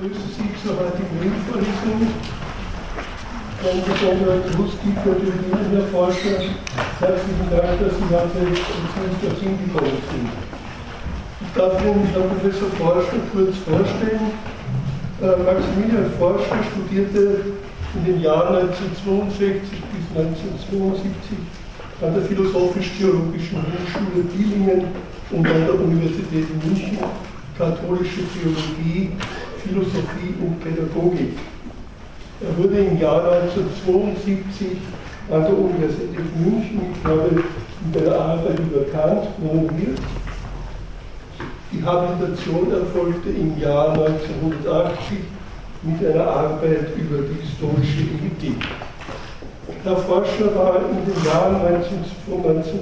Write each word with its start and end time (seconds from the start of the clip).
begrüße 0.00 0.30
Sie 0.30 0.50
zur 0.62 0.78
heutigen 0.78 1.18
Ringvorlesung. 1.18 2.06
Besonderer 3.58 4.38
Gruß 4.54 4.72
gilt 4.78 5.02
natürlich 5.02 5.42
Ihnen, 5.50 5.70
Herr 5.74 5.88
Forscher. 5.90 6.38
Herzlichen 7.02 7.48
Dank, 7.50 7.82
dass 7.82 7.98
Sie 7.98 8.06
heute 8.06 8.38
uns 8.46 9.18
dorthin 9.18 9.58
gekommen 9.58 9.98
sind. 10.06 10.30
Ich 11.42 11.52
darf 11.54 11.82
Ihnen 11.82 12.06
Herrn 12.14 12.30
Professor 12.30 12.70
Forscher 12.78 13.18
kurz 13.32 13.56
vorstellen. 13.66 14.30
Äh, 15.18 15.42
Maximilian 15.42 16.10
Forscher 16.16 16.62
studierte 16.70 17.58
in 17.98 18.04
den 18.06 18.20
Jahren 18.22 18.70
1962 18.70 19.66
bis 19.66 20.04
1972 20.14 21.10
an 22.02 22.14
der 22.14 22.22
Philosophisch-Theologischen 22.22 23.66
Hochschule 23.66 24.22
Dillingen 24.30 24.94
und 25.32 25.42
an 25.42 25.66
der 25.66 25.74
Universität 25.74 26.46
München 26.62 26.98
katholische 27.58 28.22
Theologie, 28.32 29.10
Philosophie 29.68 30.34
und 30.40 30.60
Pädagogik. 30.60 31.36
Er 32.40 32.56
wurde 32.56 32.78
im 32.78 32.98
Jahr 32.98 33.32
1972 33.32 34.78
an 35.30 35.42
der 35.42 35.58
Universität 35.58 36.36
München, 36.36 36.80
ich 36.94 37.04
glaube, 37.04 37.44
mit 37.84 38.02
einer 38.02 38.18
Arbeit 38.18 38.58
über 38.60 38.84
Kant 38.90 39.36
promoviert. 39.36 39.98
Die 41.70 41.84
Habilitation 41.84 42.72
erfolgte 42.72 43.28
im 43.28 43.60
Jahr 43.60 43.92
1980 43.92 45.18
mit 45.82 46.06
einer 46.06 46.26
Arbeit 46.26 46.96
über 46.96 47.18
die 47.28 47.42
historische 47.42 48.02
Ethik. 48.24 48.64
Der 49.84 49.96
Forscher 49.96 50.54
war 50.56 50.80
in 50.90 51.04
den 51.04 51.24
Jahren 51.24 51.56
1982 51.66 52.80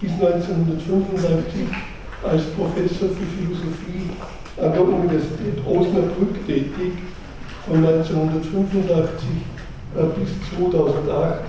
bis 0.00 0.12
1995 0.12 1.95
als 2.28 2.42
Professor 2.56 3.08
für 3.08 3.26
Philosophie 3.38 4.10
an 4.60 4.72
der 4.72 4.82
Universität 4.82 5.58
Osnabrück 5.66 6.46
tätig. 6.46 6.92
Von 7.66 7.84
1985 7.84 9.28
bis 10.16 10.30
2008 10.58 11.40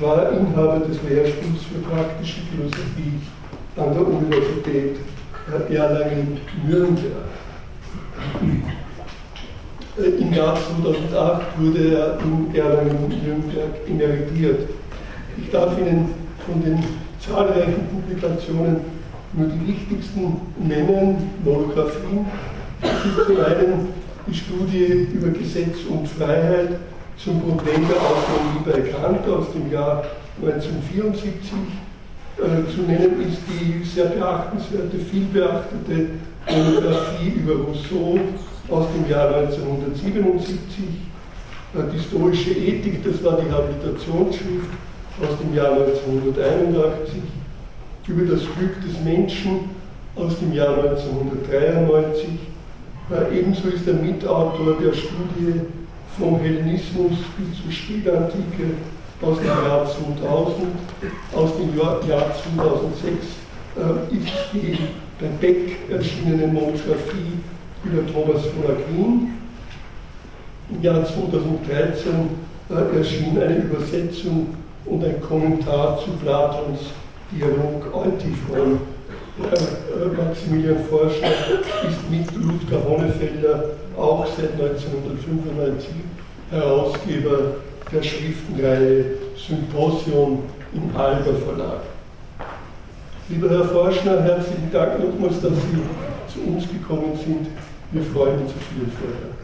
war 0.00 0.22
er 0.22 0.30
Inhaber 0.38 0.80
des 0.80 0.98
Lehrstuhls 1.08 1.62
für 1.70 1.80
praktische 1.88 2.40
Philosophie 2.50 3.20
an 3.76 3.94
der 3.94 4.06
Universität 4.06 4.96
Erlangen-Nürnberg. 5.68 7.28
Im 9.96 10.32
Jahr 10.32 10.54
2008 10.54 11.42
wurde 11.58 11.94
er 11.94 12.18
in 12.20 12.54
Erlangen-Nürnberg 12.54 13.72
emeritiert. 13.88 14.68
Ich 15.36 15.50
darf 15.50 15.78
Ihnen 15.78 16.14
von 16.46 16.62
den 16.62 16.82
zahlreichen 17.20 17.86
Publikationen 17.88 18.99
nur 19.32 19.46
die 19.48 19.68
wichtigsten 19.68 20.40
nennen, 20.58 21.30
Monographien. 21.44 22.26
Es 22.82 23.04
ist 23.04 23.26
zum 23.26 23.36
einen 23.44 23.88
die 24.26 24.34
Studie 24.34 25.08
über 25.12 25.28
Gesetz 25.28 25.84
und 25.88 26.08
Freiheit 26.08 26.78
zum 27.16 27.40
Problem 27.40 27.86
der 27.86 28.00
Autonomie 28.00 28.64
bei 28.64 28.80
Kant 28.90 29.28
aus 29.28 29.52
dem 29.52 29.70
Jahr 29.70 30.04
1974. 30.42 31.52
Äh, 32.38 32.74
zu 32.74 32.82
nennen 32.82 33.20
ist 33.28 33.42
die 33.48 33.84
sehr 33.84 34.06
beachtenswerte, 34.06 34.98
vielbeachtete 34.98 36.06
Monographie 36.50 37.28
über 37.36 37.54
Rousseau 37.66 38.18
aus 38.70 38.86
dem 38.94 39.10
Jahr 39.10 39.34
1977. 39.34 40.64
Äh, 41.74 41.78
die 41.94 42.00
stoische 42.00 42.50
Ethik, 42.50 43.04
das 43.04 43.22
war 43.22 43.38
die 43.38 43.50
Habilitationsschrift 43.50 44.70
aus 45.20 45.38
dem 45.38 45.54
Jahr 45.54 45.72
1981 45.72 47.39
über 48.10 48.32
das 48.32 48.40
Glück 48.40 48.82
des 48.82 49.00
Menschen 49.04 49.70
aus 50.16 50.38
dem 50.40 50.52
Jahr 50.52 50.76
1993. 50.78 52.28
Äh, 53.10 53.38
ebenso 53.38 53.68
ist 53.68 53.86
er 53.86 53.94
Mitautor 53.94 54.76
der 54.82 54.92
Studie 54.92 55.60
vom 56.18 56.38
Hellenismus 56.40 57.12
bis 57.38 57.62
zur 57.62 57.72
Spätantike 57.72 58.74
aus 59.22 59.38
dem 59.38 59.46
Jahr 59.46 59.86
2000. 59.86 60.66
Aus 61.34 61.50
dem 61.56 61.78
Jahr, 61.78 62.00
Jahr 62.08 62.34
2006 62.34 63.14
äh, 63.76 64.16
ist 64.16 64.32
die 64.52 64.78
bei 65.20 65.26
Beck 65.40 65.90
erschienene 65.90 66.48
Monographie 66.48 67.38
über 67.84 68.06
Thomas 68.12 68.42
von 68.46 68.64
Aquin. 68.64 69.28
Im 70.70 70.82
Jahr 70.82 71.04
2013 71.04 72.12
äh, 72.70 72.98
erschien 72.98 73.40
eine 73.40 73.56
Übersetzung 73.56 74.54
und 74.86 75.04
ein 75.04 75.20
Kommentar 75.20 75.98
zu 75.98 76.10
Platons 76.22 76.80
Dialog 77.32 77.94
Antiphon. 77.94 78.80
Äh, 79.40 80.22
Maximilian 80.22 80.84
Forscher 80.90 81.30
ist 81.88 82.10
mit 82.10 82.26
Ludger 82.34 82.84
Honnefelder 82.86 83.64
auch 83.96 84.26
seit 84.26 84.52
1995 84.52 85.88
Herausgeber 86.50 87.38
der 87.92 88.02
Schriftenreihe 88.02 89.04
Symposion 89.36 90.42
im 90.74 90.96
Alber 90.96 91.34
Verlag. 91.34 91.80
Lieber 93.28 93.48
Herr 93.48 93.64
Forschner, 93.64 94.22
herzlichen 94.22 94.70
Dank 94.72 94.98
nochmals, 94.98 95.40
dass 95.40 95.52
Sie 95.52 96.32
zu 96.32 96.40
uns 96.52 96.68
gekommen 96.68 97.16
sind. 97.24 97.46
Wir 97.92 98.02
freuen 98.02 98.40
uns 98.40 98.50
auf 98.50 98.56
Ihren 98.76 98.92
Vortrag. 98.92 99.40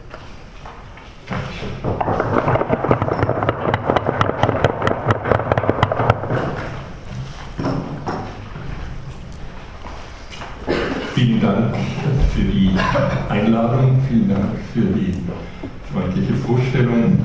Vielen 11.17 11.41
Dank 11.71 11.85
für 12.33 12.43
die 12.43 12.71
Einladung, 13.29 13.99
vielen 14.07 14.29
Dank 14.29 14.45
für 14.73 14.81
die 14.81 15.13
freundliche 15.91 16.33
Vorstellung. 16.33 17.19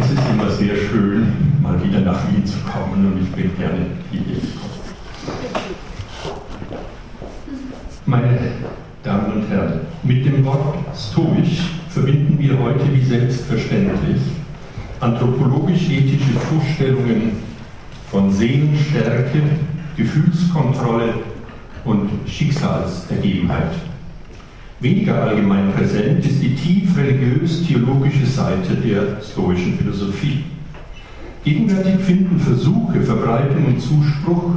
Es 0.00 0.10
ist 0.10 0.22
immer 0.30 0.50
sehr 0.50 0.74
schön, 0.76 1.32
mal 1.60 1.82
wieder 1.82 2.00
nach 2.00 2.20
Wien 2.30 2.46
zu 2.46 2.58
kommen 2.60 3.12
und 3.12 3.22
ich 3.22 3.30
bin 3.32 3.54
gerne 3.58 3.86
hierher 4.10 4.36
gekommen. 4.36 4.68
Meine 8.06 8.38
Damen 9.02 9.32
und 9.32 9.50
Herren, 9.50 9.80
mit 10.02 10.24
dem 10.24 10.44
Wort 10.46 10.76
stoisch 10.96 11.72
verbinden 11.90 12.38
wir 12.38 12.58
heute 12.58 12.84
wie 12.94 13.02
selbstverständlich 13.02 14.22
anthropologisch-ethische 15.00 16.32
Vorstellungen 16.48 17.32
von 18.10 18.32
Seelenstärke, 18.32 19.42
Gefühlskontrolle 19.96 21.14
und 21.84 22.10
Schicksalsergebenheit. 22.26 23.72
Weniger 24.80 25.22
allgemein 25.22 25.72
präsent 25.72 26.24
ist 26.24 26.40
die 26.40 26.54
tief 26.54 26.96
religiös-theologische 26.96 28.26
Seite 28.26 28.76
der 28.76 29.20
stoischen 29.20 29.76
Philosophie. 29.76 30.44
Gegenwärtig 31.42 31.98
finden 32.00 32.38
Versuche, 32.38 33.00
Verbreitung 33.00 33.66
und 33.66 33.80
Zuspruch, 33.80 34.54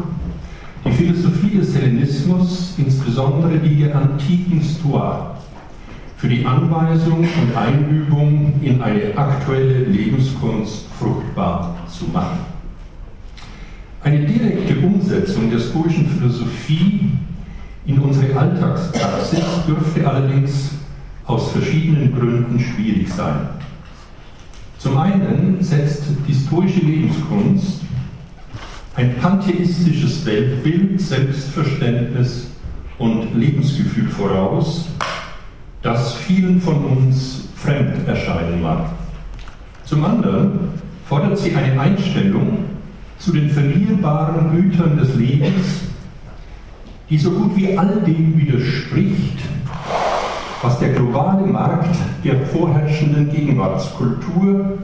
die 0.86 0.92
Philosophie 0.92 1.58
des 1.58 1.76
Hellenismus, 1.76 2.76
insbesondere 2.78 3.58
die 3.60 3.84
der 3.84 3.96
antiken 3.96 4.62
Stoa, 4.62 5.38
für 6.18 6.28
die 6.28 6.46
Anweisung 6.46 7.20
und 7.20 7.58
Einübung 7.58 8.54
in 8.62 8.80
eine 8.80 9.18
aktuelle 9.18 9.86
Lebenskunst 9.86 10.86
fruchtbar 11.00 11.78
zu 11.88 12.06
machen. 12.14 12.61
Eine 14.04 14.26
direkte 14.26 14.80
Umsetzung 14.80 15.52
der 15.52 15.60
stoischen 15.60 16.08
Philosophie 16.08 17.12
in 17.86 18.00
unsere 18.00 18.36
Alltagspraxis 18.36 19.44
dürfte 19.68 20.10
allerdings 20.10 20.72
aus 21.26 21.52
verschiedenen 21.52 22.12
Gründen 22.18 22.60
schwierig 22.60 23.10
sein. 23.10 23.50
Zum 24.80 24.98
einen 24.98 25.58
setzt 25.62 26.04
die 26.28 26.34
stoische 26.34 26.80
Lebenskunst 26.80 27.82
ein 28.96 29.16
pantheistisches 29.18 30.26
Weltbild, 30.26 31.00
Selbstverständnis 31.00 32.48
und 32.98 33.36
Lebensgefühl 33.36 34.10
voraus, 34.10 34.88
das 35.84 36.16
vielen 36.16 36.60
von 36.60 36.84
uns 36.86 37.50
fremd 37.56 38.08
erscheinen 38.08 38.64
mag. 38.64 38.90
Zum 39.86 40.04
anderen 40.04 40.60
fordert 41.06 41.38
sie 41.38 41.56
eine 41.56 41.80
Einstellung 41.80 42.71
zu 43.22 43.32
den 43.32 43.52
verlierbaren 43.52 44.50
Gütern 44.52 44.98
des 44.98 45.16
Lebens, 45.16 45.82
die 47.08 47.20
so 47.20 47.30
gut 47.32 47.56
wie 47.56 47.78
all 47.78 48.02
dem 48.02 48.36
widerspricht, 48.36 49.38
was 50.64 50.80
der 50.80 50.90
globale 50.94 51.46
Markt 51.46 51.96
der 52.24 52.48
vorherrschenden 52.48 53.30
Gegenwartskultur 53.30 54.80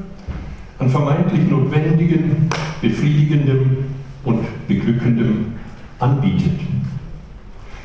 an 0.77 0.89
vermeintlich 0.89 1.49
notwendigem, 1.49 2.47
befriedigendem 2.79 3.77
und 4.23 4.41
beglückendem 4.67 5.53
anbietet. 5.97 6.59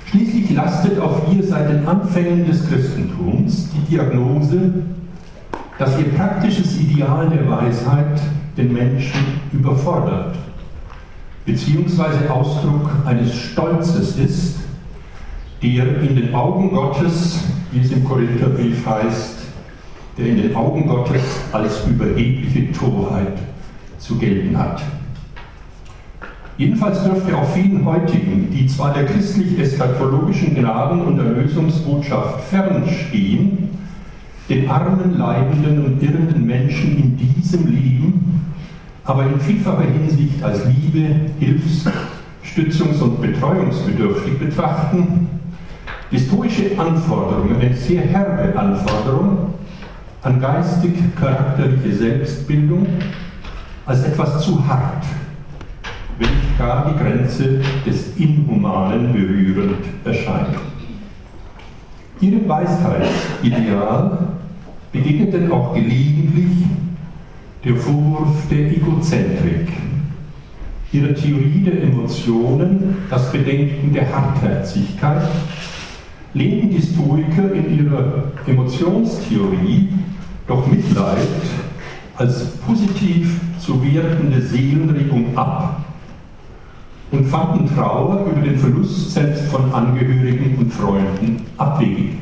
Schließlich 0.05 0.51
lastet 0.51 0.99
auf 0.99 1.33
ihr 1.33 1.43
seit 1.43 1.71
den 1.71 1.89
Anfängen 1.89 2.47
des 2.47 2.69
Christentums 2.69 3.71
die 3.73 3.95
Diagnose, 3.95 4.75
dass 5.79 5.99
ihr 5.99 6.11
praktisches 6.11 6.79
Ideal 6.79 7.31
der 7.31 7.49
Weisheit 7.49 8.21
den 8.57 8.73
Menschen 8.73 9.41
überfordert, 9.53 10.37
beziehungsweise 11.45 12.31
Ausdruck 12.31 12.91
eines 13.05 13.35
Stolzes 13.35 14.17
ist, 14.19 14.57
der 15.63 16.03
in 16.03 16.17
den 16.17 16.35
Augen 16.35 16.71
Gottes 16.71 17.45
wie 17.73 17.81
es 17.81 17.91
im 17.91 18.05
Korintherbrief 18.05 18.87
heißt, 18.87 19.39
der 20.19 20.27
in 20.27 20.43
den 20.43 20.55
Augen 20.55 20.87
Gottes 20.87 21.23
als 21.53 21.87
überhebliche 21.87 22.71
Torheit 22.73 23.39
zu 23.99 24.17
gelten 24.17 24.57
hat. 24.57 24.83
Jedenfalls 26.59 27.03
dürfte 27.03 27.37
auch 27.37 27.49
vielen 27.55 27.85
heutigen, 27.85 28.51
die 28.51 28.67
zwar 28.67 28.93
der 28.93 29.07
christlich-eschatologischen 29.07 30.55
Gnaden- 30.55 31.01
und 31.01 31.19
Erlösungsbotschaft 31.19 32.45
fernstehen, 32.45 33.71
den 34.53 34.69
armen, 34.69 35.19
leidenden 35.19 35.85
und 35.85 36.03
irrenden 36.03 36.45
Menschen 36.45 36.99
in 36.99 37.17
diesem 37.17 37.67
Leben, 37.69 38.53
aber 39.05 39.25
in 39.25 39.41
vielfacher 39.41 39.85
Hinsicht 39.85 40.43
als 40.43 40.67
Liebe, 40.67 41.09
Hilfs-, 41.41 41.87
Stützungs- 42.45 43.01
und 43.01 43.21
Betreuungsbedürftig 43.23 44.39
betrachten, 44.39 45.29
die 46.11 46.19
stoische 46.19 46.79
Anforderung, 46.79 47.59
eine 47.59 47.75
sehr 47.75 48.03
herbe 48.03 48.59
Anforderung 48.59 49.55
an 50.23 50.39
geistig-charakterliche 50.39 51.95
Selbstbildung 51.95 52.87
als 53.87 54.05
etwas 54.05 54.45
zu 54.45 54.65
hart, 54.69 55.05
wenn 56.19 56.29
nicht 56.29 56.59
gar 56.59 56.93
die 56.93 57.03
Grenze 57.03 57.61
des 57.87 58.17
Inhumanen 58.19 59.15
berührend 59.15 59.79
erscheint. 60.05 60.59
Ihrem 62.21 62.47
Weisheitsideal 62.49 64.19
begegnet 64.93 65.33
denn 65.33 65.51
auch 65.51 65.75
gelegentlich 65.75 66.67
der 67.65 67.77
Vorwurf 67.77 68.49
der 68.51 68.71
Egozentrik, 68.71 69.69
ihrer 70.93 71.15
Theorie 71.15 71.63
der 71.65 71.83
Emotionen 71.83 72.97
das 73.09 73.33
Bedenken 73.33 73.93
der 73.93 74.15
Hartherzigkeit, 74.15 75.29
lehnten 76.35 76.71
die 76.71 76.83
Stoiker 76.83 77.53
in 77.53 77.79
ihrer 77.79 78.25
Emotionstheorie 78.47 79.89
doch 80.47 80.67
Mitleid 80.67 81.29
als 82.17 82.57
positiv 82.57 83.41
zu 83.59 83.83
wertende 83.83 84.43
Seelenregung 84.43 85.37
ab 85.37 85.85
und 87.11 87.27
fanden 87.27 87.75
Trauer 87.75 88.27
über 88.27 88.41
den 88.41 88.59
Verlust 88.59 89.13
selbst 89.13 89.45
von 89.45 89.73
Angehörigen 89.73 90.57
und 90.59 90.73
Freunden 90.73 91.43
abwegig. 91.57 92.22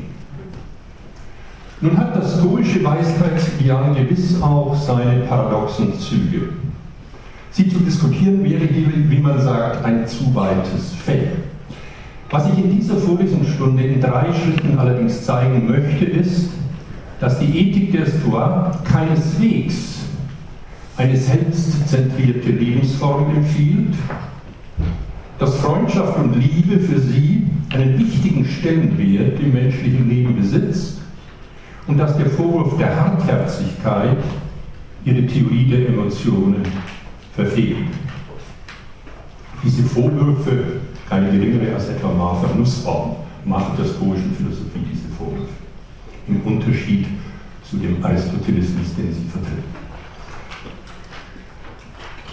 Nun 1.83 1.97
hat 1.97 2.15
das 2.15 2.37
stoische 2.37 2.83
Weishetsideal 2.83 3.95
gewiss 3.95 4.39
auch 4.39 4.75
seine 4.75 5.21
paradoxen 5.21 5.97
Züge. 5.99 6.49
Sie 7.49 7.67
zu 7.67 7.79
diskutieren 7.79 8.43
wäre 8.43 8.65
hier, 8.65 8.87
wie 9.09 9.17
man 9.17 9.41
sagt, 9.41 9.83
ein 9.83 10.07
zu 10.07 10.33
weites 10.35 10.93
Feld. 11.03 11.31
Was 12.29 12.47
ich 12.53 12.63
in 12.63 12.77
dieser 12.77 12.97
Vorlesungsstunde 12.97 13.83
in 13.83 13.99
drei 13.99 14.27
Schritten 14.31 14.77
allerdings 14.77 15.25
zeigen 15.25 15.67
möchte, 15.67 16.05
ist, 16.05 16.51
dass 17.19 17.39
die 17.39 17.45
Ethik 17.45 17.91
der 17.91 18.05
Stoa 18.05 18.79
keineswegs 18.83 20.01
eine 20.97 21.17
selbstzentrierte 21.17 22.51
Lebensform 22.51 23.35
empfiehlt, 23.35 23.95
dass 25.39 25.55
Freundschaft 25.55 26.19
und 26.19 26.35
Liebe 26.35 26.79
für 26.79 26.99
sie 26.99 27.47
einen 27.73 27.97
wichtigen 27.97 28.45
Stellenwert 28.45 29.39
im 29.39 29.53
menschlichen 29.53 30.07
Leben 30.07 30.35
besitzt 30.35 31.00
und 31.91 31.97
dass 31.97 32.15
der 32.15 32.27
Vorwurf 32.27 32.77
der 32.77 32.95
Hartherzigkeit 32.95 34.17
ihre 35.03 35.27
Theorie 35.27 35.65
der 35.65 35.89
Emotionen 35.89 36.63
verfehlt. 37.35 37.89
Diese 39.61 39.83
Vorwürfe, 39.83 40.63
keine 41.09 41.31
geringere 41.31 41.75
als 41.75 41.89
etwa 41.89 42.13
Martha 42.13 42.47
Nussbaum, 42.55 43.17
macht 43.43 43.77
der 43.77 43.83
stoischen 43.83 44.33
Philosophie 44.37 44.85
diese 44.89 45.09
Vorwürfe. 45.17 45.51
Im 46.29 46.41
Unterschied 46.43 47.07
zu 47.69 47.75
dem 47.75 48.01
Aristotelismus, 48.01 48.95
den 48.95 49.13
sie 49.13 49.27
vertritt. 49.29 49.65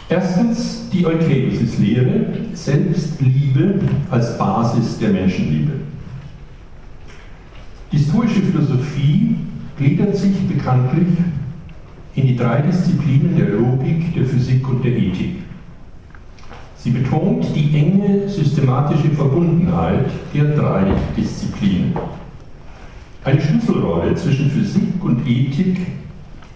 Erstens 0.08 0.88
die 0.92 1.04
Eukeiosis-Lehre, 1.04 2.26
Selbstliebe 2.54 3.80
als 4.08 4.38
Basis 4.38 4.98
der 4.98 5.10
Menschenliebe. 5.10 5.72
Die 7.90 7.98
stoische 7.98 8.40
Philosophie 8.40 9.47
gliedert 9.78 10.16
sich 10.16 10.36
bekanntlich 10.48 11.08
in 12.14 12.26
die 12.26 12.36
drei 12.36 12.62
Disziplinen 12.62 13.36
der 13.36 13.50
Logik, 13.50 14.12
der 14.14 14.24
Physik 14.24 14.68
und 14.68 14.84
der 14.84 14.96
Ethik. 14.96 15.36
Sie 16.76 16.90
betont 16.90 17.46
die 17.54 17.76
enge 17.76 18.28
systematische 18.28 19.10
Verbundenheit 19.10 20.06
der 20.34 20.56
drei 20.56 20.92
Disziplinen. 21.16 21.92
Eine 23.24 23.40
Schlüsselrolle 23.40 24.14
zwischen 24.14 24.50
Physik 24.50 25.02
und 25.02 25.26
Ethik 25.26 25.78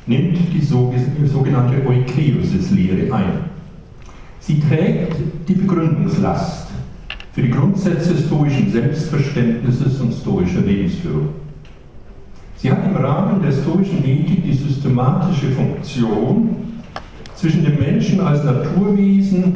nimmt 0.06 0.38
die 0.52 0.64
sogenannte 0.64 1.86
Oikeiosis-Lehre 1.86 3.12
ein. 3.14 3.32
Sie 4.40 4.58
trägt 4.60 5.16
die 5.48 5.54
Begründungslast 5.54 6.68
für 7.32 7.42
die 7.42 7.50
Grundsätze 7.50 8.16
stoischen 8.16 8.70
Selbstverständnisses 8.72 10.00
und 10.00 10.12
stoischer 10.12 10.62
Lebensführung. 10.62 11.41
Sie 12.62 12.70
hat 12.70 12.86
im 12.86 12.94
Rahmen 12.94 13.42
der 13.42 13.50
stoischen 13.50 14.04
Ethik 14.04 14.44
die 14.44 14.54
systematische 14.54 15.50
Funktion, 15.50 16.54
zwischen 17.34 17.64
dem 17.64 17.76
Menschen 17.80 18.20
als 18.20 18.44
Naturwesen 18.44 19.52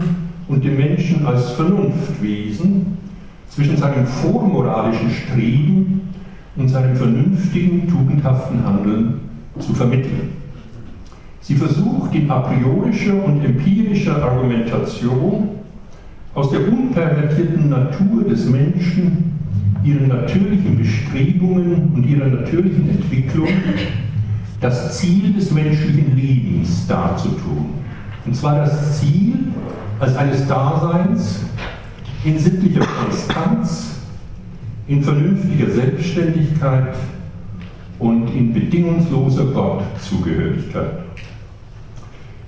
und 0.48 0.64
dem 0.64 0.76
Menschen 0.76 1.24
als 1.24 1.52
Vernunftwesen, 1.52 2.98
zwischen 3.48 3.76
seinem 3.76 4.04
vormoralischen 4.08 5.08
Streben 5.08 6.00
und 6.56 6.68
seinem 6.68 6.96
vernünftigen, 6.96 7.86
tugendhaften 7.86 8.66
Handeln 8.66 9.20
zu 9.60 9.72
vermitteln. 9.72 10.32
Sie 11.42 11.54
versucht 11.54 12.12
in 12.12 12.28
a 12.28 12.40
priorischer 12.40 13.24
und 13.24 13.44
empirischer 13.44 14.20
Argumentation 14.20 15.50
aus 16.34 16.50
der 16.50 16.66
unpervertierten 16.66 17.68
Natur 17.68 18.24
des 18.24 18.50
Menschen, 18.50 19.25
ihren 19.86 20.08
natürlichen 20.08 20.76
Bestrebungen 20.76 21.92
und 21.94 22.04
ihrer 22.04 22.26
natürlichen 22.26 22.90
Entwicklung 22.90 23.48
das 24.60 24.98
Ziel 24.98 25.32
des 25.32 25.52
menschlichen 25.52 26.16
Lebens 26.16 26.86
darzutun. 26.88 27.74
Und 28.24 28.34
zwar 28.34 28.56
das 28.56 29.00
Ziel 29.00 29.34
als 30.00 30.16
eines 30.16 30.46
Daseins 30.48 31.40
in 32.24 32.38
sittlicher 32.38 32.84
Konstanz, 32.84 34.00
in 34.88 35.02
vernünftiger 35.02 35.70
Selbstständigkeit 35.70 36.96
und 37.98 38.28
in 38.34 38.52
bedingungsloser 38.52 39.44
Gottzugehörigkeit. 39.46 40.98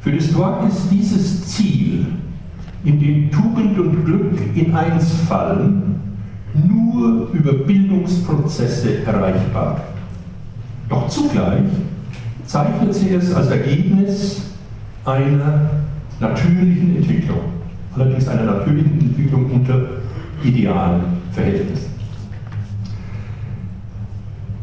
Für 0.01 0.21
Stoa 0.21 0.67
ist 0.67 0.89
dieses 0.91 1.47
Ziel, 1.47 2.07
in 2.85 3.01
dem 3.01 3.31
Tugend 3.31 3.79
und 3.79 4.05
Glück 4.05 4.39
in 4.55 4.75
eins 4.75 5.13
fallen, 5.29 6.08
nur 6.55 7.29
über 7.33 7.53
Bildungsprozesse 7.53 9.05
erreichbar. 9.05 9.83
Doch 10.89 11.09
zugleich 11.09 11.65
zeichnet 12.47 12.95
sie 12.95 13.11
es 13.11 13.35
als 13.35 13.49
Ergebnis 13.49 14.43
einer 15.05 15.71
natürlichen 16.21 16.97
Entwicklung, 16.97 17.41
allerdings 17.95 18.27
einer 18.29 18.45
natürlichen 18.45 19.01
Entwicklung 19.01 19.51
unter 19.51 19.81
idealen 20.43 21.03
Verhältnissen. 21.33 21.99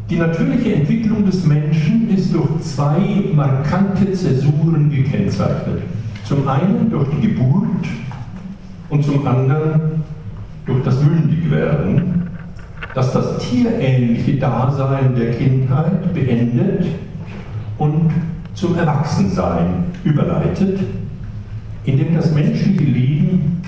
Die 0.10 0.18
natürliche 0.18 0.76
Entwicklung 0.76 1.26
des 1.26 1.46
Menschen 1.46 2.10
ist 2.16 2.34
durch 2.34 2.62
zwei 2.62 3.24
markante 3.34 4.12
Zäsuren 4.14 4.90
gekennzeichnet. 4.90 5.82
Zum 6.24 6.48
einen 6.48 6.90
durch 6.92 7.08
die 7.10 7.28
Geburt 7.28 7.88
und 8.90 9.04
zum 9.04 9.28
anderen 9.28 10.04
durch 10.66 10.84
das 10.84 11.02
Mündigwerden, 11.04 12.28
das 12.94 13.12
das 13.12 13.38
tierähnliche 13.40 14.38
Dasein 14.38 15.16
der 15.16 15.32
Kindheit 15.32 16.14
beendet 16.14 16.86
und 17.78 18.12
zum 18.54 18.78
Erwachsensein 18.78 19.86
überleitet, 20.04 20.80
indem 21.84 22.16
das 22.16 22.34
menschliche 22.34 22.84
Leben 22.84 23.62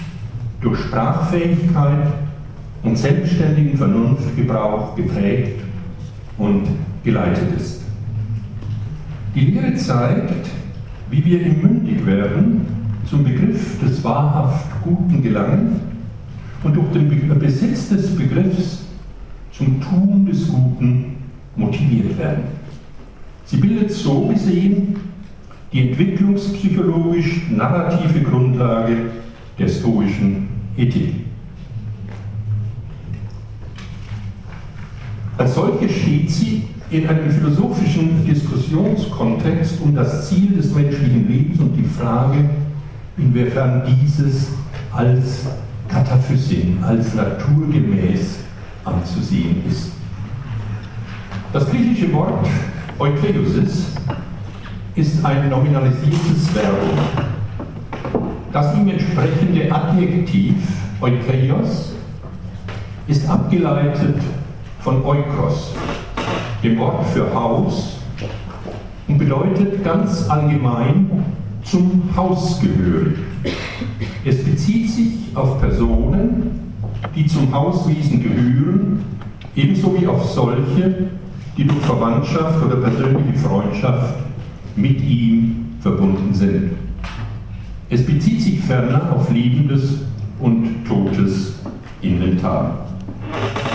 durch 0.61 0.79
Sprachfähigkeit 0.79 2.07
und 2.83 2.97
selbstständigen 2.97 3.77
Vernunftgebrauch 3.77 4.95
geprägt 4.95 5.61
und 6.37 6.63
geleitet 7.03 7.55
ist. 7.57 7.83
Die 9.35 9.41
Lehre 9.41 9.75
zeigt, 9.75 10.47
wie 11.11 11.23
wir 11.23 11.45
im 11.45 11.61
Mündigwerden 11.61 12.61
zum 13.05 13.23
Begriff 13.23 13.79
des 13.81 14.03
wahrhaft 14.03 14.65
Guten 14.83 15.21
gelangen 15.21 15.86
und 16.63 16.75
durch 16.75 16.91
den 16.91 17.39
Besitz 17.39 17.89
des 17.89 18.15
Begriffs 18.15 18.83
zum 19.51 19.81
Tun 19.81 20.25
des 20.25 20.47
Guten 20.47 21.17
motiviert 21.55 22.17
werden. 22.17 22.43
Sie 23.45 23.57
bildet 23.57 23.91
so 23.91 24.27
gesehen 24.27 24.95
die 25.71 25.89
entwicklungspsychologisch 25.89 27.49
narrative 27.49 28.21
Grundlage 28.21 28.95
der 29.57 29.67
stoischen 29.67 30.47
Ethik. 30.77 31.13
Als 35.37 35.55
solche 35.55 35.89
steht 35.89 36.31
sie 36.31 36.63
in 36.89 37.07
einem 37.07 37.29
philosophischen 37.29 38.25
Diskussionskontext 38.25 39.81
um 39.81 39.93
das 39.93 40.29
Ziel 40.29 40.55
des 40.55 40.73
menschlichen 40.73 41.27
Lebens 41.27 41.59
und 41.59 41.75
die 41.75 41.83
Frage, 41.83 42.49
inwiefern 43.17 43.83
dieses 43.85 44.49
als 44.91 45.45
Kataphysin, 45.97 46.77
als 46.83 47.15
naturgemäß 47.15 48.37
anzusehen 48.85 49.63
ist. 49.67 49.93
Das 51.51 51.67
griechische 51.67 52.13
Wort 52.13 52.45
Eukeiusis 52.99 53.87
ist 54.93 55.25
ein 55.25 55.49
nominalisiertes 55.49 56.53
Verb. 56.53 56.77
Das 58.53 58.75
ihm 58.75 58.89
entsprechende 58.89 59.71
Adjektiv 59.71 60.53
Eukeios 61.01 61.93
ist 63.07 63.27
abgeleitet 63.27 64.17
von 64.81 65.03
Eukos, 65.03 65.73
dem 66.63 66.77
Wort 66.77 67.07
für 67.07 67.33
Haus, 67.33 67.97
und 69.07 69.17
bedeutet 69.17 69.83
ganz 69.83 70.29
allgemein 70.29 71.25
zum 71.63 72.03
Haus 72.15 72.59
gehörig. 72.59 73.26
Es 74.25 74.43
bezieht 74.43 74.89
sich 74.89 75.13
auf 75.35 75.59
Personen, 75.59 76.73
die 77.15 77.25
zum 77.25 77.53
Hauswesen 77.53 78.21
gehören, 78.21 79.03
ebenso 79.55 79.99
wie 79.99 80.07
auf 80.07 80.23
solche, 80.25 81.09
die 81.57 81.65
durch 81.65 81.79
Verwandtschaft 81.79 82.63
oder 82.63 82.77
persönliche 82.77 83.37
Freundschaft 83.39 84.15
mit 84.75 85.01
ihm 85.01 85.65
verbunden 85.79 86.33
sind. 86.33 86.71
Es 87.89 88.05
bezieht 88.05 88.41
sich 88.41 88.59
ferner 88.59 89.13
auf 89.13 89.31
lebendes 89.31 90.01
und 90.39 90.85
totes 90.85 91.55
Inventar. 92.01 92.85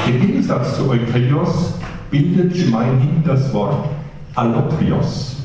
Im 0.06 0.20
Gegensatz 0.20 0.76
zu 0.76 0.90
Eukaios 0.90 1.74
bildet 2.10 2.54
gemeinhin 2.54 3.22
das 3.24 3.52
Wort 3.54 3.88
Allotrios, 4.34 5.36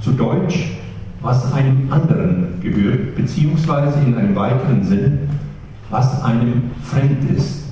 zu 0.00 0.12
Deutsch, 0.12 0.79
was 1.22 1.52
einem 1.52 1.92
anderen 1.92 2.60
gehört, 2.62 3.14
beziehungsweise 3.14 4.00
in 4.06 4.16
einem 4.16 4.34
weiteren 4.34 4.84
Sinn, 4.84 5.18
was 5.90 6.22
einem 6.22 6.70
fremd 6.82 7.30
ist. 7.36 7.64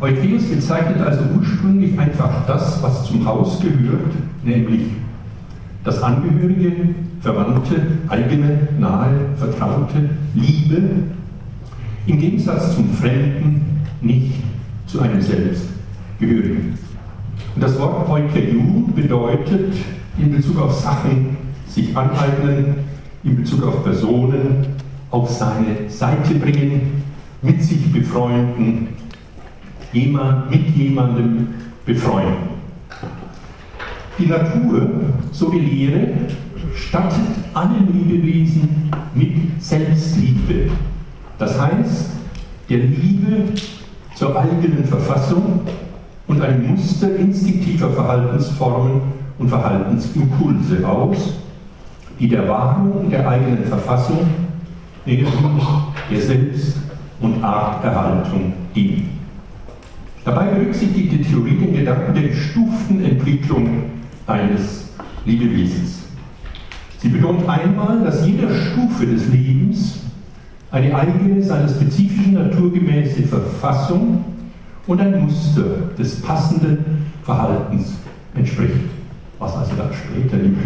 Euphäus 0.00 0.44
bezeichnet 0.44 1.00
also 1.00 1.22
ursprünglich 1.38 1.98
einfach 1.98 2.46
das, 2.46 2.82
was 2.82 3.04
zum 3.04 3.24
Haus 3.24 3.60
gehört, 3.60 4.12
nämlich 4.44 4.82
das 5.82 6.02
Angehörige, 6.02 6.72
Verwandte, 7.20 7.80
eigene, 8.08 8.68
nahe, 8.78 9.14
Vertraute, 9.36 10.10
Liebe, 10.34 10.82
im 12.06 12.20
Gegensatz 12.20 12.74
zum 12.74 12.92
Fremden 12.92 13.62
nicht 14.02 14.34
zu 14.86 15.00
einem 15.00 15.22
selbst 15.22 15.68
gehörigen. 16.20 16.78
Und 17.54 17.62
das 17.62 17.78
Wort 17.78 18.08
Eukeiu 18.08 18.86
bedeutet 18.94 19.74
in 20.18 20.32
Bezug 20.32 20.60
auf 20.60 20.74
Sachen 20.74 21.43
sich 21.74 21.96
aneignen, 21.96 22.74
in 23.24 23.36
Bezug 23.36 23.64
auf 23.64 23.82
Personen 23.82 24.66
auf 25.10 25.28
seine 25.30 25.88
Seite 25.88 26.34
bringen, 26.34 27.02
mit 27.42 27.62
sich 27.62 27.92
befreunden, 27.92 28.88
jemand, 29.92 30.50
mit 30.50 30.68
jemandem 30.76 31.48
befreunden. 31.84 32.54
Die 34.18 34.26
Natur, 34.26 34.88
so 35.32 35.50
die 35.50 35.58
Lehre, 35.58 36.08
stattet 36.74 37.20
alle 37.52 37.78
Lebewesen 37.78 38.90
mit 39.14 39.32
Selbstliebe. 39.60 40.70
Das 41.38 41.60
heißt, 41.60 42.10
der 42.68 42.78
Liebe 42.78 43.52
zur 44.14 44.38
eigenen 44.40 44.84
Verfassung 44.84 45.60
und 46.28 46.40
ein 46.40 46.66
Muster 46.68 47.16
instinktiver 47.16 47.90
Verhaltensformen 47.90 49.02
und 49.38 49.48
Verhaltensimpulse 49.48 50.88
aus, 50.88 51.34
die 52.18 52.28
der 52.28 52.48
Wahrung 52.48 53.10
der 53.10 53.28
eigenen 53.28 53.64
Verfassung, 53.64 54.26
nämlich 55.04 55.28
der 56.10 56.20
Selbst- 56.20 56.78
und 57.20 57.42
Arterhaltung 57.42 58.52
dienen. 58.74 59.10
Dabei 60.24 60.46
berücksichtigt 60.46 61.12
die 61.12 61.22
Theorie 61.22 61.56
den 61.56 61.74
Gedanken 61.74 62.14
der 62.14 62.28
gestuften 62.28 63.04
Entwicklung 63.04 63.84
eines 64.26 64.88
Lebewesens. 65.26 66.04
Sie 66.98 67.08
betont 67.08 67.46
einmal, 67.48 68.02
dass 68.02 68.26
jeder 68.26 68.48
Stufe 68.48 69.06
des 69.06 69.28
Lebens 69.28 70.00
eine 70.70 70.94
eigene, 70.94 71.42
seiner 71.42 71.68
spezifischen 71.68 72.34
naturgemäße 72.34 73.24
Verfassung 73.24 74.24
und 74.86 75.00
ein 75.00 75.24
Muster 75.24 75.90
des 75.98 76.22
passenden 76.22 76.78
Verhaltens 77.22 77.98
entspricht, 78.34 78.74
was 79.38 79.54
also 79.54 79.72
dann 79.76 79.90
später 79.92 80.42
im 80.42 80.56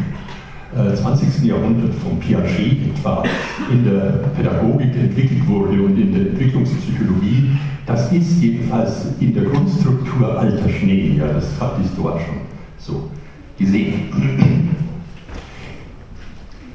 20. 0.74 1.44
Äh, 1.44 1.48
Jahrhundert 1.48 1.94
von 1.94 2.18
Piaget 2.18 2.88
etwa 2.94 3.22
in 3.70 3.84
der 3.84 4.20
Pädagogik 4.36 4.94
entwickelt 4.96 5.46
wurde 5.46 5.82
und 5.82 5.98
in 5.98 6.12
der 6.12 6.28
Entwicklungspsychologie, 6.28 7.50
das 7.86 8.12
ist 8.12 8.42
jedenfalls 8.42 9.06
in 9.18 9.32
der 9.34 9.44
Grundstruktur 9.44 10.38
alter 10.38 10.68
Schnee, 10.68 11.16
ja, 11.16 11.28
das 11.28 11.58
hat 11.58 11.76
die 11.78 11.88
dort 12.00 12.20
schon 12.20 12.36
so 12.78 13.10
gesehen. 13.58 14.10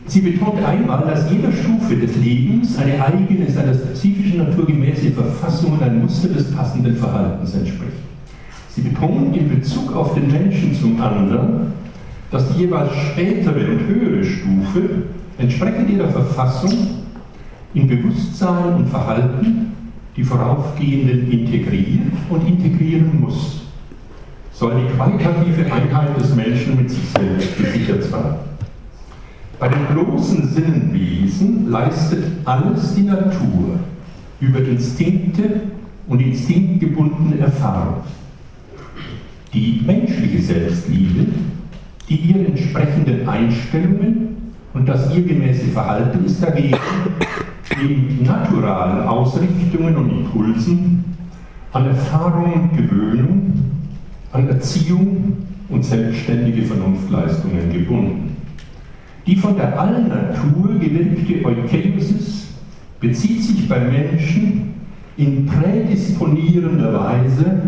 Sie 0.08 0.22
betont 0.22 0.64
einmal, 0.64 1.06
dass 1.08 1.32
jeder 1.32 1.52
Stufe 1.52 1.96
des 1.96 2.16
Lebens 2.18 2.78
eine 2.78 3.04
eigene, 3.04 3.50
seiner 3.50 3.74
spezifischen 3.74 4.40
naturgemäße 4.40 5.12
Verfassung 5.12 5.74
und 5.74 5.84
ein 5.84 6.02
Muster 6.02 6.30
des 6.30 6.52
passenden 6.52 6.96
Verhaltens 6.96 7.56
entspricht. 7.56 7.94
Sie 8.70 8.82
betont 8.82 9.36
in 9.38 9.50
Bezug 9.50 9.96
auf 9.96 10.16
den 10.16 10.32
Menschen 10.32 10.76
zum 10.76 11.00
anderen, 11.00 11.74
dass 12.34 12.50
die 12.50 12.62
jeweils 12.62 12.92
spätere 13.12 13.70
und 13.70 13.88
höhere 13.88 14.24
Stufe 14.24 14.90
entsprechend 15.38 15.88
ihrer 15.92 16.10
Verfassung 16.10 16.74
in 17.76 17.88
Bewusstsein 17.88 18.74
und 18.74 18.88
Verhalten 18.88 19.72
die 20.18 20.24
voraufgehenden 20.24 21.32
integriert 21.32 22.12
und 22.30 22.48
integrieren 22.48 23.22
muss. 23.22 23.62
Soll 24.52 24.74
die 24.82 24.96
qualitative 24.96 25.72
Einheit 25.72 26.20
des 26.20 26.36
Menschen 26.36 26.76
mit 26.78 26.90
sich 26.90 27.08
selbst 27.10 27.56
gesichert 27.56 28.04
sein. 28.04 28.36
Bei 29.60 29.68
den 29.68 29.86
bloßen 29.94 30.48
Sinnenwesen 30.50 31.70
leistet 31.70 32.26
alles 32.46 32.96
die 32.96 33.04
Natur 33.04 33.78
über 34.40 34.60
Instinkte 34.60 35.62
und 36.08 36.20
instinktgebundene 36.20 37.42
Erfahrung. 37.42 38.02
Die 39.54 39.84
menschliche 39.86 40.42
Selbstliebe 40.42 41.28
die 42.10 42.16
ihr 42.16 42.48
entsprechenden 42.48 43.28
Einstellungen 43.28 44.54
und 44.74 44.88
das 44.88 45.16
ihr 45.16 45.24
gemäße 45.24 45.68
Verhalten 45.68 46.26
ist 46.26 46.44
dagegen 46.44 46.78
in 47.82 48.24
naturalen 48.24 49.08
Ausrichtungen 49.08 49.96
und 49.96 50.10
Impulsen 50.10 51.04
an 51.72 51.88
Erfahrung 51.88 52.54
und 52.54 52.78
Gewöhnung, 52.78 53.54
an 54.32 54.48
Erziehung 54.48 55.38
und 55.70 55.84
selbstständige 55.84 56.64
Vernunftleistungen 56.64 57.72
gebunden. 57.72 58.38
Die 59.26 59.36
von 59.36 59.56
der 59.56 59.80
Allnatur 59.80 60.78
gewirkte 60.80 61.46
Eukeusis 61.46 62.48
bezieht 63.00 63.44
sich 63.44 63.68
bei 63.68 63.80
Menschen 63.80 64.74
in 65.18 65.46
prädisponierender 65.46 66.94
Weise 66.94 67.62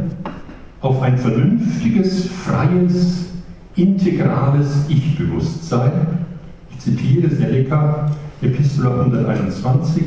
auf 0.81 1.01
ein 1.01 1.17
vernünftiges, 1.17 2.27
freies, 2.27 3.29
integrales 3.75 4.86
Ich-Bewusstsein. 4.88 5.91
Ich 6.72 6.79
zitiere 6.79 7.29
Seneca, 7.29 8.12
Epistola 8.41 9.01
121. 9.01 10.03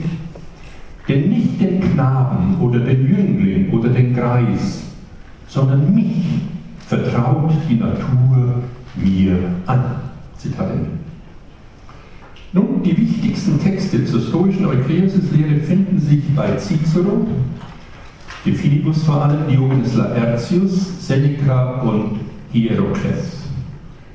Denn 1.08 1.30
nicht 1.30 1.60
den 1.60 1.80
Knaben 1.80 2.60
oder 2.60 2.80
den 2.80 3.08
Jüngling 3.08 3.70
oder 3.72 3.88
den 3.88 4.14
Greis, 4.14 4.82
sondern 5.46 5.94
mich 5.94 6.42
vertraut 6.86 7.52
die 7.68 7.76
Natur 7.76 8.62
mir 8.94 9.38
an. 9.66 9.84
Zitat 10.36 10.70
Ende. 10.70 10.90
Nun, 12.52 12.82
die 12.82 12.96
wichtigsten 12.96 13.58
Texte 13.60 14.04
zur 14.04 14.20
stoischen 14.20 14.66
Eukreusis-Lehre 14.66 15.60
finden 15.60 15.98
sich 15.98 16.22
bei 16.34 16.56
Cicero, 16.56 17.26
de 18.44 18.54
Finibus 18.54 19.02
vor 19.02 19.24
allem, 19.24 19.48
Diogenes 19.48 19.94
Laertius, 19.94 21.06
Seneca 21.06 21.82
und 21.82 22.20
Hierokles. 22.52 23.37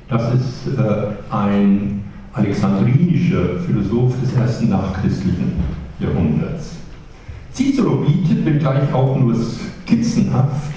Das 0.08 0.34
ist 0.34 0.78
äh, 0.78 1.34
ein 1.34 2.02
alexandrinischer 2.34 3.60
Philosoph 3.66 4.20
des 4.20 4.34
ersten 4.34 4.68
nachchristlichen 4.68 5.52
Jahrhunderts. 5.98 6.76
Cicero 7.52 8.04
bietet, 8.04 8.44
wenngleich 8.44 8.92
auch 8.92 9.18
nur 9.18 9.34
skizzenhaft, 9.34 10.72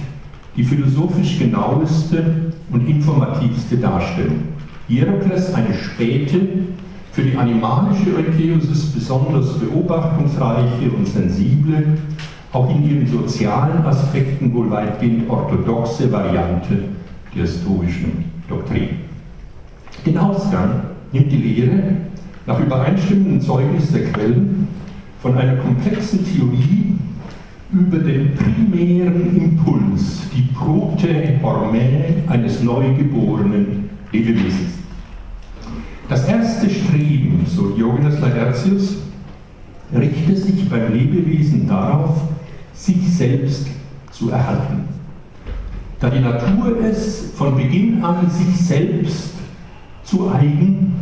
die 0.55 0.63
philosophisch 0.63 1.39
genaueste 1.39 2.53
und 2.71 2.87
informativste 2.87 3.77
Darstellung. 3.77 4.43
Hierokles 4.87 5.53
eine 5.53 5.73
späte, 5.73 6.39
für 7.11 7.23
die 7.23 7.35
animalische 7.35 8.15
Eutheusis 8.15 8.91
besonders 8.91 9.57
beobachtungsreiche 9.57 10.91
und 10.95 11.07
sensible, 11.07 11.97
auch 12.53 12.69
in 12.69 12.87
ihren 12.87 13.07
sozialen 13.07 13.83
Aspekten 13.83 14.53
wohl 14.53 14.69
weitgehend 14.69 15.29
orthodoxe 15.29 16.11
Variante 16.11 16.77
der 17.35 17.45
stoischen 17.45 18.25
Doktrin. 18.47 19.06
Den 20.07 20.17
Ausgang 20.19 20.83
nimmt 21.11 21.29
die 21.29 21.35
Lehre 21.35 21.83
nach 22.45 22.57
übereinstimmendem 22.61 23.41
Zeugnis 23.41 23.91
der 23.91 24.05
Quellen 24.05 24.69
von 25.21 25.37
einer 25.37 25.57
komplexen 25.57 26.23
Theorie 26.23 26.95
über 27.73 27.97
den 27.97 28.33
primären 28.33 29.35
Impuls, 29.35 30.21
die 30.33 30.43
Prote 30.53 31.41
Hormäe 31.43 32.23
eines 32.29 32.63
neugeborenen 32.63 33.89
Lebewesens. 34.13 34.75
Das 36.07 36.25
erste 36.25 36.69
Streben, 36.69 37.45
so 37.45 37.71
Diogenes 37.71 38.21
Laertius, 38.21 38.99
richtet 39.93 40.37
sich 40.37 40.69
beim 40.69 40.93
Lebewesen 40.93 41.67
darauf, 41.67 42.21
sich 42.73 43.13
selbst 43.13 43.67
zu 44.11 44.29
erhalten. 44.29 44.87
Da 45.99 46.09
die 46.09 46.21
Natur 46.21 46.79
es 46.81 47.33
von 47.35 47.57
Beginn 47.57 48.01
an 48.01 48.29
sich 48.29 48.55
selbst 48.55 49.36
zu 50.07 50.31
eigen 50.31 50.93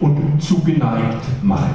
und 0.00 0.42
zugeneigt 0.42 1.24
mache. 1.42 1.70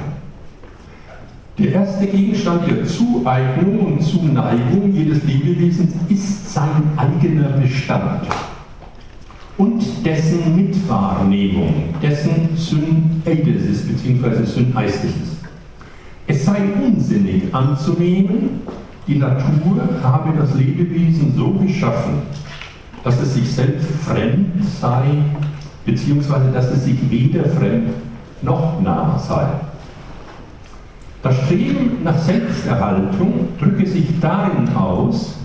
Der 1.58 1.72
erste 1.72 2.06
Gegenstand 2.06 2.68
der 2.68 2.84
Zueignung 2.84 3.86
und 3.86 4.02
Zuneigung 4.02 4.92
jedes 4.92 5.24
Lebewesens 5.24 5.94
ist 6.08 6.52
sein 6.52 6.82
eigener 6.96 7.48
Bestand 7.48 8.28
und 9.58 9.82
dessen 10.04 10.54
Mitwahrnehmung, 10.54 11.94
dessen 12.00 12.50
Syneidesis 12.56 13.82
bzw. 13.88 14.44
Syneistisis. 14.44 15.36
Es 16.26 16.44
sei 16.44 16.58
unsinnig 16.84 17.54
anzunehmen, 17.54 18.60
die 19.08 19.16
Natur 19.16 19.88
habe 20.02 20.38
das 20.38 20.54
Lebewesen 20.54 21.34
so 21.34 21.52
geschaffen, 21.52 22.22
dass 23.02 23.20
es 23.20 23.34
sich 23.34 23.50
selbst 23.50 23.88
fremd 24.04 24.64
sei, 24.80 25.04
beziehungsweise 25.86 26.50
dass 26.52 26.70
es 26.70 26.84
sich 26.84 26.98
weder 27.10 27.44
fremd 27.48 27.90
noch 28.42 28.80
nah 28.82 29.18
sei. 29.18 29.46
Das 31.22 31.36
Streben 31.44 32.02
nach 32.04 32.18
Selbsterhaltung 32.18 33.48
drücke 33.58 33.86
sich 33.86 34.20
darin 34.20 34.68
aus, 34.76 35.36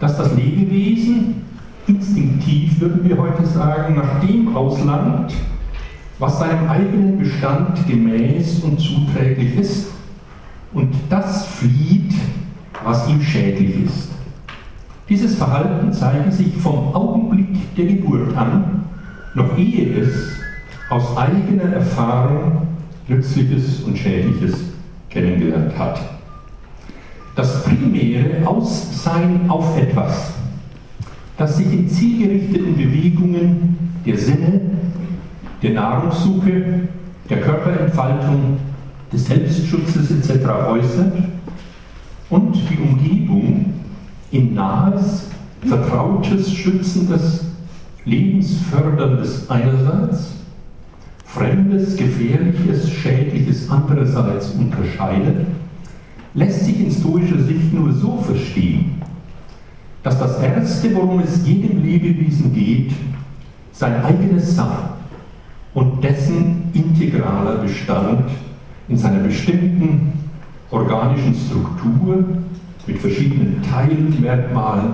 dass 0.00 0.16
das 0.16 0.34
Lebewesen 0.34 1.42
instinktiv, 1.86 2.80
würden 2.80 3.08
wir 3.08 3.16
heute 3.16 3.46
sagen, 3.46 3.96
nach 3.96 4.20
dem 4.20 4.54
auslangt, 4.54 5.32
was 6.18 6.38
seinem 6.38 6.68
eigenen 6.68 7.18
Bestand 7.18 7.86
gemäß 7.86 8.60
und 8.64 8.80
zuträglich 8.80 9.56
ist 9.56 9.90
und 10.72 10.92
das 11.08 11.46
flieht, 11.46 12.12
was 12.84 13.08
ihm 13.08 13.22
schädlich 13.22 13.84
ist. 13.84 14.10
Dieses 15.08 15.36
Verhalten 15.36 15.92
zeige 15.92 16.30
sich 16.30 16.54
vom 16.56 16.94
Augenblick 16.94 17.74
der 17.76 17.86
Geburt 17.86 18.36
an, 18.36 18.77
noch 19.38 19.56
ehe 19.56 20.00
es 20.00 20.36
aus 20.90 21.16
eigener 21.16 21.72
Erfahrung 21.72 22.66
Nützliches 23.06 23.80
und 23.84 23.96
Schädliches 23.96 24.54
kennengelernt 25.08 25.78
hat. 25.78 26.00
Das 27.34 27.64
primäre 27.64 28.46
Aussein 28.46 29.48
auf 29.48 29.78
etwas, 29.78 30.32
das 31.36 31.56
sich 31.56 31.72
in 31.72 31.88
zielgerichteten 31.88 32.76
Bewegungen 32.76 33.78
der 34.04 34.18
Sinne, 34.18 34.60
der 35.62 35.70
Nahrungssuche, 35.70 36.88
der 37.30 37.40
Körperentfaltung, 37.40 38.58
des 39.10 39.26
Selbstschutzes 39.26 40.10
etc. 40.10 40.46
äußert 40.68 41.14
und 42.28 42.54
die 42.54 42.76
Umgebung 42.76 43.72
in 44.30 44.54
nahes, 44.54 45.28
vertrautes, 45.66 46.52
schützendes, 46.52 47.47
lebensförderndes 48.08 49.48
einerseits 49.50 50.32
Fremdes, 51.26 51.94
Gefährliches, 51.96 52.90
Schädliches 52.90 53.70
andererseits 53.70 54.50
unterscheidet, 54.52 55.46
lässt 56.34 56.64
sich 56.64 56.80
in 56.80 56.90
stoischer 56.90 57.38
Sicht 57.42 57.72
nur 57.72 57.92
so 57.92 58.16
verstehen, 58.16 59.02
dass 60.02 60.18
das 60.18 60.40
Erste, 60.40 60.94
worum 60.94 61.20
es 61.20 61.46
jedem 61.46 61.84
Lebewesen 61.84 62.54
geht, 62.54 62.92
sein 63.72 64.02
eigenes 64.02 64.56
Sein 64.56 64.88
und 65.74 66.02
dessen 66.02 66.70
integraler 66.72 67.58
Bestand 67.58 68.30
in 68.88 68.96
seiner 68.96 69.20
bestimmten 69.20 70.12
organischen 70.70 71.34
Struktur 71.34 72.24
mit 72.86 72.98
verschiedenen 72.98 73.62
Teilmerkmalen 73.62 74.92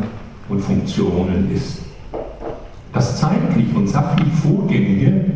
und 0.48 0.60
Funktionen 0.60 1.50
ist. 1.54 1.83
Das 2.94 3.20
zeitlich 3.20 3.74
und 3.74 3.88
sachlich 3.88 4.32
Vorgängige 4.32 5.32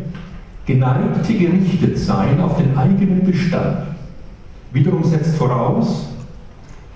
geneigte 0.65 1.33
Gerichtetsein 1.33 2.39
auf 2.39 2.57
den 2.57 2.77
eigenen 2.77 3.25
Bestand 3.25 3.79
wiederum 4.71 5.03
setzt 5.03 5.35
voraus, 5.35 6.07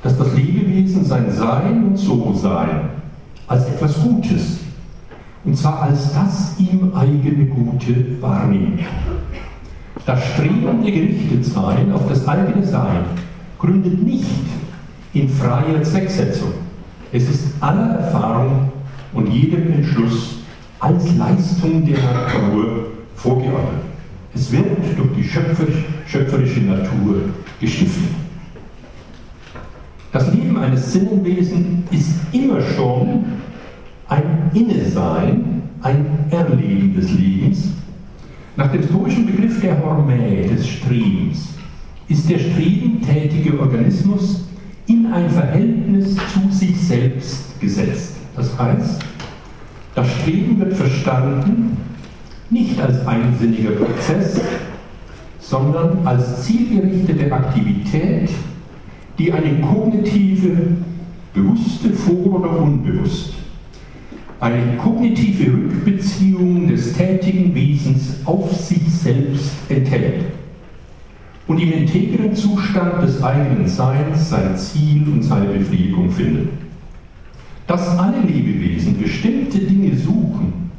dass 0.02 0.18
das 0.18 0.34
Lebewesen 0.34 1.04
sein 1.04 1.30
Sein 1.32 1.84
und 1.84 1.98
So-Sein 1.98 2.90
als 3.48 3.68
etwas 3.68 4.02
Gutes, 4.02 4.60
und 5.44 5.58
zwar 5.58 5.82
als 5.82 6.14
das 6.14 6.56
ihm 6.60 6.94
eigene 6.96 7.46
Gute 7.46 8.22
wahrnimmt. 8.22 8.82
Das 10.06 10.24
strebende 10.34 10.90
Gerichtetsein 10.90 11.92
auf 11.92 12.08
das 12.08 12.26
eigene 12.28 12.66
Sein 12.66 13.04
gründet 13.60 14.02
nicht 14.02 14.30
in 15.14 15.28
freier 15.28 15.84
Zwecksetzung. 15.84 16.54
Es 17.12 17.30
ist 17.30 17.48
aller 17.60 17.96
Erfahrung 18.00 18.72
und 19.14 19.28
jedem 19.28 19.74
Entschluss 19.74 20.43
als 20.84 21.16
Leistung 21.16 21.86
der 21.86 21.98
Natur 21.98 22.88
vorgeordnet. 23.16 23.84
Es 24.36 24.52
wird 24.52 24.66
durch 24.98 25.16
die 25.16 25.24
schöpferisch, 25.24 25.86
schöpferische 26.06 26.60
Natur 26.60 27.22
gestiftet. 27.62 28.10
Das 30.12 30.32
Leben 30.34 30.58
eines 30.58 30.92
Sinnenwesens 30.92 31.90
ist 31.90 32.16
immer 32.34 32.60
schon 32.62 33.24
ein 34.10 34.52
Innesein, 34.54 35.64
ein 35.82 36.06
Erleben 36.30 36.94
des 36.96 37.12
Lebens. 37.14 37.70
Nach 38.58 38.70
dem 38.70 38.84
stoischen 38.84 39.26
Begriff 39.26 39.62
der 39.62 39.82
Hormäe, 39.82 40.50
des 40.50 40.68
Strebens, 40.68 41.48
ist 42.10 42.30
der 42.30 42.40
strebentätige 42.40 43.58
Organismus 43.58 44.44
in 44.88 45.08
ein 45.12 45.30
Verhältnis 45.30 46.16
zu 46.16 46.52
sich 46.52 46.78
selbst 46.78 47.60
gesetzt. 47.62 48.18
Das 48.36 48.58
heißt, 48.60 49.02
das 49.96 50.08
Streben 50.12 50.60
wird 50.60 50.74
verstanden 50.74 51.78
nicht 52.50 52.80
als 52.80 53.06
einsinniger 53.06 53.72
Prozess, 53.72 54.40
sondern 55.40 56.06
als 56.06 56.44
zielgerichtete 56.44 57.32
Aktivität, 57.32 58.30
die 59.18 59.32
eine 59.32 59.60
kognitive, 59.62 60.58
bewusste 61.34 61.90
vor- 61.92 62.40
oder 62.40 62.60
unbewusst, 62.60 63.34
eine 64.40 64.78
kognitive 64.78 65.52
Rückbeziehung 65.54 66.68
des 66.68 66.94
tätigen 66.94 67.54
Wesens 67.56 68.18
auf 68.26 68.52
sich 68.52 68.84
selbst 68.92 69.52
enthält 69.70 70.26
und 71.48 71.60
im 71.60 71.72
integren 71.72 72.36
Zustand 72.36 73.04
des 73.04 73.22
eigenen 73.24 73.68
Seins 73.68 74.30
sein 74.30 74.56
Ziel 74.58 75.04
und 75.08 75.24
seine 75.24 75.48
Befriedigung 75.48 76.10
findet. 76.10 76.63
Dass 77.68 77.98
alle 77.98 78.20
Lebewesen 78.20 79.00
bestimmte 79.02 79.60
Dinge 79.60 79.96
suchen 79.96 80.72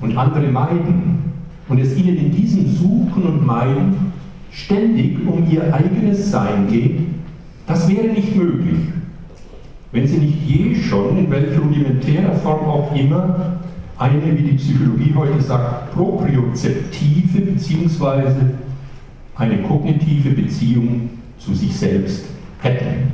und 0.00 0.16
andere 0.16 0.48
meiden 0.48 1.32
und 1.68 1.78
es 1.78 1.96
ihnen 1.96 2.16
in 2.16 2.30
diesem 2.30 2.68
Suchen 2.68 3.22
und 3.24 3.46
Meiden 3.46 4.12
ständig 4.50 5.18
um 5.26 5.50
ihr 5.50 5.72
eigenes 5.74 6.30
Sein 6.30 6.68
geht, 6.68 7.00
das 7.66 7.88
wäre 7.88 8.08
nicht 8.08 8.36
möglich, 8.36 8.78
wenn 9.92 10.06
sie 10.06 10.18
nicht 10.18 10.46
je 10.46 10.74
schon, 10.74 11.18
in 11.18 11.30
welcher 11.30 11.60
rudimentärer 11.60 12.34
Form 12.34 12.66
auch 12.66 12.94
immer, 12.94 13.58
eine, 13.98 14.36
wie 14.36 14.42
die 14.42 14.56
Psychologie 14.56 15.14
heute 15.14 15.40
sagt, 15.40 15.92
propriozeptive 15.92 17.40
bzw. 17.40 18.32
eine 19.36 19.62
kognitive 19.62 20.30
Beziehung 20.30 21.10
zu 21.38 21.54
sich 21.54 21.74
selbst 21.76 22.24
hätten. 22.60 23.12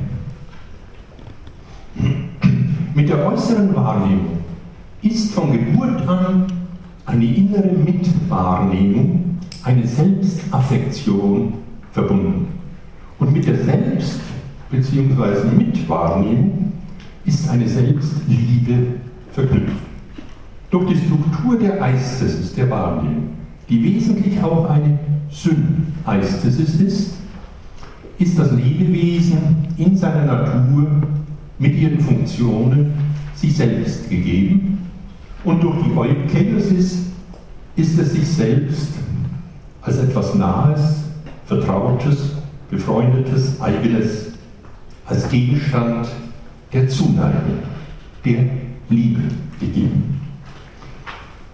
Mit 2.99 3.07
der 3.07 3.25
äußeren 3.25 3.73
Wahrnehmung 3.73 4.39
ist 5.01 5.31
von 5.31 5.53
Geburt 5.53 6.05
an 6.05 6.47
eine 7.05 7.23
innere 7.23 7.71
Mitwahrnehmung, 7.71 9.37
eine 9.63 9.87
Selbstaffektion 9.87 11.53
verbunden. 11.93 12.47
Und 13.17 13.31
mit 13.31 13.47
der 13.47 13.55
Selbst- 13.63 14.19
bzw. 14.69 15.47
Mitwahrnehmung 15.57 16.73
ist 17.23 17.49
eine 17.49 17.69
Selbstliebe 17.69 18.87
verknüpft. 19.31 19.77
Durch 20.69 20.89
die 20.89 20.97
Struktur 20.97 21.57
der 21.57 21.81
Eistesis, 21.81 22.53
der 22.53 22.69
Wahrnehmung, 22.69 23.29
die 23.69 23.81
wesentlich 23.81 24.43
auch 24.43 24.69
eine 24.69 24.99
Syneistesis 25.31 26.81
ist, 26.81 27.13
ist 28.17 28.37
das 28.37 28.51
Lebewesen 28.51 29.69
in 29.77 29.95
seiner 29.95 30.25
Natur 30.25 30.87
mit 31.59 31.75
ihren 31.75 31.99
Funktionen 31.99 32.93
sich 33.35 33.55
selbst 33.55 34.09
gegeben 34.09 34.89
und 35.43 35.61
durch 35.61 35.83
die 35.83 35.95
Eukenesis 35.95 37.03
ist 37.75 37.99
es 37.99 38.11
sich 38.13 38.27
selbst 38.27 38.93
als 39.81 39.97
etwas 39.97 40.35
Nahes, 40.35 41.03
Vertrautes, 41.45 42.33
Befreundetes, 42.69 43.59
Eigenes, 43.61 44.33
als 45.05 45.29
Gegenstand 45.29 46.07
der 46.71 46.87
Zuneigung, 46.87 47.59
der 48.23 48.45
Liebe 48.89 49.21
gegeben. 49.59 50.21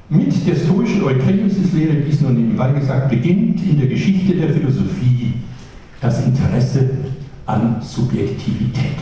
Mit 0.10 0.46
der 0.46 0.56
stoischen 0.56 1.04
Eukenesis-Lehre, 1.04 1.96
dies 2.08 2.22
nur 2.22 2.32
nebenbei 2.32 2.74
gesagt, 2.74 3.10
beginnt 3.10 3.62
in 3.62 3.80
der 3.80 3.88
Geschichte 3.88 4.36
der 4.36 4.50
Philosophie 4.50 5.34
das 6.02 6.26
Interesse 6.26 6.89
an 7.46 7.82
Subjektivität, 7.82 8.98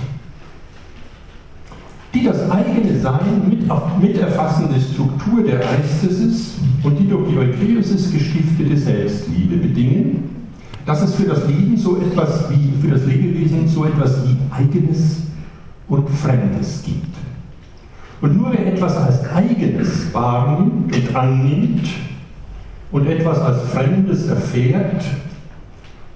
die 2.14 2.24
das 2.24 2.50
eigene 2.50 3.00
Sein 3.00 3.50
mit, 3.50 3.68
mit 4.02 4.18
erfassende 4.18 4.80
Struktur 4.80 5.44
der 5.44 5.60
Geistes 5.60 6.20
ist 6.20 6.52
und 6.84 7.00
die 7.00 7.08
durch 7.08 7.30
die 7.30 7.38
Eukenesis 7.38 8.12
gestiftete 8.12 8.78
Selbstliebe 8.78 9.58
bedingen, 9.58 10.30
dass 10.86 11.02
es 11.02 11.16
für 11.16 11.24
das 11.24 11.48
Leben 11.48 11.76
so 11.78 11.98
etwas 11.98 12.50
wie, 12.52 12.74
für 12.82 12.94
das 12.94 13.06
Lebewesen 13.06 13.68
so 13.68 13.86
etwas 13.86 14.28
wie 14.28 14.38
Eigenes 14.52 15.22
und 15.88 16.10
Fremdes 16.10 16.84
gibt. 16.84 17.16
Und 18.22 18.38
nur 18.38 18.54
wer 18.54 18.74
etwas 18.74 18.96
als 18.96 19.30
Eigenes 19.30 20.14
wahrnimmt 20.14 20.96
und 20.96 21.16
annimmt 21.16 21.88
und 22.92 23.08
etwas 23.08 23.40
als 23.40 23.64
Fremdes 23.72 24.28
erfährt, 24.28 25.04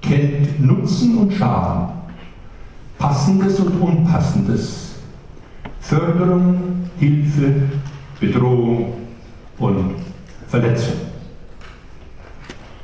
kennt 0.02 0.62
Nutzen 0.64 1.18
und 1.18 1.34
Schaden, 1.34 1.90
Passendes 2.98 3.60
und 3.60 3.82
Unpassendes, 3.82 4.87
Förderung, 5.88 6.90
Hilfe, 7.00 7.54
Bedrohung 8.20 8.94
und 9.58 9.96
Verletzung. 10.50 10.96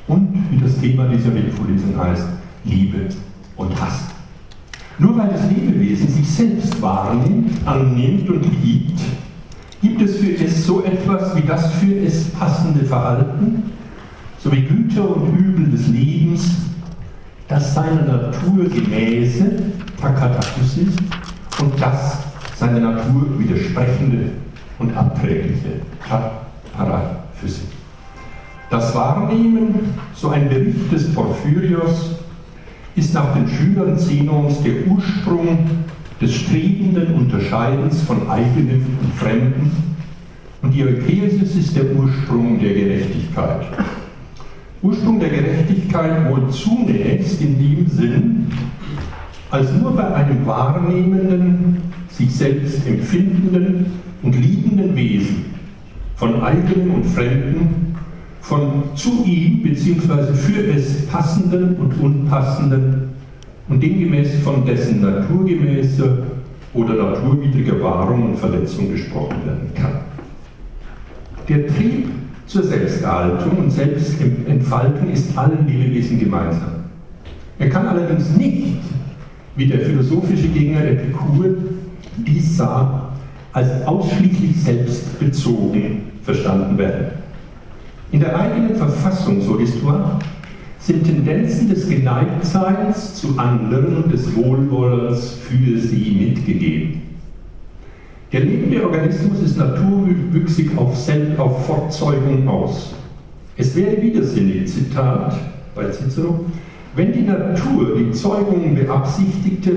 Und 0.08 0.46
wie 0.50 0.56
das 0.56 0.78
Thema 0.78 1.06
dieser 1.08 1.30
Vorlesung 1.54 1.98
heißt, 1.98 2.26
Liebe 2.64 3.08
und 3.56 3.78
Hass. 3.78 4.06
Nur 4.98 5.18
weil 5.18 5.28
das 5.28 5.50
Lebewesen 5.50 6.08
sich 6.08 6.26
selbst 6.26 6.80
wahrnimmt, 6.80 7.50
annimmt 7.66 8.30
und 8.30 8.42
liebt, 8.62 9.00
gibt 9.82 10.00
es 10.00 10.16
für 10.16 10.42
es 10.42 10.64
so 10.64 10.82
etwas 10.82 11.36
wie 11.36 11.42
das 11.42 11.74
für 11.74 11.96
es 11.96 12.30
passende 12.30 12.86
Verhalten, 12.86 13.64
sowie 14.42 14.62
Güter 14.62 15.14
und 15.14 15.36
Übel 15.36 15.70
des 15.70 15.88
Lebens, 15.88 16.56
das 17.48 17.74
seiner 17.74 18.02
Natur 18.02 18.64
gemäße 18.64 19.56
Takatakus 20.00 20.78
ist 20.78 20.98
und 21.60 21.78
das 21.78 22.33
seiner 22.64 22.92
Natur 22.92 23.38
widersprechende 23.38 24.30
und 24.78 24.96
abträgliche 24.96 25.80
Paraphysik. 26.76 27.68
Das 28.70 28.94
Wahrnehmen, 28.94 29.94
so 30.14 30.30
ein 30.30 30.48
Bericht 30.48 30.90
des 30.90 31.12
Porphyrios, 31.12 32.16
ist 32.96 33.12
nach 33.12 33.34
den 33.34 33.48
Schülern 33.48 33.98
Zenons 33.98 34.62
der 34.62 34.86
Ursprung 34.86 35.58
des 36.20 36.32
strebenden 36.32 37.14
Unterscheidens 37.14 38.02
von 38.02 38.30
eigenem 38.30 38.86
und 39.02 39.14
Fremden 39.14 39.70
und 40.62 40.72
die 40.72 40.84
Eukesis 40.84 41.56
ist 41.56 41.76
der 41.76 41.84
Ursprung 41.94 42.58
der 42.58 42.72
Gerechtigkeit. 42.72 43.66
Ursprung 44.80 45.20
der 45.20 45.28
Gerechtigkeit 45.28 46.30
wohl 46.30 46.48
zunächst 46.50 47.42
in 47.42 47.58
dem 47.58 47.86
Sinn, 47.88 48.46
als 49.50 49.70
nur 49.72 49.94
bei 49.94 50.14
einem 50.14 50.46
wahrnehmenden, 50.46 51.93
sich 52.16 52.34
selbst 52.34 52.86
empfindenden 52.86 53.86
und 54.22 54.34
liebenden 54.34 54.94
Wesen 54.94 55.46
von 56.16 56.40
eigenem 56.42 56.94
und 56.94 57.06
Fremden, 57.06 57.96
von 58.40 58.84
zu 58.94 59.24
ihm 59.24 59.62
bzw. 59.62 60.32
für 60.34 60.66
es 60.74 61.06
passenden 61.06 61.76
und 61.76 61.98
unpassenden 62.00 63.10
und 63.68 63.82
demgemäß 63.82 64.36
von 64.44 64.64
dessen 64.64 65.00
naturgemäßer 65.00 66.18
oder 66.74 66.94
naturwidriger 66.94 67.82
Wahrung 67.82 68.30
und 68.30 68.38
Verletzung 68.38 68.92
gesprochen 68.92 69.36
werden 69.46 69.70
kann. 69.74 70.00
Der 71.48 71.66
Trieb 71.66 72.08
zur 72.46 72.62
Selbsterhaltung 72.62 73.58
und 73.58 73.70
Selbstentfaltung 73.70 75.10
ist 75.10 75.36
allen 75.36 75.66
Lebewesen 75.66 76.18
gemeinsam. 76.18 76.84
Er 77.58 77.70
kann 77.70 77.86
allerdings 77.86 78.36
nicht, 78.36 78.76
wie 79.56 79.66
der 79.66 79.80
philosophische 79.80 80.48
Gegner 80.48 80.84
Epikur 80.84 81.46
dies 82.18 82.56
sah, 82.56 83.12
als 83.52 83.86
ausschließlich 83.86 84.62
selbstbezogen 84.62 86.02
verstanden 86.22 86.76
werden. 86.78 87.06
In 88.12 88.20
der 88.20 88.38
eigenen 88.38 88.76
Verfassung, 88.76 89.40
so 89.40 89.58
Histoire, 89.58 90.18
sind 90.78 91.04
Tendenzen 91.04 91.68
des 91.68 91.88
Geneigtseins 91.88 93.14
zu 93.14 93.38
anderen 93.38 94.04
und 94.04 94.12
des 94.12 94.36
Wohlwollens 94.36 95.30
für 95.32 95.78
sie 95.78 96.28
mitgegeben. 96.28 97.02
Der 98.32 98.40
lebende 98.40 98.84
Organismus 98.84 99.40
ist 99.42 99.56
naturwüchsig 99.56 100.76
auf, 100.76 100.96
Sel 100.96 101.34
auf 101.38 101.66
Fortzeugung 101.66 102.46
aus. 102.48 102.94
Es 103.56 103.74
wäre 103.76 104.02
widersinnig, 104.02 104.66
Zitat 104.66 105.38
bei 105.74 105.90
Cicero, 105.90 106.44
wenn 106.96 107.12
die 107.12 107.22
Natur 107.22 107.96
die 107.96 108.10
Zeugung 108.12 108.74
beabsichtigte 108.74 109.72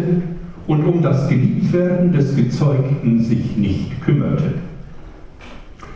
und 0.68 0.84
um 0.86 1.02
das 1.02 1.30
Geliebtwerden 1.58 2.12
des 2.12 2.36
Gezeugten 2.36 3.24
sich 3.24 3.58
nicht 3.58 4.02
kümmerte. 4.04 4.54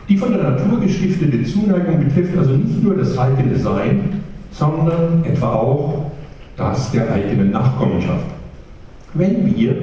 Die 0.08 0.16
von 0.16 0.32
der 0.32 0.42
Natur 0.42 0.80
gestiftete 0.80 1.44
Zuneigung 1.44 2.04
betrifft 2.04 2.36
also 2.36 2.52
nicht 2.52 2.82
nur 2.82 2.96
das 2.96 3.16
eigene 3.16 3.56
Sein, 3.58 4.20
sondern 4.50 5.24
etwa 5.24 5.52
auch 5.54 6.10
das 6.56 6.90
der 6.90 7.12
eigenen 7.12 7.52
Nachkommenschaft. 7.52 8.26
Wenn 9.14 9.56
wir, 9.56 9.76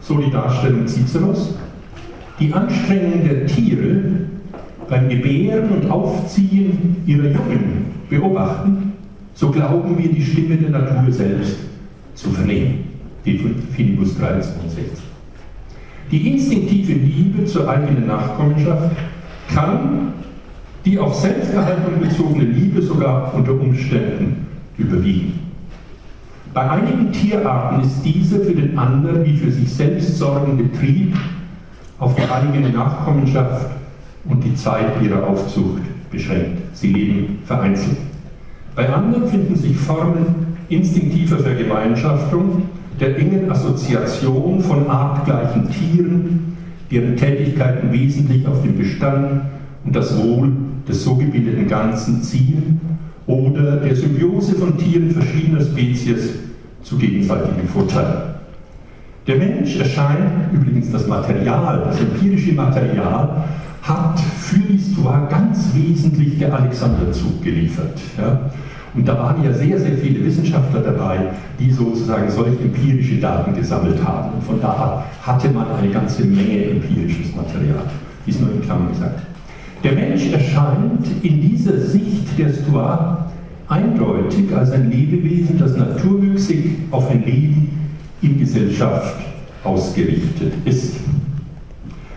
so 0.00 0.18
die 0.18 0.30
Darstellung 0.30 0.86
Ciceros, 0.86 1.54
die 2.38 2.52
Anstrengungen 2.52 3.24
der 3.24 3.46
Tiere 3.46 4.02
beim 4.88 5.08
Gebären 5.08 5.70
und 5.70 5.90
Aufziehen 5.90 6.96
ihrer 7.06 7.28
Jungen 7.28 7.86
beobachten, 8.08 8.92
so 9.34 9.50
glauben 9.50 9.98
wir 9.98 10.12
die 10.12 10.22
Stimme 10.22 10.56
der 10.56 10.70
Natur 10.70 11.10
selbst 11.10 11.56
zu 12.14 12.30
vernehmen. 12.30 12.84
Die 13.24 13.38
Finibus 13.74 14.16
362. 14.18 15.05
Die 16.10 16.32
instinktive 16.32 16.92
Liebe 16.92 17.44
zur 17.46 17.68
eigenen 17.68 18.06
Nachkommenschaft 18.06 18.94
kann 19.52 20.12
die 20.84 20.98
auf 20.98 21.16
Selbsterhaltung 21.16 22.00
bezogene 22.00 22.44
Liebe 22.44 22.80
sogar 22.80 23.34
unter 23.34 23.52
Umständen 23.52 24.46
überwiegen. 24.78 25.40
Bei 26.54 26.70
einigen 26.70 27.10
Tierarten 27.10 27.82
ist 27.82 28.02
diese 28.04 28.38
für 28.40 28.54
den 28.54 28.78
anderen 28.78 29.24
wie 29.24 29.36
für 29.36 29.50
sich 29.50 29.68
selbst 29.68 30.16
sorgende 30.16 30.70
Trieb 30.78 31.16
auf 31.98 32.14
die 32.14 32.22
eigene 32.30 32.70
Nachkommenschaft 32.70 33.66
und 34.28 34.44
die 34.44 34.54
Zeit 34.54 35.02
ihrer 35.02 35.26
Aufzucht 35.26 35.82
beschränkt. 36.10 36.62
Sie 36.72 36.92
leben 36.92 37.40
vereinzelt. 37.44 37.98
Bei 38.76 38.88
anderen 38.88 39.28
finden 39.28 39.56
sich 39.56 39.76
Formen 39.76 40.56
instinktiver 40.68 41.38
Vergemeinschaftung, 41.38 42.62
der 43.00 43.18
engen 43.18 43.50
Assoziation 43.50 44.60
von 44.60 44.88
artgleichen 44.88 45.68
Tieren, 45.70 46.56
deren 46.90 47.16
Tätigkeiten 47.16 47.92
wesentlich 47.92 48.46
auf 48.46 48.62
den 48.62 48.76
Bestand 48.76 49.42
und 49.84 49.94
das 49.94 50.16
Wohl 50.16 50.52
des 50.88 51.04
so 51.04 51.16
gebildeten 51.16 51.66
Ganzen 51.66 52.22
zielen, 52.22 52.80
oder 53.26 53.78
der 53.78 53.96
Symbiose 53.96 54.54
von 54.54 54.78
Tieren 54.78 55.10
verschiedener 55.10 55.60
Spezies 55.60 56.34
zu 56.82 56.96
gegenseitigem 56.96 57.66
Vorteil. 57.66 58.36
Der 59.26 59.36
Mensch 59.36 59.76
erscheint, 59.76 60.52
übrigens 60.52 60.92
das 60.92 61.08
Material, 61.08 61.82
das 61.86 62.00
empirische 62.00 62.52
Material, 62.52 63.44
hat 63.82 64.20
für 64.20 64.56
l'Histoire 64.58 65.28
ganz 65.28 65.72
wesentlich 65.74 66.38
der 66.38 66.54
Alexanderzug 66.54 67.42
geliefert. 67.42 67.98
Ja. 68.16 68.50
Und 68.96 69.06
da 69.06 69.18
waren 69.18 69.44
ja 69.44 69.52
sehr, 69.52 69.78
sehr 69.78 69.98
viele 69.98 70.24
Wissenschaftler 70.24 70.80
dabei, 70.80 71.18
die 71.60 71.70
sozusagen 71.70 72.30
solche 72.30 72.58
empirische 72.62 73.16
Daten 73.16 73.54
gesammelt 73.54 74.02
haben. 74.02 74.32
Und 74.34 74.42
von 74.42 74.60
da 74.60 75.04
hatte 75.22 75.50
man 75.50 75.66
eine 75.70 75.90
ganze 75.90 76.24
Menge 76.24 76.70
empirisches 76.70 77.36
Material. 77.36 77.84
Dies 78.26 78.40
nur 78.40 78.52
in 78.52 78.62
Klammern 78.62 78.88
gesagt. 78.88 79.20
Der 79.84 79.92
Mensch 79.92 80.32
erscheint 80.32 81.06
in 81.22 81.40
dieser 81.42 81.78
Sicht 81.78 82.38
der 82.38 82.48
Stoa 82.48 83.26
eindeutig 83.68 84.54
als 84.56 84.72
ein 84.72 84.90
Lebewesen, 84.90 85.58
das 85.58 85.76
naturwüchsig 85.76 86.78
auf 86.90 87.10
ein 87.10 87.24
Leben 87.24 87.90
in 88.22 88.38
Gesellschaft 88.38 89.16
ausgerichtet 89.62 90.54
ist. 90.64 90.96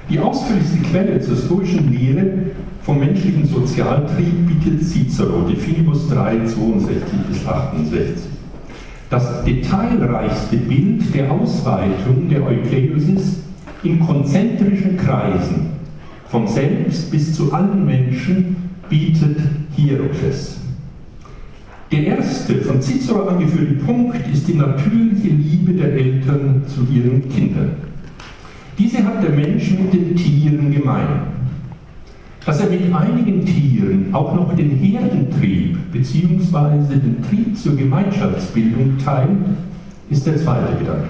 Die 0.09 0.19
ausführlichste 0.19 0.79
Quelle 0.89 1.21
zur 1.21 1.35
stoischen 1.35 1.91
Lehre 1.91 2.31
vom 2.81 2.99
menschlichen 2.99 3.45
Sozialtrieb 3.45 4.47
bietet 4.47 4.83
Cicero, 4.83 5.41
de 5.47 5.55
Finibus 5.55 6.09
3, 6.09 6.45
62 6.45 7.19
bis 7.29 7.45
68. 7.45 8.29
das 9.11 9.43
detailreichste 9.43 10.57
Bild 10.57 11.13
der 11.13 11.31
Ausweitung 11.31 12.27
der 12.29 12.43
Eukleusis 12.45 13.39
in 13.83 13.99
konzentrischen 13.99 14.97
Kreisen, 14.97 15.67
vom 16.27 16.47
Selbst 16.47 17.11
bis 17.11 17.35
zu 17.35 17.53
allen 17.53 17.85
Menschen, 17.85 18.55
bietet 18.89 19.37
Hierokles. 19.75 20.57
Der 21.91 22.05
erste 22.05 22.55
von 22.61 22.81
Cicero 22.81 23.27
angeführte 23.27 23.75
Punkt 23.85 24.17
ist 24.31 24.47
die 24.47 24.53
natürliche 24.53 25.29
Liebe 25.29 25.73
der 25.73 25.93
Eltern 25.93 26.63
zu 26.67 26.85
ihren 26.91 27.27
Kindern. 27.29 27.88
Diese 28.79 29.03
hat 29.03 29.21
der 29.21 29.31
Mensch 29.31 29.71
mit 29.71 29.93
den 29.93 30.15
Tieren 30.15 30.71
gemein. 30.71 31.23
Dass 32.45 32.61
er 32.61 32.69
mit 32.69 32.93
einigen 32.95 33.45
Tieren 33.45 34.07
auch 34.13 34.33
noch 34.33 34.55
den 34.55 34.71
Herdentrieb 34.71 35.77
bzw. 35.91 36.95
den 36.95 37.21
Trieb 37.27 37.57
zur 37.57 37.75
Gemeinschaftsbildung 37.75 38.97
teilt, 38.97 39.37
ist 40.09 40.25
der 40.25 40.37
zweite 40.37 40.77
Gedanke. 40.77 41.09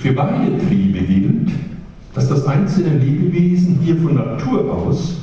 Für 0.00 0.12
beide 0.12 0.58
Triebe 0.66 1.00
gilt, 1.00 1.50
dass 2.14 2.30
das 2.30 2.46
einzelne 2.46 2.98
Lebewesen 2.98 3.78
hier 3.82 3.96
von 3.98 4.14
Natur 4.14 4.72
aus 4.72 5.20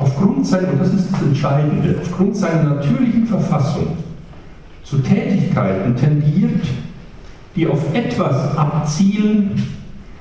aufgrund 0.00 0.46
seiner, 0.46 0.72
und 0.72 0.80
das 0.80 0.92
ist 0.92 1.12
das 1.12 1.22
Entscheidende, 1.22 1.96
aufgrund 2.02 2.36
seiner 2.36 2.74
natürlichen 2.74 3.26
Verfassung 3.26 3.86
zu 4.82 4.98
Tätigkeiten 4.98 5.94
tendiert, 5.94 6.66
die 7.54 7.66
auf 7.66 7.94
etwas 7.94 8.56
abzielen, 8.58 9.52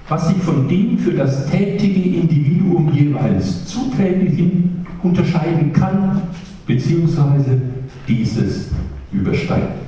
was 0.08 0.28
sich 0.28 0.38
von 0.38 0.68
dem 0.68 0.98
für 0.98 1.14
das 1.14 1.48
tätige 1.48 2.18
Individuum 2.18 2.92
jeweils 2.94 3.66
zuträglichen 3.66 4.86
unterscheiden 5.02 5.74
kann, 5.74 6.22
beziehungsweise 6.68 7.62
dieses 8.08 8.70
übersteigt. 9.12 9.86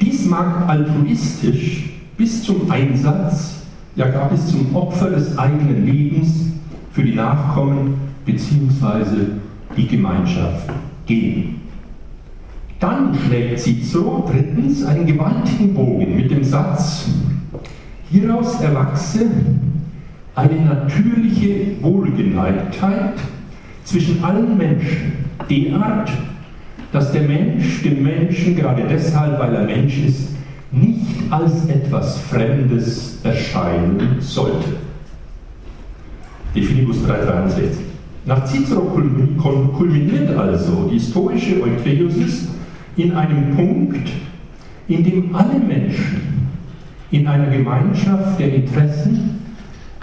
Dies 0.00 0.26
mag 0.26 0.68
altruistisch 0.68 1.90
bis 2.16 2.42
zum 2.42 2.70
Einsatz, 2.70 3.62
ja 3.96 4.08
gar 4.08 4.30
bis 4.30 4.46
zum 4.46 4.74
Opfer 4.74 5.10
des 5.10 5.36
eigenen 5.38 5.86
Lebens 5.86 6.52
für 6.92 7.02
die 7.02 7.14
Nachkommen 7.14 7.94
bzw. 8.24 9.26
die 9.76 9.86
Gemeinschaft 9.86 10.70
gehen. 11.06 11.60
Dann 12.78 13.14
schlägt 13.14 13.60
Cicero 13.60 14.28
drittens 14.30 14.84
einen 14.84 15.06
gewaltigen 15.06 15.72
Bogen 15.72 16.16
mit 16.16 16.30
dem 16.30 16.44
Satz, 16.44 17.08
hieraus 18.20 18.60
erwachse 18.60 19.26
eine 20.34 20.60
natürliche 20.60 21.82
Wohlgeneigtheit 21.82 23.14
zwischen 23.84 24.22
allen 24.24 24.56
Menschen, 24.56 25.12
derart, 25.48 26.10
dass 26.92 27.12
der 27.12 27.22
Mensch 27.22 27.82
dem 27.82 28.02
Menschen 28.02 28.56
gerade 28.56 28.84
deshalb, 28.88 29.38
weil 29.38 29.54
er 29.54 29.64
Mensch 29.64 29.98
ist, 29.98 30.30
nicht 30.72 31.30
als 31.30 31.68
etwas 31.68 32.18
Fremdes 32.18 33.20
erscheinen 33.22 34.16
sollte. 34.20 34.76
Definibus 36.54 37.04
363. 37.04 37.84
Nach 38.24 38.44
Cicero 38.44 38.80
kulminiert 39.76 40.36
also 40.36 40.88
die 40.90 40.94
historische 40.94 41.62
Eukleusis 41.62 42.48
in 42.96 43.12
einem 43.12 43.54
Punkt, 43.54 44.08
in 44.88 45.04
dem 45.04 45.34
alle 45.34 45.58
Menschen 45.58 46.45
in 47.10 47.26
einer 47.26 47.50
Gemeinschaft 47.50 48.38
der 48.38 48.54
Interessen 48.54 49.40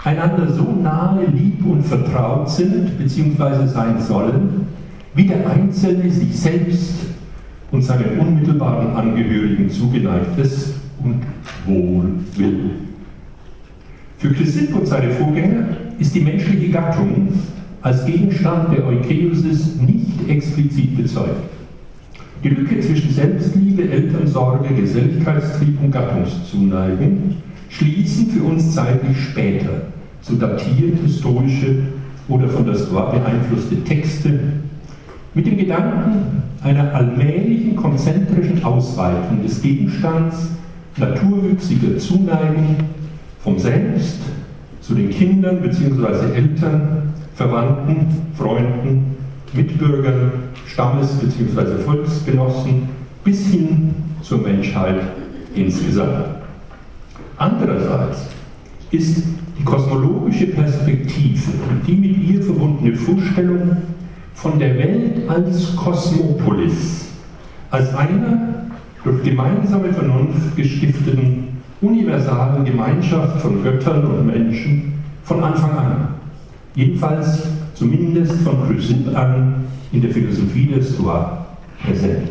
einander 0.02 0.52
so 0.52 0.64
nahe 0.82 1.24
lieb 1.26 1.64
und 1.64 1.82
vertraut 1.82 2.50
sind 2.50 2.98
bzw. 2.98 3.66
sein 3.66 4.00
sollen, 4.00 4.66
wie 5.14 5.24
der 5.26 5.48
Einzelne 5.48 6.10
sich 6.10 6.38
selbst 6.38 6.94
und 7.70 7.82
seinen 7.82 8.18
unmittelbaren 8.18 8.94
Angehörigen 8.94 9.70
zugeneigt 9.70 10.38
ist 10.38 10.74
und 11.02 11.22
wohl 11.66 12.04
will. 12.36 12.70
Für 14.18 14.32
Chrysipp 14.32 14.74
und 14.74 14.86
seine 14.86 15.10
Vorgänger 15.10 15.66
ist 15.98 16.14
die 16.14 16.20
menschliche 16.20 16.70
Gattung 16.70 17.28
als 17.82 18.04
Gegenstand 18.06 18.72
der 18.76 18.86
Eukeiosis 18.86 19.76
nicht 19.76 20.28
explizit 20.28 20.96
bezeugt. 20.96 21.50
Die 22.44 22.50
Lücke 22.50 22.78
zwischen 22.78 23.10
Selbstliebe, 23.10 23.90
Elternsorge, 23.90 24.74
Geselligkeitstrieb 24.74 25.82
und 25.82 25.90
Gattungszuneigung 25.90 27.36
schließen 27.70 28.28
für 28.28 28.42
uns 28.42 28.74
zeitlich 28.74 29.18
später 29.18 29.70
zu 30.20 30.36
datiert 30.36 30.98
historische 31.02 31.84
oder 32.28 32.46
von 32.48 32.66
der 32.66 32.74
Stoa 32.74 33.12
beeinflusste 33.12 33.82
Texte 33.84 34.38
mit 35.32 35.46
dem 35.46 35.56
Gedanken 35.56 36.42
einer 36.62 36.94
allmählichen 36.94 37.76
konzentrischen 37.76 38.62
Ausweitung 38.62 39.42
des 39.42 39.62
Gegenstands 39.62 40.50
naturwüchsiger 40.98 41.96
Zuneigung 41.96 42.76
vom 43.42 43.58
Selbst 43.58 44.18
zu 44.82 44.94
den 44.94 45.08
Kindern 45.08 45.62
bzw. 45.62 46.34
Eltern, 46.34 47.14
Verwandten, 47.34 48.06
Freunden, 48.36 49.16
Mitbürgern, 49.54 50.32
Stammes- 50.66 51.18
bzw. 51.18 51.82
Volksgenossen 51.84 52.88
bis 53.22 53.46
hin 53.46 53.94
zur 54.22 54.38
Menschheit 54.38 55.00
insgesamt. 55.54 56.26
Andererseits 57.36 58.26
ist 58.90 59.24
die 59.58 59.64
kosmologische 59.64 60.46
Perspektive 60.46 61.52
und 61.70 61.86
die 61.86 61.94
mit 61.94 62.18
ihr 62.28 62.42
verbundene 62.42 62.96
Vorstellung 62.96 63.76
von 64.34 64.58
der 64.58 64.76
Welt 64.76 65.28
als 65.28 65.74
Kosmopolis, 65.76 67.06
als 67.70 67.94
einer 67.94 68.66
durch 69.02 69.22
gemeinsame 69.22 69.92
Vernunft 69.92 70.56
gestifteten 70.56 71.48
universalen 71.80 72.64
Gemeinschaft 72.64 73.40
von 73.42 73.62
Göttern 73.62 74.04
und 74.04 74.26
Menschen 74.26 74.94
von 75.24 75.42
Anfang 75.42 75.70
an. 75.72 76.08
Jedenfalls 76.74 77.42
zumindest 77.74 78.40
von 78.42 78.66
Chrysipp 78.66 79.16
an 79.16 79.64
in 79.94 80.02
der 80.02 80.10
Philosophie 80.10 80.66
der 80.66 80.82
Stoa 80.82 81.46
präsent. 81.80 82.28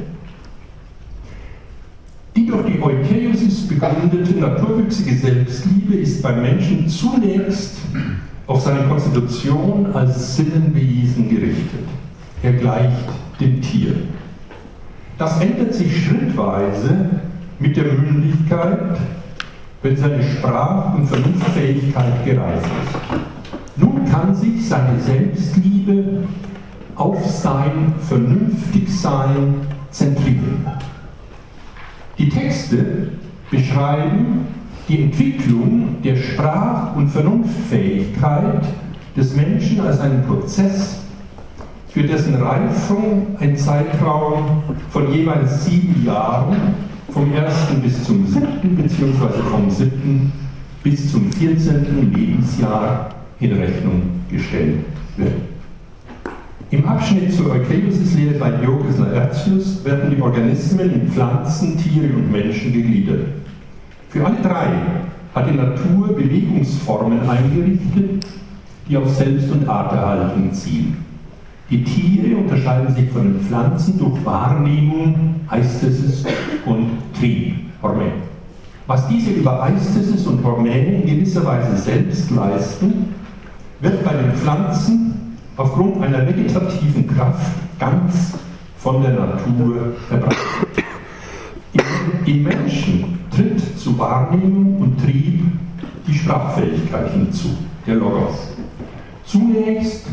Die 2.36 2.46
durch 2.46 2.66
die 2.66 2.82
Eukeiosis 2.82 3.68
begründete 3.68 4.34
naturwüchsige 4.40 5.16
Selbstliebe 5.16 5.96
ist 5.96 6.22
beim 6.22 6.42
Menschen 6.42 6.90
zunächst 6.90 7.78
auf 8.48 8.62
seine 8.62 8.88
Konstitution 8.88 9.86
als 9.94 10.36
Sinnenwesen 10.36 11.30
gerichtet. 11.30 11.88
Er 12.42 12.54
gleicht 12.54 13.08
dem 13.40 13.62
Tier. 13.62 13.96
Das 15.18 15.40
ändert 15.40 15.74
sich 15.74 16.06
schrittweise 16.06 17.22
mit 17.60 17.78
der 17.78 17.94
Mündigkeit, 17.94 18.98
wenn 19.82 19.96
seine 19.96 20.24
Sprach- 20.24 20.96
und 20.96 21.08
Vernunftfähigkeit 21.08 22.26
gereift 22.26 22.66
ist. 22.66 23.22
Nun 23.78 24.06
kann 24.10 24.36
sich 24.36 24.68
seine 24.68 25.00
Selbstliebe 25.00 26.24
auf 26.96 27.26
sein 27.26 27.94
Vernünftigsein 28.08 29.56
zentrieren. 29.92 30.66
Die 32.18 32.30
Texte 32.30 33.10
beschreiben 33.50 34.48
die 34.88 35.04
Entwicklung 35.04 36.02
der 36.04 36.16
Sprach- 36.16 36.96
und 36.96 37.10
Vernunftfähigkeit 37.10 38.64
des 39.16 39.36
Menschen 39.36 39.80
als 39.82 40.00
einen 40.00 40.24
Prozess, 40.24 41.00
für 41.90 42.04
dessen 42.04 42.36
Reifung 42.36 43.36
ein 43.40 43.56
Zeitraum 43.56 44.64
von 44.90 45.14
jeweils 45.14 45.66
sieben 45.66 46.04
Jahren, 46.04 46.56
vom 47.12 47.32
ersten 47.32 47.82
bis 47.82 48.04
zum 48.04 48.26
siebten, 48.26 48.76
beziehungsweise 48.76 49.44
vom 49.44 49.70
siebten 49.70 50.32
bis 50.82 51.12
zum 51.12 51.32
vierzehnten 51.32 52.12
Lebensjahr 52.12 53.10
in 53.40 53.54
Rechnung 53.54 54.02
gestellt 54.30 54.86
wird. 55.18 55.53
Im 56.74 56.88
Abschnitt 56.88 57.32
zur 57.32 57.52
Eukleusis-Lehre 57.52 58.34
bei 58.40 58.50
Diogenes 58.50 58.98
Laertius 58.98 59.86
werden 59.86 60.10
die 60.10 60.20
Organismen 60.20 60.92
in 60.92 61.08
Pflanzen, 61.08 61.78
Tiere 61.78 62.12
und 62.16 62.32
Menschen 62.32 62.74
gegliedert. 62.74 63.28
Für 64.10 64.26
alle 64.26 64.38
drei 64.42 64.70
hat 65.36 65.48
die 65.48 65.56
Natur 65.56 66.16
Bewegungsformen 66.16 67.30
eingerichtet, 67.30 68.26
die 68.90 68.98
auf 68.98 69.08
Selbst- 69.16 69.52
und 69.52 69.70
Arterhaltung 69.70 70.52
zielen. 70.52 70.98
Die 71.70 71.84
Tiere 71.84 72.38
unterscheiden 72.38 72.96
sich 72.96 73.08
von 73.12 73.22
den 73.22 73.42
Pflanzen 73.42 74.00
durch 74.00 74.26
Wahrnehmung, 74.26 75.42
Eistesis 75.50 76.26
und 76.66 76.88
Trieb, 77.20 77.54
Hormone. 77.84 78.14
Was 78.88 79.08
diese 79.08 79.30
über 79.30 79.62
Eistesis 79.62 80.26
und 80.26 80.44
Hormone 80.44 81.04
in 81.04 81.06
gewisser 81.06 81.46
Weise 81.46 81.78
selbst 81.78 82.32
leisten, 82.32 83.14
wird 83.80 84.04
bei 84.04 84.14
den 84.14 84.32
Pflanzen 84.32 85.13
aufgrund 85.58 86.04
einer 86.04 86.28
vegetativen 86.28 87.08
Kraft 87.08 87.52
ganz 87.80 88.34
von 88.78 89.02
der 89.02 89.14
Natur 89.14 89.94
erbracht. 90.10 90.38
Im 92.26 92.44
Menschen 92.44 93.20
tritt 93.32 93.80
zu 93.80 93.98
Wahrnehmung 93.98 94.78
und 94.78 95.00
Trieb 95.00 95.44
die 96.08 96.14
Sprachfähigkeit 96.14 97.12
hinzu, 97.12 97.50
der 97.86 97.96
Logos. 97.96 98.56
Zunächst 99.26 100.08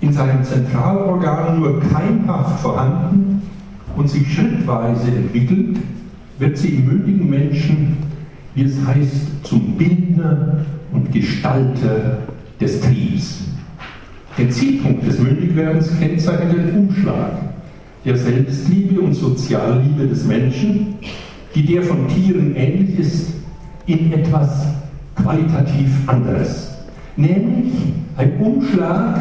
in 0.00 0.12
seinem 0.12 0.42
Zentralorgan 0.44 1.60
nur 1.60 1.80
keimhaft 1.80 2.60
vorhanden 2.60 3.42
und 3.96 4.08
sich 4.08 4.32
schrittweise 4.32 5.08
entwickelt, 5.08 5.78
wird 6.38 6.58
sie 6.58 6.76
im 6.76 6.86
mündigen 6.86 7.30
Menschen, 7.30 7.96
wie 8.54 8.64
es 8.64 8.84
heißt, 8.84 9.44
zum 9.44 9.76
Bildner 9.76 10.64
und 10.92 11.12
Gestalter 11.12 12.18
des 12.60 12.80
Triebs. 12.80 13.51
Den 14.38 14.50
Zielpunkt 14.50 15.06
des 15.06 15.18
Mündigwerdens 15.18 15.90
kennzeichnet 15.98 16.56
den 16.56 16.78
Umschlag 16.78 17.32
der 18.04 18.16
Selbstliebe 18.16 19.00
und 19.00 19.14
Sozialliebe 19.14 20.06
des 20.06 20.24
Menschen, 20.24 20.94
die 21.54 21.64
der 21.64 21.82
von 21.82 22.08
Tieren 22.08 22.56
ähnlich 22.56 22.98
ist, 22.98 23.34
in 23.86 24.12
etwas 24.12 24.66
qualitativ 25.16 25.90
anderes, 26.06 26.70
nämlich 27.16 27.72
ein 28.16 28.38
Umschlag 28.38 29.18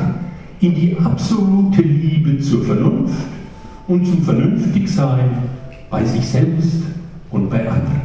in 0.62 0.76
die 0.76 0.95
absolute 1.04 1.82
Liebe 1.82 2.39
zur 2.39 2.63
Vernunft 2.63 3.28
und 3.88 4.06
zum 4.06 4.21
Vernünftigsein 4.24 5.30
bei 5.89 6.06
sich 6.06 6.26
selbst 6.26 6.84
und 7.32 7.50
bei 7.50 7.67
anderen. 7.67 8.02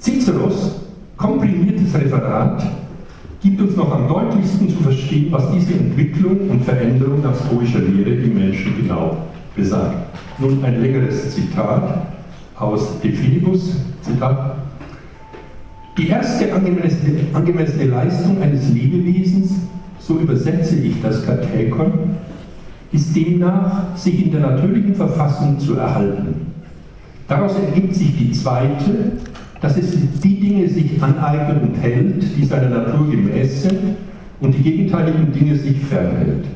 Ciceros 0.00 0.80
komprimiertes 1.16 1.94
Referat 1.94 2.64
gibt 3.42 3.60
uns 3.60 3.76
noch 3.76 3.90
am 3.92 4.06
deutlichsten 4.06 4.68
zu 4.68 4.82
verstehen, 4.82 5.28
was 5.30 5.50
diese 5.52 5.72
Entwicklung 5.74 6.50
und 6.50 6.64
Veränderung 6.64 7.22
nach 7.22 7.34
stoischer 7.34 7.80
Lehre 7.80 8.10
im 8.10 8.34
Menschen 8.34 8.76
genau 8.76 9.16
besagt. 9.56 10.18
Nun 10.38 10.62
ein 10.64 10.80
längeres 10.80 11.34
Zitat 11.34 12.06
aus 12.56 13.00
De 13.00 13.12
Filibus, 13.12 13.76
Zitat. 14.02 14.56
Die 15.96 16.08
erste 16.08 16.52
angemessene, 16.52 17.26
angemessene 17.32 17.84
Leistung 17.84 18.40
eines 18.42 18.70
Lebewesens, 18.70 19.52
so 19.98 20.18
übersetze 20.18 20.76
ich 20.76 21.00
das 21.02 21.24
Kathekon, 21.24 22.16
ist 22.92 23.14
demnach, 23.14 23.96
sich 23.96 24.24
in 24.24 24.32
der 24.32 24.40
natürlichen 24.40 24.94
Verfassung 24.94 25.58
zu 25.58 25.76
erhalten. 25.76 26.46
Daraus 27.28 27.54
ergibt 27.54 27.94
sich 27.94 28.16
die 28.16 28.32
zweite, 28.32 29.12
dass 29.60 29.76
es 29.76 29.90
die 30.22 30.40
Dinge 30.40 30.68
sich 30.68 31.02
aneignet 31.02 31.62
und 31.62 31.74
hält, 31.74 32.24
die 32.36 32.44
seiner 32.44 32.70
Natur 32.70 33.10
gemäß 33.10 33.62
sind 33.62 33.96
und 34.40 34.54
die 34.54 34.62
gegenteiligen 34.62 35.32
Dinge 35.32 35.56
sich 35.56 35.78
fernhält. 35.80 36.46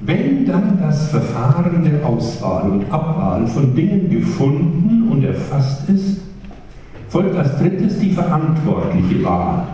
Wenn 0.00 0.46
dann 0.46 0.78
das 0.80 1.10
Verfahren 1.10 1.82
der 1.82 2.06
Auswahl 2.06 2.70
und 2.70 2.92
Abwahl 2.92 3.46
von 3.48 3.74
Dingen 3.74 4.08
gefunden 4.08 5.08
und 5.10 5.24
erfasst 5.24 5.88
ist, 5.88 6.20
folgt 7.08 7.34
als 7.36 7.58
drittes 7.58 7.98
die 7.98 8.12
verantwortliche 8.12 9.24
Wahl. 9.24 9.66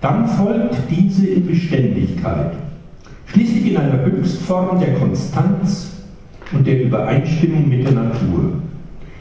Dann 0.00 0.26
folgt 0.26 0.78
diese 0.88 1.26
in 1.26 1.46
Beständigkeit, 1.46 2.52
schließlich 3.26 3.72
in 3.72 3.76
einer 3.76 4.04
Höchstform 4.04 4.78
der 4.78 4.94
Konstanz 4.94 5.90
und 6.52 6.66
der 6.66 6.84
Übereinstimmung 6.84 7.68
mit 7.68 7.84
der 7.84 7.92
Natur. 7.92 8.52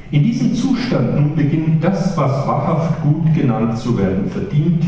In 0.09 0.23
diesem 0.23 0.55
Zustand 0.55 1.15
nun 1.15 1.35
beginnt 1.35 1.83
das, 1.83 2.15
was 2.15 2.47
wahrhaft 2.47 3.01
gut 3.01 3.33
genannt 3.35 3.77
zu 3.77 3.97
werden 3.97 4.29
verdient, 4.29 4.83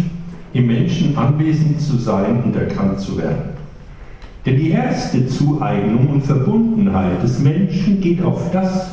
im 0.54 0.68
Menschen 0.68 1.18
anwesend 1.18 1.82
zu 1.82 1.98
sein 1.98 2.42
und 2.44 2.56
erkannt 2.56 3.00
zu 3.00 3.18
werden. 3.18 3.60
Denn 4.46 4.56
die 4.56 4.70
erste 4.70 5.28
Zueignung 5.28 6.08
und 6.08 6.24
Verbundenheit 6.24 7.22
des 7.22 7.40
Menschen 7.40 8.00
geht 8.00 8.24
auf 8.24 8.50
das, 8.52 8.92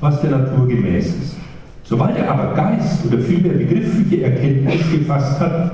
was 0.00 0.20
der 0.20 0.30
Natur 0.30 0.68
gemäß 0.68 1.06
ist. 1.06 1.36
Sobald 1.82 2.16
er 2.16 2.30
aber 2.30 2.54
Geist 2.54 3.04
oder 3.06 3.18
vielmehr 3.18 3.54
begriffliche 3.54 4.22
Erkenntnis 4.22 4.80
gefasst 4.92 5.40
hat, 5.40 5.72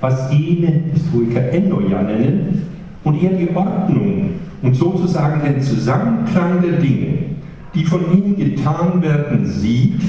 was 0.00 0.32
jene 0.32 0.82
Stoiker 1.08 1.52
Ennoia 1.52 2.02
nennen, 2.02 2.62
und 3.04 3.22
er 3.22 3.30
die 3.30 3.54
Ordnung 3.54 4.30
und 4.62 4.74
sozusagen 4.74 5.42
den 5.44 5.60
Zusammenklang 5.60 6.62
der 6.62 6.80
Dinge 6.80 7.31
die 7.74 7.84
von 7.84 8.00
ihm 8.12 8.36
getan 8.36 9.02
werden 9.02 9.46
sieht, 9.46 10.00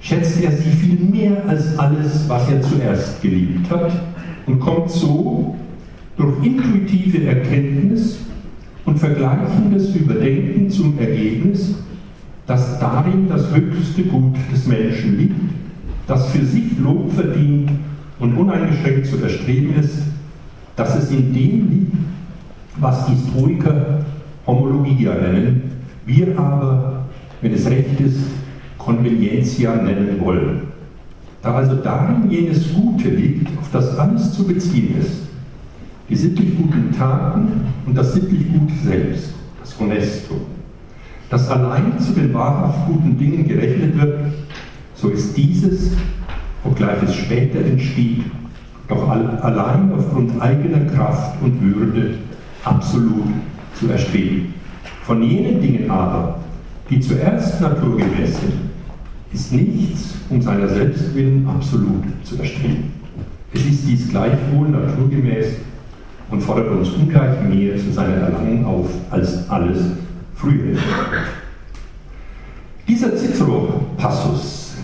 schätzt 0.00 0.42
er 0.42 0.52
sie 0.52 0.70
viel 0.70 0.98
mehr 0.98 1.42
als 1.48 1.78
alles, 1.78 2.28
was 2.28 2.48
er 2.50 2.62
zuerst 2.62 3.22
geliebt 3.22 3.70
hat 3.70 3.92
und 4.46 4.60
kommt 4.60 4.90
so 4.90 5.56
durch 6.16 6.44
intuitive 6.44 7.26
Erkenntnis 7.26 8.18
und 8.84 8.98
vergleichendes 8.98 9.94
Überdenken 9.94 10.70
zum 10.70 10.98
Ergebnis, 10.98 11.74
dass 12.46 12.78
darin 12.78 13.28
das 13.28 13.54
höchste 13.54 14.04
Gut 14.04 14.36
des 14.52 14.66
Menschen 14.66 15.18
liegt, 15.18 15.34
das 16.06 16.30
für 16.30 16.44
sich 16.44 16.78
Lob 16.78 17.12
verdient 17.12 17.70
und 18.20 18.36
uneingeschränkt 18.36 19.06
zu 19.06 19.20
erstreben 19.20 19.74
ist, 19.74 20.02
dass 20.76 20.96
es 20.96 21.10
in 21.10 21.34
dem 21.34 21.70
liegt, 21.70 21.96
was 22.78 23.06
die 23.06 23.16
Stoiker 23.16 24.04
Homologia 24.46 25.14
nennen, 25.14 25.62
wir 26.04 26.38
aber 26.38 26.95
wenn 27.40 27.52
es 27.52 27.68
recht 27.68 28.00
ist, 28.00 28.20
Convenientia 28.78 29.76
nennen 29.76 30.20
wollen. 30.20 30.62
Da 31.42 31.54
also 31.54 31.76
darin 31.76 32.30
jenes 32.30 32.72
Gute 32.72 33.08
liegt, 33.08 33.48
auf 33.58 33.70
das 33.72 33.98
alles 33.98 34.32
zu 34.32 34.46
beziehen 34.46 34.96
ist, 34.98 35.28
die 36.08 36.16
sittlich 36.16 36.56
guten 36.56 36.92
Taten 36.96 37.62
und 37.84 37.96
das 37.96 38.14
sittlich 38.14 38.52
Gute 38.52 38.74
selbst, 38.84 39.34
das 39.60 39.78
Honesto, 39.78 40.34
das 41.30 41.48
allein 41.50 41.98
zu 41.98 42.12
den 42.12 42.32
wahrhaft 42.32 42.86
guten 42.86 43.18
Dingen 43.18 43.46
gerechnet 43.46 44.00
wird, 44.00 44.32
so 44.94 45.08
ist 45.10 45.36
dieses, 45.36 45.92
obgleich 46.64 47.02
es 47.04 47.14
später 47.14 47.60
entsteht, 47.60 48.24
doch 48.88 49.08
allein 49.08 49.92
aufgrund 49.96 50.40
eigener 50.40 50.84
Kraft 50.92 51.42
und 51.42 51.60
Würde 51.60 52.14
absolut 52.64 53.26
zu 53.74 53.88
erstreben. 53.88 54.54
Von 55.02 55.22
jenen 55.22 55.60
Dingen 55.60 55.90
aber, 55.90 56.38
die 56.90 57.00
zuerst 57.00 57.60
naturgemäß 57.60 58.40
sind, 58.40 58.52
ist 59.32 59.52
nichts 59.52 60.14
um 60.28 60.40
seiner 60.40 60.68
selbst 60.68 61.14
willen 61.14 61.46
absolut 61.46 62.04
zu 62.24 62.36
erstreben. 62.38 62.92
Es 63.52 63.64
ist 63.64 63.86
dies 63.86 64.08
gleichwohl 64.08 64.68
naturgemäß 64.68 65.46
und 66.30 66.40
fordert 66.42 66.70
uns 66.70 66.90
ungleich 66.90 67.40
mehr 67.42 67.76
zu 67.76 67.92
seiner 67.92 68.14
Erlangung 68.14 68.64
auf 68.64 68.88
als 69.10 69.48
alles 69.48 69.78
frühere. 70.34 70.76
Dieser 72.88 73.16
Cicero-Passus 73.16 74.74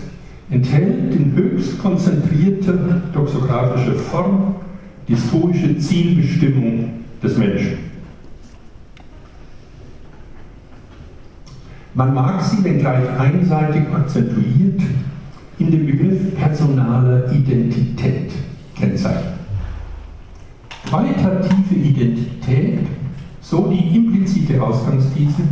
enthält 0.49 1.13
in 1.13 1.33
höchst 1.35 1.79
konzentrierter 1.81 3.01
doxographischer 3.13 3.95
Form 3.95 4.55
die 5.07 5.15
stoische 5.15 5.77
Zielbestimmung 5.77 6.91
des 7.21 7.37
Menschen. 7.37 7.92
Man 11.95 12.13
mag 12.13 12.41
sie, 12.41 12.63
wenngleich 12.63 13.07
einseitig 13.19 13.83
akzentuiert, 13.93 14.81
in 15.59 15.71
dem 15.71 15.85
Begriff 15.85 16.35
personaler 16.35 17.31
Identität 17.31 18.31
kennzeichnen. 18.75 19.33
Qualitative 20.87 21.75
Identität, 21.75 22.79
so 23.41 23.67
die 23.67 23.95
implizite 23.95 24.61
Ausgangsthese, 24.61 25.43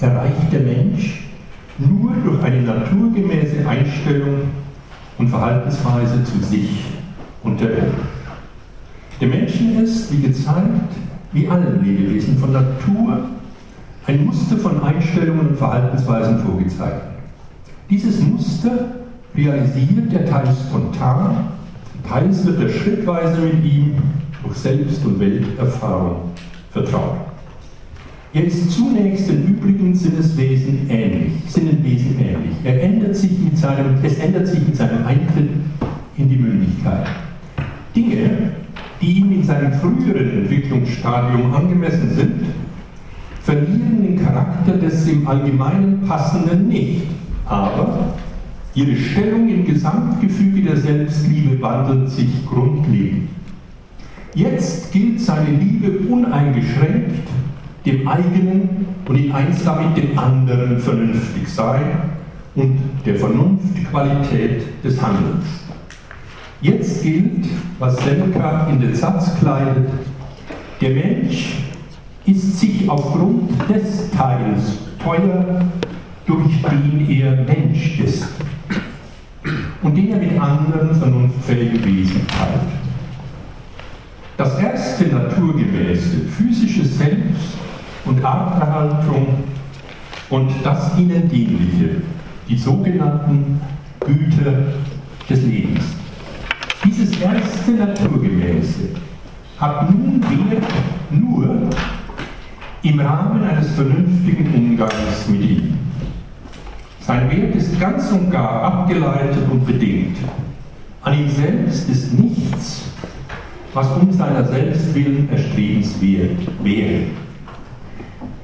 erreicht 0.00 0.52
der 0.52 0.60
Mensch 0.60 1.24
nur 1.78 2.12
durch 2.24 2.42
eine 2.44 2.62
naturgemäße 2.62 3.66
Einstellung 3.68 4.42
und 5.18 5.28
Verhaltensweise 5.28 6.22
zu 6.24 6.38
sich 6.38 6.84
und 7.42 7.60
der 7.60 7.70
Welt. 7.70 7.94
Der 9.20 9.28
Menschen 9.28 9.82
ist, 9.82 10.12
wie 10.12 10.22
gezeigt, 10.22 10.94
wie 11.32 11.48
allen 11.48 11.84
Lebewesen 11.84 12.38
von 12.38 12.52
Natur 12.52 13.28
ein 14.06 14.24
Muster 14.24 14.56
von 14.56 14.82
Einstellungen 14.82 15.48
und 15.48 15.56
Verhaltensweisen 15.58 16.38
vorgezeigt. 16.40 17.02
Dieses 17.88 18.20
Muster 18.20 18.88
realisiert 19.34 20.12
er 20.12 20.26
teils 20.26 20.60
spontan, 20.68 21.48
teils 22.08 22.44
wird 22.46 22.60
er 22.60 22.68
schrittweise 22.68 23.40
mit 23.40 23.64
ihm 23.64 23.94
durch 24.42 24.56
Selbst- 24.56 25.04
und 25.04 25.20
Welterfahrung 25.20 26.30
vertraut. 26.70 27.18
Er 28.32 28.44
ist 28.44 28.70
zunächst 28.70 29.28
den 29.28 29.44
übrigen 29.48 29.94
Sinneswesen 29.94 30.88
ähnlich, 30.88 31.32
Sinnenwesen 31.48 32.16
ähnlich. 32.20 32.56
Er 32.62 32.80
ändert 32.80 33.16
sich 33.16 33.36
mit 33.40 33.58
seinem, 33.58 33.96
es 34.04 34.18
ändert 34.18 34.46
sich 34.46 34.60
mit 34.60 34.76
seinem 34.76 35.04
Eintritt 35.04 35.50
in 36.16 36.28
die 36.28 36.36
Mündigkeit. 36.36 37.08
Dinge, 37.94 38.52
die 39.00 39.18
ihm 39.18 39.32
in 39.32 39.42
seinem 39.42 39.72
früheren 39.72 40.42
Entwicklungsstadium 40.42 41.52
angemessen 41.52 42.14
sind, 42.14 42.34
verlieren 43.42 43.89
Charakter 44.30 44.72
des 44.74 45.08
im 45.08 45.26
Allgemeinen 45.26 46.02
Passenden 46.06 46.68
nicht, 46.68 47.06
aber 47.46 48.14
ihre 48.74 48.96
Stellung 48.96 49.48
im 49.48 49.64
Gesamtgefüge 49.64 50.62
der 50.62 50.76
Selbstliebe 50.76 51.60
wandelt 51.60 52.10
sich 52.10 52.46
grundlegend. 52.46 53.28
Jetzt 54.34 54.92
gilt 54.92 55.20
seine 55.20 55.50
Liebe 55.50 56.08
uneingeschränkt 56.08 57.28
dem 57.84 58.06
eigenen 58.06 58.86
und 59.08 59.16
in 59.16 59.32
eins 59.32 59.64
damit 59.64 59.96
dem 59.96 60.16
anderen 60.18 60.78
vernünftig 60.78 61.48
sein 61.48 61.82
und 62.54 62.78
der 63.04 63.16
Vernunftqualität 63.16 64.84
des 64.84 65.00
Handelns. 65.02 65.46
Jetzt 66.60 67.02
gilt, 67.02 67.46
was 67.78 67.96
Seneca 68.04 68.68
in 68.68 68.80
den 68.80 68.94
Satz 68.94 69.34
kleidet, 69.40 69.88
der 70.80 70.90
Mensch 70.90 71.69
ist 72.26 72.60
sich 72.60 72.88
aufgrund 72.88 73.50
des 73.68 74.10
Teils 74.10 74.78
teuer 75.02 75.64
durch 76.26 76.62
den 76.62 77.08
er 77.10 77.44
Mensch 77.44 78.00
ist 78.00 78.28
und 79.82 79.96
den 79.96 80.12
er 80.12 80.18
mit 80.18 80.40
anderen 80.40 80.94
vernunftfähigen 80.94 81.84
Wesen 81.84 82.26
teilt. 82.28 82.80
Das 84.36 84.58
erste 84.58 85.06
naturgemäße 85.06 86.20
physische 86.36 86.84
Selbst 86.84 87.58
und 88.04 88.24
Arterhaltung 88.24 89.44
und 90.30 90.50
das 90.62 90.96
ihnen 90.96 91.28
dienliche, 91.28 92.02
die 92.48 92.56
sogenannten 92.56 93.60
Güter 94.00 94.74
des 95.28 95.42
Lebens. 95.42 95.84
Dieses 96.84 97.20
erste 97.20 97.72
Naturgemäße 97.72 98.88
hat 99.58 99.90
nun 99.90 100.22
Wert 100.22 100.64
nur 101.10 101.68
im 102.82 102.98
Rahmen 102.98 103.44
eines 103.44 103.72
vernünftigen 103.72 104.54
Umgangs 104.54 105.28
mit 105.28 105.42
ihm. 105.42 105.78
Sein 107.00 107.30
Wert 107.30 107.54
ist 107.54 107.78
ganz 107.78 108.10
und 108.10 108.30
gar 108.30 108.62
abgeleitet 108.62 109.44
und 109.50 109.66
bedingt. 109.66 110.16
An 111.02 111.18
ihm 111.18 111.28
selbst 111.28 111.88
ist 111.88 112.18
nichts, 112.18 112.82
was 113.74 113.86
um 113.92 114.10
seiner 114.12 114.44
selbst 114.44 114.94
willen 114.94 115.28
erstrebenswert 115.30 116.38
wäre. 116.62 117.02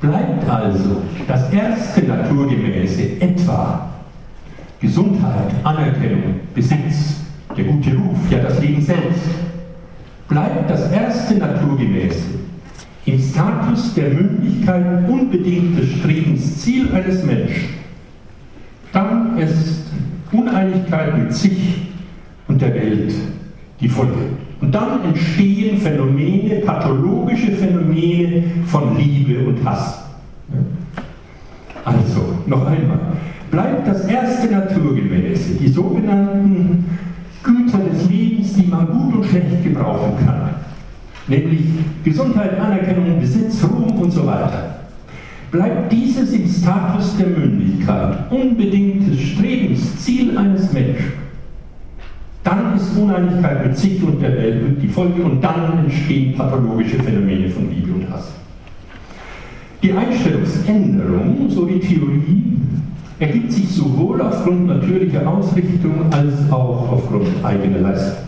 Bleibt 0.00 0.48
also 0.48 1.02
das 1.26 1.50
erste 1.50 2.02
Naturgemäße 2.02 3.20
etwa 3.20 3.90
Gesundheit, 4.80 5.52
Anerkennung, 5.64 6.40
Besitz, 6.54 7.20
der 7.56 7.64
gute 7.64 7.90
Ruf, 7.94 8.18
ja 8.30 8.40
das 8.40 8.60
Leben 8.60 8.82
selbst, 8.82 9.24
bleibt 10.28 10.70
das 10.70 10.90
erste 10.90 11.36
Naturgemäße 11.36 12.36
im 13.06 13.20
Status 13.20 13.94
der 13.94 14.10
Mündigkeit 14.10 15.08
unbedingtes 15.08 15.90
Strebensziel 15.98 16.92
eines 16.92 17.24
Menschen, 17.24 17.68
dann 18.92 19.38
ist 19.38 19.84
Uneinigkeit 20.32 21.16
mit 21.16 21.32
sich 21.32 21.92
und 22.48 22.60
der 22.60 22.74
Welt 22.74 23.14
die 23.80 23.88
Folge. 23.88 24.12
Und 24.60 24.74
dann 24.74 25.04
entstehen 25.04 25.78
Phänomene, 25.78 26.56
pathologische 26.60 27.52
Phänomene 27.52 28.42
von 28.66 28.96
Liebe 28.96 29.46
und 29.46 29.64
Hass. 29.64 30.02
Also, 31.84 32.38
noch 32.46 32.66
einmal, 32.66 32.98
bleibt 33.50 33.86
das 33.86 34.06
erste 34.06 34.50
Naturgemäße, 34.50 35.54
die 35.54 35.68
sogenannten 35.68 36.84
Güter 37.44 37.78
des 37.78 38.08
Lebens, 38.08 38.54
die 38.54 38.66
man 38.66 38.86
gut 38.86 39.14
und 39.14 39.26
schlecht 39.26 39.62
gebrauchen 39.62 40.14
kann, 40.24 40.50
nämlich 41.28 41.60
Gesundheit, 42.04 42.58
Anerkennung, 42.58 43.20
Besitz, 43.20 43.64
Ruhm 43.64 43.98
und 44.00 44.10
so 44.10 44.26
weiter. 44.26 44.80
Bleibt 45.50 45.92
dieses 45.92 46.32
im 46.32 46.48
Status 46.48 47.16
der 47.16 47.28
Mündigkeit 47.28 48.30
unbedingtes 48.30 49.20
Strebensziel 49.20 50.36
eines 50.36 50.72
Menschen, 50.72 51.12
dann 52.42 52.76
ist 52.76 52.96
Uneinigkeit 52.96 53.66
mit 53.66 53.76
sich 53.76 54.02
und 54.02 54.20
der 54.20 54.32
Welt 54.32 54.80
die 54.80 54.88
Folge 54.88 55.22
und 55.22 55.42
dann 55.42 55.78
entstehen 55.84 56.34
pathologische 56.36 56.98
Phänomene 56.98 57.48
von 57.48 57.68
Liebe 57.70 57.92
und 57.92 58.10
Hass. 58.10 58.32
Die 59.82 59.92
Einstellungsänderung, 59.92 61.48
so 61.48 61.64
die 61.64 61.80
Theorie, 61.80 62.56
ergibt 63.18 63.52
sich 63.52 63.68
sowohl 63.68 64.20
aufgrund 64.20 64.66
natürlicher 64.66 65.26
Ausrichtung 65.26 66.12
als 66.12 66.50
auch 66.50 66.92
aufgrund 66.92 67.28
eigener 67.42 67.78
Leistung. 67.78 68.25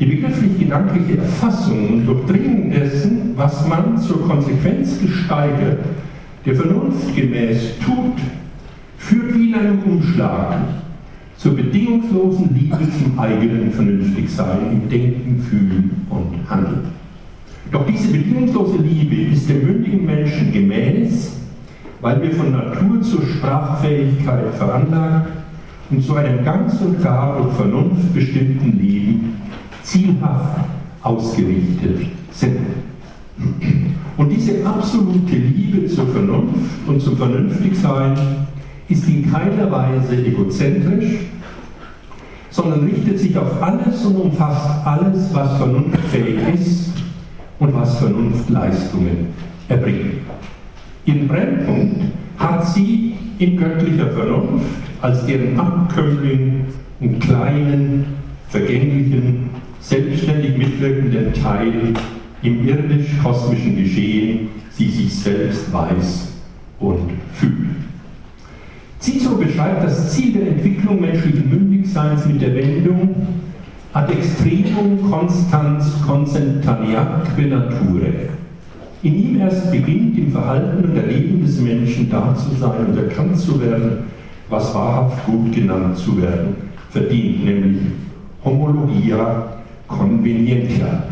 Die 0.00 0.06
begrifflich-gedankliche 0.06 1.18
Erfassung 1.18 1.88
und 1.88 2.06
Durchdringung 2.06 2.70
dessen, 2.70 3.34
was 3.36 3.66
man 3.68 3.96
zur 3.98 4.26
Konsequenz 4.26 5.00
gesteigert, 5.00 5.84
der 6.44 6.56
Vernunft 6.56 7.14
gemäß 7.14 7.78
tut, 7.78 8.18
führt 8.98 9.34
wie 9.34 9.50
in 9.50 9.54
einem 9.54 9.82
Umschlag 9.84 10.58
zur 11.36 11.54
bedingungslosen 11.54 12.54
Liebe 12.54 12.78
zum 12.98 13.18
eigenen 13.18 13.70
Vernünftigsein 13.70 14.72
im 14.72 14.88
Denken, 14.88 15.40
Fühlen 15.48 16.06
und 16.10 16.50
Handeln. 16.50 16.86
Doch 17.70 17.86
diese 17.86 18.08
bedingungslose 18.08 18.78
Liebe 18.78 19.32
ist 19.32 19.48
dem 19.48 19.64
mündigen 19.66 20.06
Menschen 20.06 20.52
gemäß, 20.52 21.36
weil 22.00 22.20
wir 22.20 22.32
von 22.32 22.52
Natur 22.52 23.00
zur 23.00 23.22
Sprachfähigkeit 23.26 24.54
veranlagt 24.54 25.30
und 25.90 26.02
zu 26.02 26.14
einem 26.16 26.44
ganz 26.44 26.80
und 26.80 27.02
gar 27.02 27.40
durch 27.40 27.54
Vernunft 27.54 28.12
bestimmten 28.12 28.78
Leben 28.78 29.36
zielhaft 29.84 30.64
ausgerichtet 31.02 32.08
sind. 32.32 32.58
Und 34.16 34.30
diese 34.30 34.64
absolute 34.66 35.36
Liebe 35.36 35.86
zur 35.86 36.06
Vernunft 36.08 36.86
und 36.86 37.00
zum 37.00 37.16
Vernünftigsein 37.16 38.16
ist 38.88 39.08
in 39.08 39.30
keiner 39.30 39.70
Weise 39.70 40.16
egozentrisch, 40.24 41.18
sondern 42.50 42.84
richtet 42.84 43.18
sich 43.18 43.36
auf 43.36 43.60
alles 43.60 44.04
und 44.04 44.16
umfasst 44.16 44.86
alles, 44.86 45.34
was 45.34 45.56
vernunftfähig 45.58 46.36
ist 46.54 46.92
und 47.58 47.74
was 47.74 47.98
Vernunftleistungen 47.98 49.28
erbringt. 49.68 50.22
Ihren 51.06 51.28
Brennpunkt 51.28 52.02
hat 52.38 52.66
sie 52.68 53.14
in 53.38 53.56
göttlicher 53.56 54.10
Vernunft 54.10 54.66
als 55.02 55.26
deren 55.26 55.58
Abkömmling 55.58 56.66
und 57.00 57.18
kleinen, 57.20 58.06
vergänglichen, 58.48 59.50
selbstständig 59.84 60.56
mitwirkenden 60.56 61.32
Teil 61.34 61.94
im 62.42 62.66
irdisch-kosmischen 62.66 63.76
Geschehen 63.76 64.48
sie 64.70 64.88
sich 64.88 65.14
selbst 65.14 65.72
weiß 65.72 66.32
und 66.80 67.10
fühlt. 67.34 67.54
Cicero 68.98 69.36
beschreibt 69.36 69.84
das 69.84 70.12
Ziel 70.12 70.32
der 70.32 70.48
Entwicklung 70.48 71.00
menschlichen 71.00 71.48
Mündigseins 71.50 72.24
mit 72.26 72.40
der 72.40 72.54
Wendung 72.54 73.14
ad 73.92 74.12
extremum 74.12 75.10
constans 75.10 76.02
consentaniaque 76.06 77.46
nature. 77.46 78.30
In 79.02 79.14
ihm 79.14 79.40
erst 79.40 79.70
beginnt 79.70 80.16
im 80.16 80.32
Verhalten 80.32 80.84
und 80.84 80.96
Erleben 80.96 81.44
des 81.44 81.60
Menschen 81.60 82.10
da 82.10 82.34
zu 82.34 82.54
sein 82.58 82.86
und 82.86 82.96
erkannt 82.96 83.38
zu 83.38 83.60
werden, 83.60 83.98
was 84.48 84.74
wahrhaft 84.74 85.26
gut 85.26 85.52
genannt 85.54 85.98
zu 85.98 86.20
werden 86.20 86.56
verdient, 86.90 87.44
nämlich 87.44 87.82
Homologia 88.44 89.63
convenientia. 89.88 91.04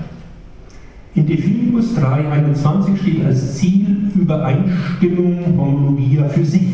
In 1.15 1.27
Definimus 1.27 1.97
3.21 1.97 2.97
steht 2.97 3.27
als 3.27 3.59
Ziel 3.59 4.11
Übereinstimmung 4.15 5.59
Homologia 5.59 6.29
für 6.29 6.45
sich. 6.45 6.69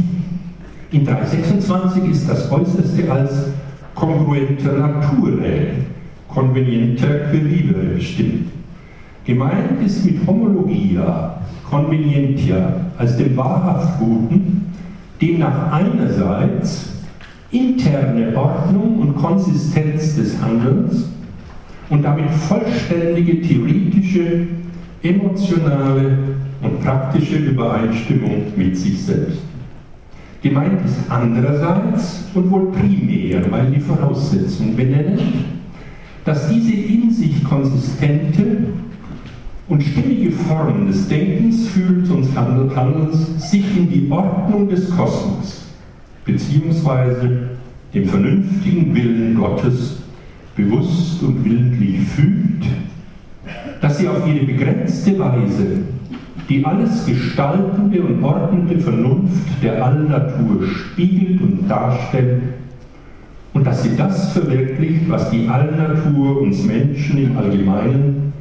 In 0.93 1.05
326 1.05 2.05
ist 2.11 2.29
das 2.31 2.51
Äußerste 2.51 3.11
als 3.11 3.49
kongruenter 3.95 4.73
Nature, 4.75 5.67
convenienter 6.29 7.31
Queribere 7.31 7.95
bestimmt. 7.97 8.51
Gemeint 9.25 9.83
ist 9.85 10.05
mit 10.05 10.27
Homologia, 10.27 11.41
convenientia, 11.69 12.75
als 12.97 13.17
dem 13.17 13.37
wahrhaft 13.37 13.99
Guten, 13.99 14.73
demnach 15.21 15.73
einerseits 15.73 16.93
interne 17.51 18.37
Ordnung 18.37 19.01
und 19.01 19.17
Konsistenz 19.17 20.15
des 20.17 20.41
Handelns 20.41 21.09
und 21.91 22.03
damit 22.03 22.31
vollständige 22.31 23.41
theoretische, 23.41 24.47
emotionale 25.03 26.19
und 26.63 26.83
praktische 26.83 27.37
Übereinstimmung 27.37 28.45
mit 28.57 28.77
sich 28.77 29.03
selbst. 29.03 29.43
Gemeint 30.43 30.85
ist 30.85 30.99
andererseits 31.09 32.25
und 32.35 32.51
wohl 32.51 32.71
primär, 32.73 33.51
weil 33.51 33.67
die 33.71 33.81
Voraussetzung 33.81 34.77
benennt, 34.77 35.21
dass 36.25 36.49
diese 36.49 36.73
in 36.73 37.11
sich 37.11 37.43
konsistente 37.43 38.45
und 39.69 39.83
stimmige 39.83 40.31
Form 40.31 40.87
des 40.87 41.09
Denkens, 41.09 41.69
Fühlens 41.69 42.11
und 42.11 42.37
Handelns 42.37 43.51
sich 43.51 43.65
in 43.77 43.91
die 43.91 44.09
Ordnung 44.11 44.69
des 44.69 44.91
Kosmos 44.91 45.65
beziehungsweise 46.25 47.49
dem 47.95 48.07
vernünftigen 48.07 48.95
Willen 48.95 49.35
Gottes 49.35 49.98
bewusst 50.59 51.23
und 51.23 51.45
willentlich 51.45 52.01
fühlt, 52.01 52.65
dass 53.81 53.99
sie 53.99 54.09
auf 54.09 54.27
ihre 54.27 54.45
begrenzte 54.45 55.19
Weise 55.19 55.83
die 56.49 56.65
alles 56.65 57.05
gestaltende 57.07 58.01
und 58.01 58.25
ordnende 58.25 58.79
Vernunft 58.79 59.63
der 59.63 59.85
Allnatur 59.85 60.67
spiegelt 60.67 61.41
und 61.43 61.69
darstellt 61.69 62.43
und 63.53 63.67
dass 63.67 63.83
sie 63.83 63.97
das 63.97 64.33
verwirklicht, 64.33 65.09
was 65.09 65.31
die 65.31 65.47
Allnatur 65.47 66.41
uns 66.41 66.65
Menschen 66.65 67.19
im 67.19 67.37
Allgemeinen 67.37 68.33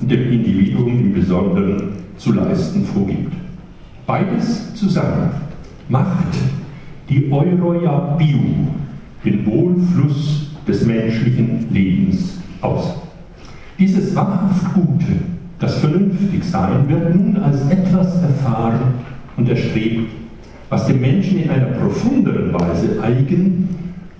und 0.00 0.10
dem 0.10 0.32
Individuum 0.32 0.88
im 0.88 1.14
Besonderen 1.14 1.82
zu 2.16 2.32
leisten 2.32 2.84
vorgibt. 2.84 3.32
Beides 4.06 4.74
zusammen 4.74 5.30
macht 5.88 6.34
die 7.10 7.30
Euroja 7.30 8.16
Bio, 8.18 8.40
den 9.24 9.46
Wohlfluss 9.46 10.43
des 10.66 10.86
menschlichen 10.86 11.66
Lebens 11.70 12.38
aus. 12.60 12.94
Dieses 13.78 14.14
wahrhaft 14.14 14.74
Gute, 14.74 15.12
das 15.58 15.78
Vernünftigsein 15.78 16.88
wird 16.88 17.14
nun 17.14 17.36
als 17.36 17.68
etwas 17.68 18.22
erfahren 18.22 18.94
und 19.36 19.48
erstrebt, 19.48 20.10
was 20.68 20.86
dem 20.86 21.00
Menschen 21.00 21.42
in 21.42 21.50
einer 21.50 21.66
profunderen 21.66 22.52
Weise 22.52 23.02
eigen 23.02 23.68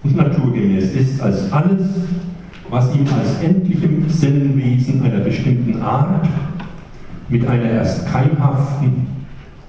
und 0.03 0.17
naturgemäß 0.17 0.95
ist 0.95 1.21
als 1.21 1.51
alles, 1.53 1.89
was 2.71 2.95
ihm 2.95 3.07
als 3.19 3.43
endlichem 3.43 4.09
Sinnenwesen 4.09 5.03
einer 5.03 5.21
bestimmten 5.21 5.81
Art 5.81 6.27
mit 7.29 7.47
einer 7.47 7.71
erst 7.71 8.07
keimhaften 8.07 9.07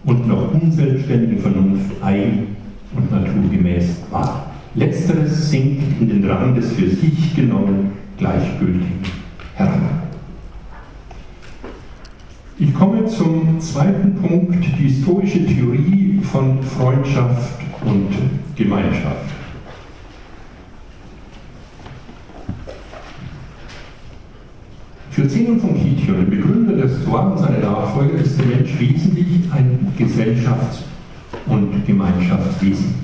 und 0.04 0.28
noch 0.28 0.54
unselbstständigen 0.54 1.40
Vernunft 1.40 1.92
ein- 2.02 2.48
und 2.96 3.12
naturgemäß 3.12 3.98
war. 4.12 4.55
Letzteres 4.76 5.50
sinkt 5.50 6.02
in 6.02 6.10
den 6.10 6.30
Rang 6.30 6.54
des 6.54 6.74
für 6.74 6.90
sich 6.90 7.34
genommen 7.34 7.94
Gleichgültigen 8.18 9.00
heran. 9.56 10.02
Ich 12.60 12.74
komme 12.74 13.06
zum 13.06 13.60
zweiten 13.62 14.16
Punkt, 14.16 14.66
die 14.66 14.84
historische 14.84 15.46
Theorie 15.46 16.20
von 16.24 16.62
Freundschaft 16.62 17.62
und 17.86 18.10
Gemeinschaft. 18.58 19.30
Für 25.12 25.28
Zenon 25.30 25.62
von 25.62 25.74
Kition, 25.74 26.18
den 26.18 26.30
Begründer 26.30 26.76
des 26.76 27.02
Stoa 27.02 27.32
und 27.32 27.40
seine 27.40 27.60
Nachfolger, 27.60 28.16
ist 28.16 28.38
der 28.38 28.48
Mensch 28.48 28.78
wesentlich 28.78 29.50
ein 29.54 29.94
Gesellschafts- 29.98 30.84
und 31.46 31.86
Gemeinschaftswesen. 31.86 32.96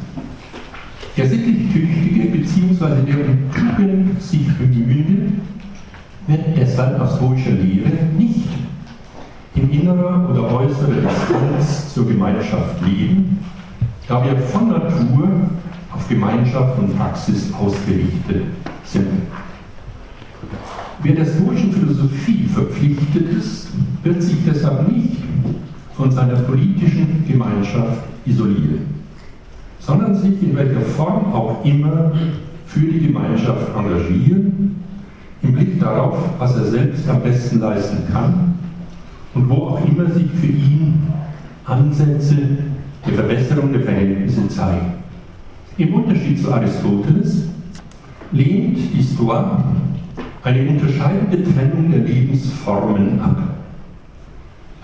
Der 1.18 1.28
sittlich 1.28 1.74
Tüchtige 1.74 2.30
bzw. 2.30 3.02
der 3.06 3.26
um 3.26 3.52
Tugend 3.54 4.22
sich 4.22 4.48
bemühende 4.58 5.34
wird 6.28 6.58
deshalb 6.58 7.02
aus 7.02 7.18
stoischer 7.18 7.52
Lehre 7.52 7.92
nicht 8.18 8.48
in 9.56 9.70
innerer 9.70 10.30
oder 10.30 10.44
äußerer 10.60 10.94
Distanz 10.94 11.94
zur 11.94 12.08
Gemeinschaft 12.08 12.82
leben, 12.86 13.40
da 14.08 14.24
wir 14.24 14.38
von 14.38 14.70
Natur 14.70 15.30
auf 15.92 16.08
Gemeinschaft 16.08 16.80
und 16.80 16.98
Praxis 16.98 17.52
ausgerichtet 17.54 18.44
sind. 18.86 19.08
Wer 21.04 21.16
der 21.16 21.26
stoischen 21.26 21.74
Philosophie 21.74 22.48
verpflichtet 22.54 23.30
ist, 23.38 23.70
wird 24.04 24.24
sich 24.24 24.38
deshalb 24.46 24.88
nicht 24.88 25.18
von 25.96 26.10
seiner 26.12 26.36
politischen 26.36 27.26
Gemeinschaft 27.28 28.04
isolieren, 28.26 29.01
sondern 29.82 30.16
sich 30.16 30.42
in 30.42 30.56
welcher 30.56 30.82
Form 30.82 31.34
auch 31.34 31.66
immer 31.66 32.12
für 32.66 32.80
die 32.80 33.08
Gemeinschaft 33.08 33.76
engagieren, 33.76 34.76
im 35.42 35.54
Blick 35.54 35.80
darauf, 35.80 36.18
was 36.40 36.56
er 36.56 36.66
selbst 36.66 37.10
am 37.10 37.22
besten 37.22 37.60
leisten 37.60 37.98
kann 38.14 38.54
und 39.34 39.50
wo 39.50 39.56
auch 39.68 39.86
immer 39.86 40.10
sich 40.10 40.30
für 40.40 40.48
ihn 40.48 41.08
Ansätze 41.66 42.38
der 43.06 43.14
Verbesserung 43.14 43.74
der 43.74 43.82
Verhältnisse 43.82 44.48
zeigen. 44.48 44.94
Im 45.78 45.94
Unterschied 45.96 46.40
zu 46.40 46.54
Aristoteles 46.54 47.48
lehnt 48.32 48.78
die 48.94 49.04
Stoa 49.04 49.64
eine 50.44 50.70
unterscheidende 50.70 51.44
Trennung 51.44 51.92
der 51.92 52.02
Lebensformen 52.02 53.20
ab. 53.20 53.51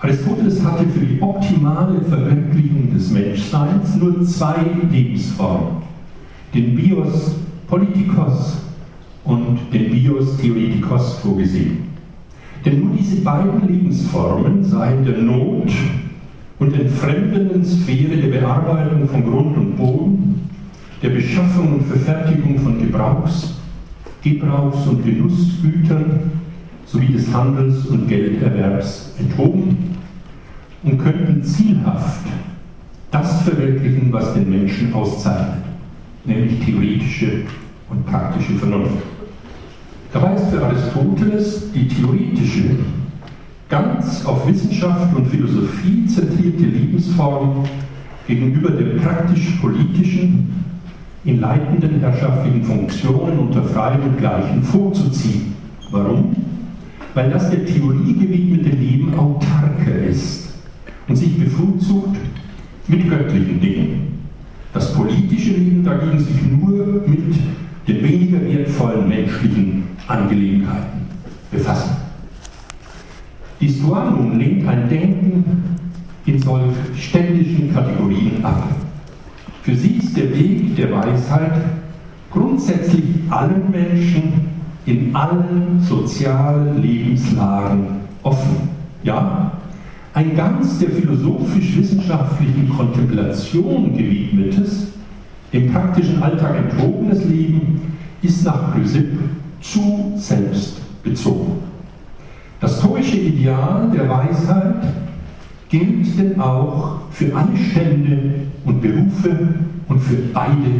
Aristoteles 0.00 0.64
hatte 0.64 0.86
für 0.86 1.04
die 1.04 1.20
optimale 1.20 2.00
Verwirklichung 2.02 2.92
des 2.94 3.10
Menschseins 3.10 3.96
nur 3.96 4.24
zwei 4.24 4.54
Lebensformen, 4.90 5.82
den 6.54 6.76
Bios 6.76 7.34
Politikos 7.66 8.58
und 9.24 9.58
den 9.72 9.90
Bios 9.90 10.36
Theoretikos 10.38 11.18
vorgesehen. 11.18 11.78
Denn 12.64 12.80
nur 12.80 12.96
diese 12.96 13.20
beiden 13.22 13.66
Lebensformen 13.66 14.64
seien 14.64 15.04
der 15.04 15.18
Not 15.18 15.70
und 16.60 16.74
entfremdenden 16.74 17.64
Sphäre 17.64 18.16
der 18.16 18.38
Bearbeitung 18.38 19.08
von 19.08 19.24
Grund 19.24 19.56
und 19.56 19.76
Boden, 19.76 20.48
der 21.02 21.10
Beschaffung 21.10 21.74
und 21.74 21.86
Verfertigung 21.86 22.58
von 22.60 22.78
Gebrauchs, 22.78 23.54
Gebrauchs- 24.22 24.86
und 24.86 25.04
Genussgütern 25.04 26.30
sowie 26.90 27.12
des 27.12 27.32
Handels 27.32 27.86
und 27.86 28.08
Gelderwerbs 28.08 29.14
enthoben 29.18 29.96
und 30.82 30.98
könnten 30.98 31.42
zielhaft 31.42 32.26
das 33.10 33.42
verwirklichen, 33.42 34.12
was 34.12 34.34
den 34.34 34.48
Menschen 34.50 34.92
auszeichnet, 34.92 35.64
nämlich 36.24 36.64
theoretische 36.64 37.42
und 37.90 38.06
praktische 38.06 38.54
Vernunft. 38.54 39.02
Dabei 40.12 40.34
ist 40.34 40.46
für 40.46 40.64
Aristoteles 40.64 41.72
die 41.72 41.88
theoretische, 41.88 42.76
ganz 43.68 44.24
auf 44.24 44.46
Wissenschaft 44.48 45.14
und 45.14 45.26
Philosophie 45.26 46.06
zentrierte 46.06 46.64
Lebensform 46.64 47.64
gegenüber 48.26 48.70
der 48.70 48.98
praktisch-politischen 49.00 50.64
in 51.24 51.40
leitenden 51.40 52.00
herrschaftlichen 52.00 52.62
Funktionen 52.62 53.38
unter 53.38 53.62
Freien 53.62 54.02
und 54.02 54.18
Gleichen 54.18 54.62
vorzuziehen. 54.62 55.54
Warum? 55.90 56.47
Weil 57.14 57.30
das 57.30 57.50
der 57.50 57.64
Theorie 57.64 58.14
gewidmete 58.14 58.70
Leben 58.70 59.14
autarker 59.18 59.98
ist 60.08 60.54
und 61.08 61.16
sich 61.16 61.38
bevorzugt 61.38 62.16
mit 62.86 63.08
göttlichen 63.08 63.60
Dingen. 63.60 64.18
Das 64.72 64.94
politische 64.94 65.52
Leben 65.52 65.84
dagegen 65.84 66.18
sich 66.18 66.36
nur 66.42 67.02
mit 67.06 67.34
den 67.86 68.02
weniger 68.02 68.40
wertvollen 68.42 69.08
menschlichen 69.08 69.84
Angelegenheiten 70.06 71.00
befassen. 71.50 71.96
Die 73.60 73.68
Stoa 73.68 74.10
nun 74.10 74.38
lehnt 74.38 74.68
ein 74.68 74.88
Denken 74.88 75.44
in 76.26 76.38
solch 76.40 76.74
ständischen 76.96 77.72
Kategorien 77.74 78.44
ab. 78.44 78.68
Für 79.62 79.74
sie 79.74 79.96
ist 79.96 80.16
der 80.16 80.30
Weg 80.38 80.76
der 80.76 80.92
Weisheit 80.92 81.60
grundsätzlich 82.30 83.04
allen 83.30 83.70
Menschen 83.70 84.57
in 84.86 85.14
allen 85.14 85.80
sozialen 85.82 86.80
Lebenslagen 86.82 87.86
offen. 88.22 88.68
Ja, 89.02 89.52
ein 90.14 90.34
ganz 90.34 90.78
der 90.78 90.90
philosophisch-wissenschaftlichen 90.90 92.68
Kontemplation 92.70 93.96
gewidmetes, 93.96 94.88
dem 95.52 95.72
praktischen 95.72 96.22
Alltag 96.22 96.56
enthobenes 96.56 97.24
Leben 97.24 97.80
ist 98.22 98.44
nach 98.44 98.74
Chrysipp 98.74 99.18
zu 99.60 100.12
selbstbezogen. 100.16 101.58
Das 102.60 102.78
stoische 102.78 103.18
Ideal 103.18 103.90
der 103.94 104.08
Weisheit 104.08 104.82
gilt 105.68 106.18
denn 106.18 106.40
auch 106.40 107.02
für 107.10 107.34
alle 107.34 107.56
Stände 107.56 108.34
und 108.64 108.80
Berufe 108.80 109.48
und 109.88 110.00
für 110.00 110.16
beide 110.32 110.70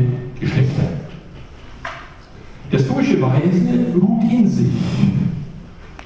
Geschlechter. 0.41 1.08
Der 2.71 2.79
stoische 2.79 3.21
Weise 3.23 3.95
ruht 3.95 4.31
in 4.31 4.47
sich 4.47 4.67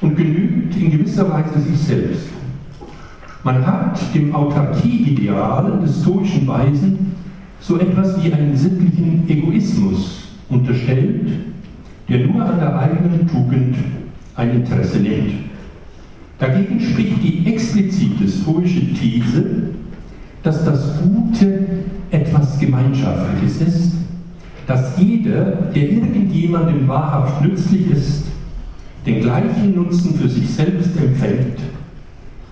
und 0.00 0.16
genügt 0.16 0.76
in 0.76 0.92
gewisser 0.92 1.28
Weise 1.28 1.60
sich 1.60 1.78
selbst. 1.78 2.28
Man 3.42 3.66
hat 3.66 3.98
dem 4.14 4.32
Autarkie-Ideal 4.32 5.80
des 5.82 6.02
stoischen 6.02 6.46
Weisen 6.46 7.12
so 7.60 7.78
etwas 7.78 8.22
wie 8.22 8.32
einen 8.32 8.56
sittlichen 8.56 9.28
Egoismus 9.28 10.28
unterstellt, 10.48 11.32
der 12.08 12.26
nur 12.26 12.44
an 12.44 12.58
der 12.60 12.78
eigenen 12.78 13.26
Tugend 13.26 13.76
ein 14.36 14.50
Interesse 14.50 15.00
nimmt. 15.00 15.32
Dagegen 16.38 16.80
spricht 16.80 17.22
die 17.22 17.44
explizite 17.46 18.28
stoische 18.28 18.94
These, 18.94 19.70
dass 20.44 20.64
das 20.64 21.00
Gute 21.02 21.66
etwas 22.10 22.58
Gemeinschaftliches 22.58 23.60
ist, 23.60 23.92
dass 24.72 24.96
jeder, 24.96 25.44
der 25.74 25.90
irgendjemandem 25.90 26.88
wahrhaft 26.88 27.42
nützlich 27.42 27.90
ist, 27.90 28.24
den 29.04 29.20
gleichen 29.20 29.74
Nutzen 29.74 30.14
für 30.14 30.30
sich 30.30 30.48
selbst 30.48 30.96
empfängt, 30.96 31.58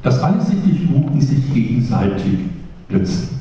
dass 0.03 0.23
alle 0.23 0.43
sittlich 0.43 0.87
Guten 0.87 1.19
sich 1.19 1.51
gegenseitig 1.55 2.41
nützen. 2.91 3.41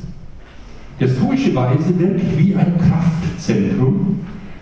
Der 0.97 1.09
stoische 1.09 1.53
Weise 1.53 1.99
wirkt 1.99 2.37
wie 2.37 2.55
ein 2.55 2.77
Kraftzentrum, 2.77 4.21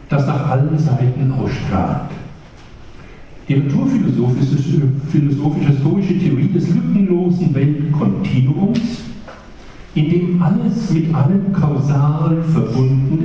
das 0.09 0.25
nach 0.25 0.49
allen 0.49 0.79
Seiten 0.79 1.31
ausstrahlt. 1.33 2.09
Die 3.47 3.55
naturphilosophische 3.55 4.81
philosophische 5.11 5.73
stoische 5.79 6.17
Theorie 6.17 6.49
des 6.49 6.67
lückenlosen 6.69 7.53
Weltkontinuums, 7.53 8.79
in 9.93 10.09
dem 10.09 10.41
alles 10.41 10.89
mit 10.89 11.13
allem 11.13 11.53
kausal 11.53 12.41
verbunden 12.51 13.16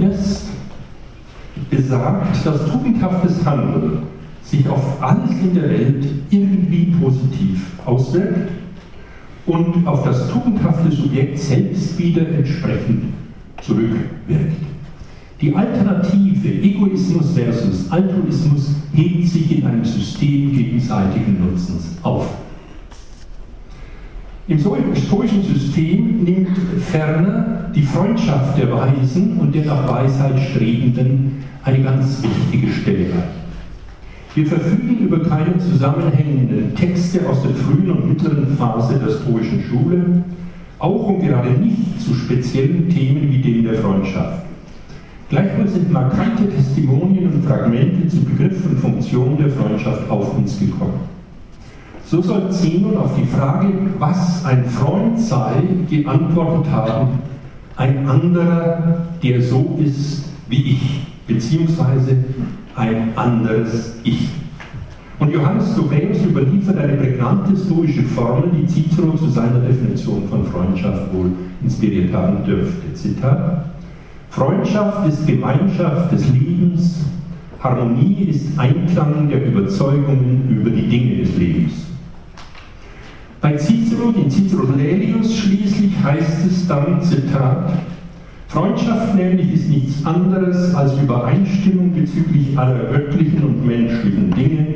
besagt, 1.92 2.46
dass 2.46 2.70
tugendhaftes 2.70 3.44
Handeln 3.44 3.98
sich 4.42 4.66
auf 4.68 5.02
alles 5.02 5.30
in 5.42 5.54
der 5.54 5.68
Welt 5.68 6.06
irgendwie 6.30 6.94
positiv 7.00 7.60
auswirkt 7.84 8.50
und 9.46 9.86
auf 9.86 10.02
das 10.04 10.30
tugendhafte 10.30 10.90
Subjekt 10.90 11.38
selbst 11.38 11.98
wieder 11.98 12.26
entsprechend 12.28 13.12
zurückwirkt. 13.60 14.56
Die 15.40 15.54
Alternative 15.54 16.48
Egoismus 16.48 17.32
versus 17.34 17.90
Altruismus 17.90 18.74
hebt 18.94 19.28
sich 19.28 19.58
in 19.58 19.66
einem 19.66 19.84
System 19.84 20.52
gegenseitigen 20.52 21.38
Nutzens 21.44 21.98
auf. 22.02 22.28
Im 24.48 24.58
stoischen 24.58 25.42
System 25.42 26.24
nimmt 26.24 26.56
ferner 26.80 27.70
die 27.74 27.82
Freundschaft 27.82 28.58
der 28.58 28.70
Weisen 28.72 29.38
und 29.38 29.54
der 29.54 29.64
nach 29.64 29.88
Weisheit 29.88 30.38
Strebenden 30.40 31.42
eine 31.64 31.82
ganz 31.82 32.22
wichtige 32.22 32.72
Stelle 32.72 33.06
ein. 33.12 33.42
Wir 34.34 34.46
verfügen 34.46 34.98
über 34.98 35.20
keine 35.20 35.58
zusammenhängenden 35.58 36.74
Texte 36.74 37.28
aus 37.28 37.42
der 37.42 37.54
frühen 37.54 37.90
und 37.90 38.08
mittleren 38.08 38.56
Phase 38.56 38.98
der 38.98 39.12
stoischen 39.12 39.62
Schule, 39.62 40.24
auch 40.78 41.08
und 41.08 41.20
gerade 41.20 41.50
nicht 41.50 42.00
zu 42.00 42.14
speziellen 42.14 42.88
Themen 42.88 43.30
wie 43.30 43.38
dem 43.38 43.64
der 43.64 43.74
Freundschaft. 43.74 44.42
Gleichwohl 45.28 45.68
sind 45.68 45.92
markante 45.92 46.48
Testimonien 46.48 47.32
und 47.32 47.44
Fragmente 47.44 48.08
zu 48.08 48.24
Begriff 48.24 48.64
und 48.66 48.78
Funktion 48.78 49.36
der 49.38 49.50
Freundschaft 49.50 50.10
auf 50.10 50.36
uns 50.36 50.58
gekommen. 50.58 51.00
So 52.06 52.20
soll 52.20 52.50
Zenon 52.50 52.96
auf 52.96 53.14
die 53.16 53.26
Frage, 53.26 53.68
was 53.98 54.44
ein 54.44 54.64
Freund 54.66 55.18
sei, 55.18 55.62
geantwortet 55.88 56.70
haben, 56.70 57.18
ein 57.76 58.06
anderer, 58.06 59.06
der 59.22 59.40
so 59.40 59.78
ist 59.82 60.24
wie 60.48 60.72
ich, 60.72 61.11
beziehungsweise 61.32 62.16
ein 62.74 63.16
anderes 63.16 63.96
Ich. 64.04 64.28
Und 65.18 65.30
Johannes 65.30 65.76
Dobäus 65.76 66.24
überliefert 66.24 66.78
eine 66.78 66.94
prägnante 66.94 67.56
stoische 67.56 68.02
Formel, 68.02 68.50
die 68.52 68.66
Cicero 68.66 69.16
zu 69.16 69.28
seiner 69.28 69.60
Definition 69.60 70.28
von 70.28 70.44
Freundschaft 70.46 71.14
wohl 71.14 71.30
inspiriert 71.62 72.12
haben 72.12 72.44
dürfte. 72.44 72.92
Zitat: 72.94 73.66
Freundschaft 74.30 75.08
ist 75.08 75.26
Gemeinschaft 75.26 76.12
des 76.12 76.28
Lebens, 76.30 77.04
Harmonie 77.62 78.24
ist 78.30 78.58
Einklang 78.58 79.28
der 79.28 79.46
Überzeugungen 79.46 80.48
über 80.50 80.70
die 80.70 80.88
Dinge 80.88 81.22
des 81.22 81.36
Lebens. 81.36 81.72
Bei 83.40 83.56
Cicero, 83.56 84.10
den 84.10 84.30
Cicero 84.30 84.64
Laelius 84.76 85.36
schließlich, 85.36 85.92
heißt 86.02 86.46
es 86.46 86.66
dann, 86.66 87.00
Zitat, 87.02 87.72
Freundschaft 88.52 89.14
nämlich 89.14 89.54
ist 89.54 89.70
nichts 89.70 90.04
anderes 90.04 90.74
als 90.74 90.92
Übereinstimmung 91.00 91.94
bezüglich 91.94 92.58
aller 92.58 92.84
göttlichen 92.92 93.44
und 93.44 93.66
menschlichen 93.66 94.30
Dinge, 94.30 94.66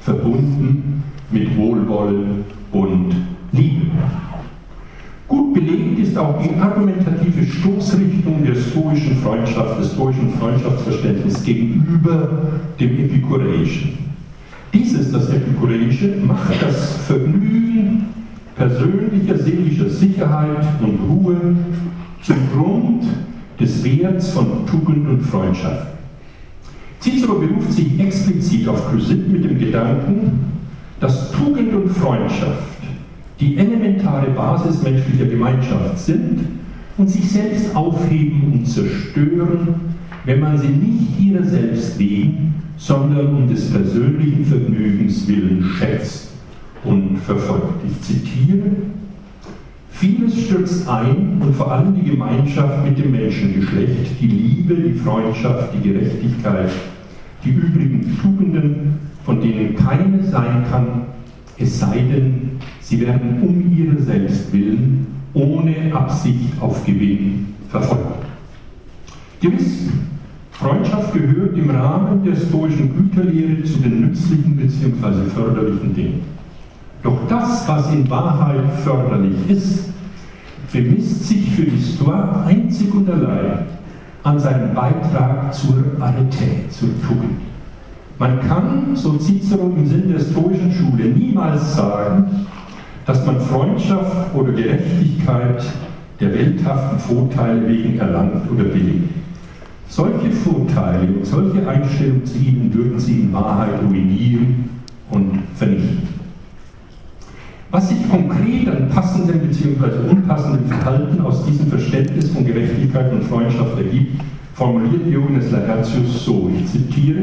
verbunden 0.00 1.02
mit 1.30 1.56
Wohlwollen 1.56 2.44
und 2.70 3.16
Liebe. 3.52 3.86
Gut 5.26 5.54
belegt 5.54 6.00
ist 6.00 6.18
auch 6.18 6.38
die 6.42 6.54
argumentative 6.54 7.46
Stoßrichtung 7.46 8.44
der 8.44 8.56
stoischen 8.56 9.16
Freundschaft, 9.16 9.80
des 9.80 9.94
stoischen 9.94 10.34
Freundschaftsverständnisses 10.38 11.42
gegenüber 11.44 12.28
dem 12.78 12.90
Epikureischen. 12.90 14.00
Dieses, 14.74 15.10
das 15.10 15.30
Epikureische, 15.30 16.16
macht 16.26 16.60
das 16.60 16.98
Vergnügen 17.06 18.04
persönlicher 18.54 19.38
seelischer 19.38 19.88
Sicherheit 19.88 20.66
und 20.82 20.98
Ruhe 21.08 21.40
zum 22.24 22.36
Grund 22.52 23.04
des 23.60 23.84
Werts 23.84 24.30
von 24.30 24.66
Tugend 24.66 25.08
und 25.08 25.20
Freundschaft. 25.22 25.88
Cicero 27.00 27.34
beruft 27.34 27.72
sich 27.72 28.00
explizit 28.00 28.66
auf 28.66 28.90
Chrysit 28.90 29.28
mit 29.28 29.44
dem 29.44 29.58
Gedanken, 29.58 30.52
dass 31.00 31.30
Tugend 31.32 31.74
und 31.74 31.90
Freundschaft 31.90 32.62
die 33.38 33.58
elementare 33.58 34.30
Basis 34.30 34.82
menschlicher 34.82 35.26
Gemeinschaft 35.26 35.98
sind 35.98 36.40
und 36.96 37.10
sich 37.10 37.30
selbst 37.30 37.76
aufheben 37.76 38.52
und 38.54 38.66
zerstören, 38.66 39.74
wenn 40.24 40.40
man 40.40 40.56
sie 40.56 40.68
nicht 40.68 41.20
ihrer 41.20 41.44
selbst 41.44 41.98
wegen, 41.98 42.54
sondern 42.78 43.34
um 43.34 43.48
des 43.48 43.70
persönlichen 43.70 44.46
Vergnügens 44.46 45.28
willen 45.28 45.62
schätzt 45.76 46.30
und 46.84 47.18
verfolgt. 47.18 47.84
Ich 47.86 48.00
zitiere, 48.00 48.70
Vieles 50.04 50.38
stürzt 50.38 50.86
ein 50.86 51.40
und 51.40 51.56
vor 51.56 51.72
allem 51.72 51.94
die 51.94 52.10
Gemeinschaft 52.10 52.84
mit 52.84 52.98
dem 52.98 53.12
Menschengeschlecht, 53.12 54.20
die 54.20 54.26
Liebe, 54.26 54.74
die 54.74 54.98
Freundschaft, 54.98 55.70
die 55.72 55.88
Gerechtigkeit, 55.88 56.70
die 57.42 57.48
übrigen 57.48 58.14
Tugenden, 58.20 58.98
von 59.24 59.40
denen 59.40 59.74
keine 59.74 60.22
sein 60.24 60.62
kann, 60.70 60.86
es 61.56 61.80
sei 61.80 62.00
denn, 62.00 62.50
sie 62.82 63.00
werden 63.00 63.40
um 63.40 63.74
ihre 63.74 63.98
selbst 64.02 64.52
willen, 64.52 65.06
ohne 65.32 65.74
Absicht 65.94 66.52
auf 66.60 66.84
Gewinn 66.84 67.54
verfolgt. 67.70 68.26
Gewiss, 69.40 69.88
Freundschaft 70.50 71.14
gehört 71.14 71.56
im 71.56 71.70
Rahmen 71.70 72.22
der 72.22 72.36
stoischen 72.36 72.94
Güterlehre 72.94 73.64
zu 73.64 73.78
den 73.78 74.02
nützlichen 74.02 74.54
bzw. 74.54 75.30
förderlichen 75.34 75.94
Dingen. 75.94 76.20
Doch 77.02 77.26
das, 77.26 77.66
was 77.66 77.90
in 77.90 78.10
Wahrheit 78.10 78.70
förderlich 78.84 79.48
ist, 79.48 79.93
bemisst 80.74 81.28
sich 81.28 81.50
für 81.52 81.62
die 81.62 81.80
Stoa 81.80 82.44
einzig 82.46 82.92
und 82.92 83.08
allein 83.08 83.60
an 84.24 84.38
seinem 84.40 84.74
Beitrag 84.74 85.54
zur 85.54 85.84
Arete, 86.00 86.68
zur 86.68 86.88
Tugend. 87.00 87.40
Man 88.18 88.40
kann, 88.40 88.94
so 88.94 89.16
Cicero 89.18 89.72
im 89.76 89.86
Sinn 89.86 90.12
der 90.12 90.18
stoischen 90.18 90.72
Schule, 90.72 91.04
niemals 91.04 91.76
sagen, 91.76 92.46
dass 93.06 93.24
man 93.24 93.40
Freundschaft 93.40 94.34
oder 94.34 94.50
Gerechtigkeit 94.52 95.64
der 96.20 96.32
welthaften 96.32 96.98
Vorteile 96.98 97.68
wegen 97.68 97.98
erlangt 97.98 98.50
oder 98.50 98.64
billigt. 98.64 99.10
Solche 99.88 100.30
Vorteile 100.30 101.06
und 101.06 101.24
solche 101.24 101.68
Einstellungen 101.68 102.24
zu 102.24 102.38
ihnen 102.38 102.74
würden 102.74 102.98
sie 102.98 103.20
in 103.20 103.32
Wahrheit 103.32 103.80
ruinieren 103.82 104.70
und 105.10 105.40
vernichten. 105.54 106.23
Was 107.74 107.88
sich 107.88 108.08
konkret 108.08 108.68
an 108.68 108.88
passendem 108.88 109.40
bzw. 109.40 110.08
unpassendem 110.08 110.64
Verhalten 110.68 111.20
aus 111.20 111.44
diesem 111.44 111.66
Verständnis 111.66 112.30
von 112.30 112.46
Gerechtigkeit 112.46 113.12
und 113.12 113.24
Freundschaft 113.24 113.76
ergibt, 113.76 114.22
formuliert 114.54 115.08
Johannes 115.08 115.50
Laertius 115.50 116.24
so, 116.24 116.52
ich 116.56 116.70
zitiere, 116.70 117.22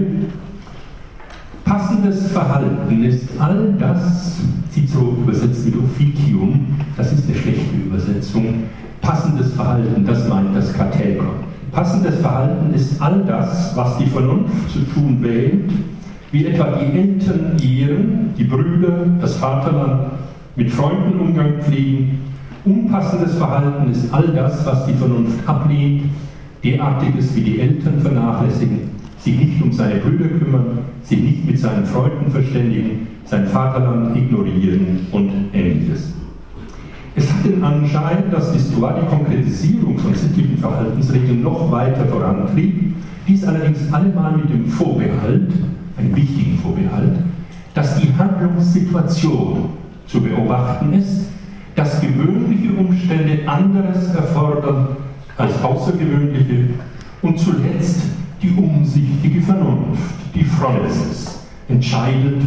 Passendes 1.63 2.33
Verhalten 2.33 3.01
ist 3.01 3.29
all 3.39 3.75
das, 3.79 4.41
Cicero 4.73 5.15
übersetzt 5.23 5.67
mit 5.67 5.75
Officium, 5.77 6.65
das 6.97 7.13
ist 7.13 7.29
eine 7.29 7.37
schlechte 7.37 7.73
Übersetzung, 7.85 8.63
passendes 8.99 9.53
Verhalten, 9.53 10.05
das 10.05 10.27
meint 10.27 10.53
das 10.53 10.73
Kathäkon. 10.73 11.45
Passendes 11.71 12.19
Verhalten 12.19 12.73
ist 12.73 13.01
all 13.01 13.23
das, 13.23 13.71
was 13.77 13.97
die 13.99 14.07
Vernunft 14.07 14.69
zu 14.69 14.79
tun 14.79 15.19
wählt, 15.21 15.71
wie 16.33 16.45
etwa 16.47 16.77
die 16.77 16.99
Eltern 16.99 17.55
ehren, 17.63 18.33
die 18.37 18.43
Brüder, 18.43 19.05
das 19.21 19.37
Vaterland, 19.37 20.11
mit 20.55 20.71
Freunden 20.71 21.19
Umgang 21.19 21.61
pflegen. 21.61 22.19
Unpassendes 22.65 23.35
Verhalten 23.35 23.91
ist 23.91 24.13
all 24.13 24.27
das, 24.27 24.65
was 24.65 24.85
die 24.85 24.93
Vernunft 24.93 25.47
ablehnt, 25.47 26.03
derartiges 26.63 27.35
wie 27.35 27.41
die 27.41 27.59
Eltern 27.59 27.99
vernachlässigen, 27.99 28.91
sich 29.17 29.37
nicht 29.37 29.61
um 29.61 29.71
seine 29.71 29.95
Brüder 29.95 30.27
kümmern, 30.27 30.79
sich 31.03 31.21
nicht 31.21 31.45
mit 31.45 31.57
seinen 31.57 31.85
Freunden 31.85 32.29
verständigen, 32.31 33.07
sein 33.25 33.47
Vaterland 33.47 34.15
ignorieren 34.15 35.07
und 35.11 35.31
ähnliches. 35.53 36.13
Es 37.15 37.31
hat 37.31 37.45
den 37.45 37.63
Anschein, 37.63 38.25
dass 38.31 38.53
die 38.53 38.59
Stoa 38.59 38.93
die 38.93 39.07
Konkretisierung 39.07 39.97
von 39.97 40.13
sittlichen 40.13 40.57
Verhaltensregeln 40.57 41.41
noch 41.41 41.71
weiter 41.71 42.05
vorantrieb, 42.05 42.93
dies 43.27 43.43
allerdings 43.43 43.91
allemal 43.91 44.37
mit 44.37 44.49
dem 44.49 44.65
Vorbehalt, 44.67 45.51
einem 45.97 46.15
wichtigen 46.15 46.57
Vorbehalt, 46.59 47.19
dass 47.73 47.99
die 47.99 48.13
Handlungssituation 48.17 49.80
zu 50.11 50.21
beobachten 50.21 50.93
ist, 50.93 51.27
dass 51.75 52.01
gewöhnliche 52.01 52.73
Umstände 52.73 53.47
anderes 53.47 54.13
erfordern 54.13 54.97
als 55.37 55.63
außergewöhnliche 55.63 56.71
und 57.21 57.39
zuletzt 57.39 58.01
die 58.41 58.51
umsichtige 58.51 59.41
Vernunft, 59.41 60.15
die 60.35 60.43
Phronesis, 60.43 61.39
entscheidet, 61.69 62.41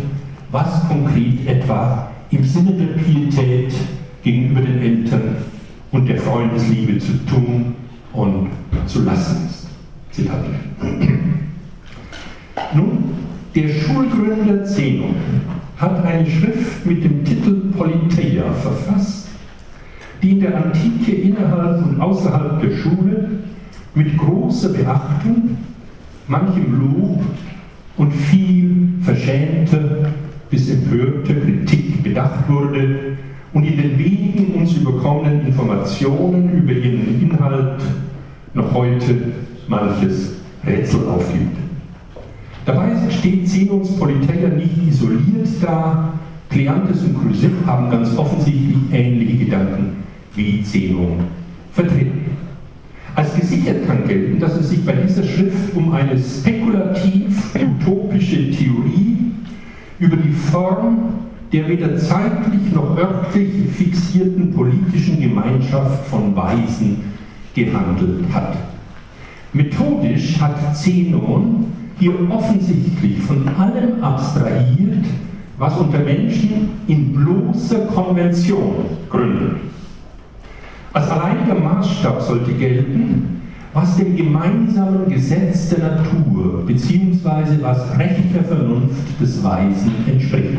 was 0.50 0.86
konkret 0.88 1.46
etwa 1.46 2.10
im 2.30 2.44
Sinne 2.44 2.72
der 2.72 3.02
Pietät 3.02 3.72
gegenüber 4.22 4.60
den 4.60 4.82
Eltern 4.82 5.36
und 5.90 6.06
der 6.06 6.18
Freundesliebe 6.18 6.98
zu 6.98 7.12
tun 7.24 7.74
und 8.12 8.50
zu 8.86 9.04
lassen 9.04 9.46
ist. 9.48 9.68
Zitat. 10.10 10.44
Nun, 12.74 13.04
der 13.54 13.68
Schulgründer 13.68 14.64
Zenon 14.64 15.14
hat 15.84 16.04
eine 16.04 16.26
Schrift 16.26 16.86
mit 16.86 17.04
dem 17.04 17.24
Titel 17.24 17.72
Politeia 17.76 18.44
verfasst, 18.54 19.28
die 20.22 20.30
in 20.30 20.40
der 20.40 20.56
Antike 20.56 21.12
innerhalb 21.12 21.84
und 21.84 22.00
außerhalb 22.00 22.60
der 22.62 22.70
Schule 22.76 23.28
mit 23.94 24.16
großer 24.16 24.70
Beachtung, 24.70 25.58
manchem 26.26 26.80
Lob 26.80 27.22
und 27.98 28.12
viel 28.12 28.88
verschämter 29.02 30.10
bis 30.48 30.70
empörter 30.70 31.34
Kritik 31.34 32.02
bedacht 32.02 32.48
wurde 32.48 33.18
und 33.52 33.64
in 33.64 33.76
den 33.76 33.98
wenigen 33.98 34.54
uns 34.54 34.74
überkommenen 34.76 35.46
Informationen 35.46 36.50
über 36.50 36.72
ihren 36.72 37.20
Inhalt 37.20 37.82
noch 38.54 38.72
heute 38.72 39.16
manches 39.68 40.32
Rätsel 40.66 41.06
aufgibt. 41.08 41.63
Dabei 42.64 42.92
steht 43.10 43.48
Zenons 43.48 43.96
Politeia 43.96 44.48
nicht 44.48 44.76
isoliert 44.88 45.48
da. 45.60 46.14
Kleantes 46.48 47.02
und 47.02 47.20
Chrysipp 47.20 47.66
haben 47.66 47.90
ganz 47.90 48.16
offensichtlich 48.16 48.78
ähnliche 48.92 49.52
wie 50.36 50.62
Zenon 50.62 51.24
vertreten. 51.72 52.20
Als 53.14 53.34
gesichert 53.34 53.86
kann 53.86 54.06
gelten, 54.06 54.38
dass 54.40 54.56
es 54.56 54.70
sich 54.70 54.82
bei 54.84 54.92
dieser 54.92 55.24
Schrift 55.24 55.74
um 55.74 55.92
eine 55.92 56.18
spekulativ-utopische 56.18 58.50
Theorie 58.50 59.16
über 59.98 60.16
die 60.16 60.32
Form 60.32 61.24
der 61.54 61.68
weder 61.68 61.96
zeitlich 61.96 62.72
noch 62.72 62.96
örtlich 62.96 63.48
fixierten 63.76 64.52
politischen 64.52 65.20
Gemeinschaft 65.20 66.04
von 66.08 66.34
Weisen 66.34 66.96
gehandelt 67.54 68.24
hat. 68.32 68.56
Methodisch 69.52 70.40
hat 70.40 70.76
Zenon 70.76 71.66
hier 71.98 72.12
offensichtlich 72.30 73.18
von 73.20 73.48
allem 73.48 74.02
abstrahiert, 74.02 75.04
was 75.58 75.76
unter 75.78 76.00
Menschen 76.00 76.70
in 76.88 77.12
bloßer 77.12 77.86
Konvention 77.86 78.86
gründet. 79.08 79.56
Als 80.92 81.10
alleiniger 81.10 81.54
Maßstab 81.54 82.22
sollte 82.22 82.52
gelten, 82.52 83.42
was 83.72 83.96
dem 83.96 84.16
gemeinsamen 84.16 85.08
Gesetz 85.08 85.70
der 85.70 85.90
Natur 85.90 86.64
bzw. 86.66 87.60
was 87.60 87.98
rechter 87.98 88.44
Vernunft 88.44 89.20
des 89.20 89.42
Weisen 89.42 89.92
entspricht. 90.06 90.58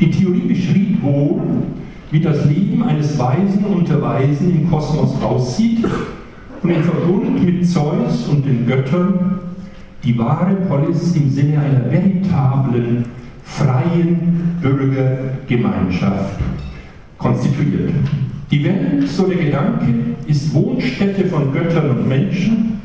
Die 0.00 0.10
Theorie 0.10 0.48
beschrieb 0.48 1.02
wohl, 1.02 1.42
wie 2.10 2.20
das 2.20 2.46
Leben 2.46 2.82
eines 2.82 3.18
Weisen 3.18 3.64
unter 3.66 4.00
Weisen 4.00 4.50
im 4.50 4.70
Kosmos 4.70 5.22
aussieht 5.22 5.84
und 6.62 6.70
im 6.70 6.82
Verbund 6.82 7.44
mit 7.44 7.68
Zeus 7.68 8.26
und 8.28 8.46
den 8.46 8.66
Göttern 8.66 9.40
die 10.02 10.18
wahre 10.18 10.54
Polis 10.68 11.14
im 11.16 11.30
Sinne 11.30 11.58
einer 11.58 11.90
veritablen, 11.90 13.04
freien 13.44 14.56
Bürgergemeinschaft 14.62 16.40
konstituiert. 17.18 17.90
Die 18.50 18.64
Welt, 18.64 19.08
so 19.08 19.26
der 19.26 19.36
Gedanke, 19.36 19.86
ist 20.26 20.52
Wohnstätte 20.54 21.26
von 21.26 21.52
Göttern 21.52 21.90
und 21.90 22.08
Menschen 22.08 22.80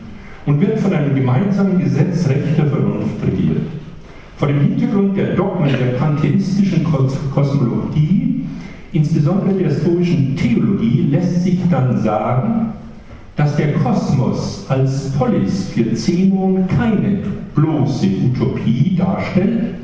und 0.46 0.62
wird 0.62 0.80
von 0.80 0.94
einem 0.94 1.16
gemeinsamen 1.16 1.80
Gesetz 1.80 2.28
rechter 2.28 2.66
Vernunft 2.66 3.24
regiert. 3.26 3.66
Vor 4.38 4.50
dem 4.50 4.60
Hintergrund 4.60 5.18
der 5.18 5.36
Dogmen 5.36 5.70
der 5.70 5.98
pantheistischen 5.98 6.84
Kosmologie, 7.34 8.46
insbesondere 8.92 9.54
der 9.54 9.72
stoischen 9.72 10.36
Theologie, 10.36 11.08
lässt 11.10 11.44
sich 11.44 11.60
dann 11.72 11.98
sagen, 12.02 12.74
dass 13.36 13.58
der 13.58 13.74
Kosmos 13.74 14.66
als 14.70 15.12
Polis 15.12 15.70
für 15.70 15.94
Zenon 15.94 16.66
keine 16.68 17.20
bloße 17.54 18.08
Utopie 18.26 18.96
darstellt, 18.98 19.76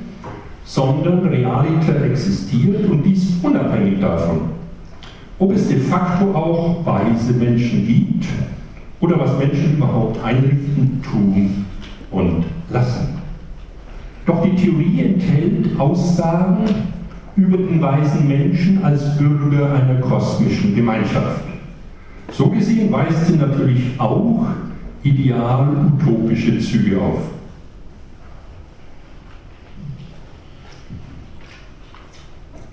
sondern 0.63 1.25
realiter 1.25 2.01
existiert 2.05 2.89
und 2.89 3.03
dies 3.03 3.33
unabhängig 3.43 3.99
davon, 3.99 4.41
ob 5.37 5.53
es 5.53 5.67
de 5.67 5.79
facto 5.79 6.33
auch 6.33 6.85
weise 6.85 7.33
Menschen 7.33 7.85
gibt 7.85 8.25
oder 9.01 9.19
was 9.19 9.37
Menschen 9.37 9.77
überhaupt 9.77 10.23
einrichten, 10.23 11.01
tun 11.03 11.65
und 12.11 12.45
lassen. 12.69 13.21
Doch 14.25 14.43
die 14.43 14.55
Theorie 14.55 15.01
enthält 15.01 15.77
Aussagen 15.79 16.63
über 17.35 17.57
den 17.57 17.81
weisen 17.81 18.27
Menschen 18.27 18.83
als 18.83 19.17
Bürger 19.17 19.73
einer 19.73 19.99
kosmischen 19.99 20.75
Gemeinschaft. 20.75 21.50
So 22.31 22.49
gesehen 22.49 22.91
weist 22.91 23.27
sie 23.27 23.35
natürlich 23.35 23.99
auch 23.99 24.45
ideal-utopische 25.03 26.59
Züge 26.59 26.99
auf. 26.99 27.21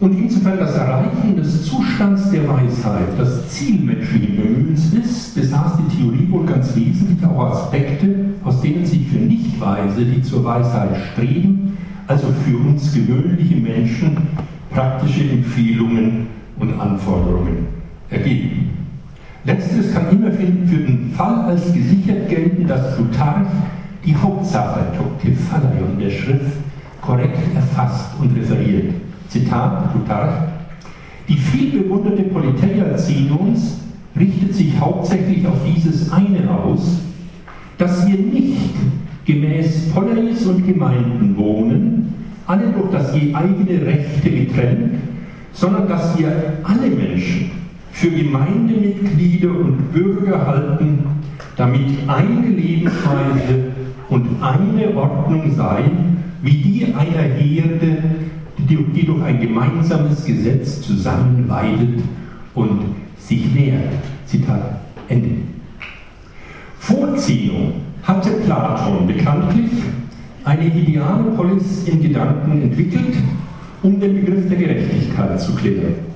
Und 0.00 0.16
insofern 0.16 0.59
das 0.59 0.76
Erreichen 0.76 1.36
des 1.36 1.66
Zustands 1.66 2.30
der 2.30 2.48
Weisheit 2.48 3.18
das 3.18 3.48
Ziel 3.48 3.80
menschlichen 3.80 4.36
Bemühens 4.36 4.92
ist, 4.92 5.34
besaß 5.34 5.72
die 5.78 5.96
Theorie 5.96 6.30
wohl 6.30 6.46
ganz 6.46 6.76
wesentlich 6.76 7.18
auch 7.24 7.50
Aspekte, 7.50 8.14
aus 8.44 8.61
denen 8.61 8.86
sich 8.86 9.09
für 9.09 9.18
Nichtweise, 9.18 10.04
die 10.04 10.22
zur 10.22 10.44
Weisheit 10.44 10.96
streben, 11.12 11.76
also 12.06 12.28
für 12.44 12.56
uns 12.59 12.94
gewöhnliche 12.94 13.56
Menschen, 13.56 14.16
praktische 14.70 15.28
Empfehlungen 15.28 16.28
und 16.61 16.78
Anforderungen 16.78 17.66
ergeben. 18.09 18.77
Letzteres 19.45 19.95
kann 19.95 20.11
immer 20.11 20.30
für 20.32 20.76
den 20.76 21.12
Fall 21.16 21.45
als 21.47 21.72
gesichert 21.72 22.28
gelten, 22.28 22.66
dass 22.66 22.97
Plutarch 22.97 23.47
die 24.05 24.16
Hauptsache 24.16 24.80
Toktephalion 24.97 25.99
der 26.01 26.11
Schrift 26.11 26.57
korrekt 27.01 27.55
erfasst 27.55 28.11
und 28.20 28.36
referiert. 28.36 28.95
Zitat 29.28 29.93
Plutarch, 29.93 30.34
die 31.28 31.36
viel 31.36 31.82
bewunderte 31.82 32.22
Politeia 32.24 32.97
Zenons 32.97 33.80
richtet 34.18 34.55
sich 34.55 34.78
hauptsächlich 34.80 35.47
auf 35.47 35.59
dieses 35.64 36.11
eine 36.11 36.51
aus, 36.51 37.01
dass 37.76 38.07
wir 38.07 38.18
nicht 38.18 38.74
gemäß 39.24 39.91
Poleis 39.91 40.47
und 40.47 40.66
Gemeinden 40.66 41.36
wohnen, 41.36 42.14
alle 42.47 42.72
durch 42.72 42.91
das 42.91 43.14
je 43.14 43.34
eigene 43.34 43.86
Rechte 43.86 44.30
getrennt, 44.30 44.95
sondern 45.53 45.86
dass 45.86 46.18
wir 46.18 46.32
alle 46.64 46.89
Menschen 46.89 47.51
für 47.99 48.11
Gemeindemitglieder 48.11 49.51
und 49.51 49.92
Bürger 49.92 50.46
halten, 50.46 51.01
damit 51.57 51.99
eine 52.07 52.46
Lebensweise 52.46 53.72
und 54.09 54.40
eine 54.40 54.94
Ordnung 54.94 55.53
sei, 55.57 55.82
wie 56.40 56.59
die 56.59 56.94
einer 56.94 57.22
Herde, 57.22 58.03
die 58.57 59.05
durch 59.05 59.22
ein 59.24 59.40
gemeinsames 59.40 60.24
Gesetz 60.24 60.80
zusammenleidet 60.82 62.01
und 62.55 62.94
sich 63.18 63.53
nähert. 63.53 63.92
Zitat 64.26 64.80
Ende. 65.09 65.42
Vor 66.78 67.16
Zeno 67.16 67.72
hatte 68.05 68.30
Platon 68.44 69.09
bekanntlich 69.09 69.70
eine 70.44 70.66
ideale 70.66 71.32
Polis 71.32 71.88
in 71.88 72.01
Gedanken 72.01 72.62
entwickelt, 72.62 73.16
um 73.82 73.99
den 73.99 74.14
Begriff 74.14 74.49
der 74.49 74.57
Gerechtigkeit 74.59 75.40
zu 75.40 75.57
klären. 75.57 76.07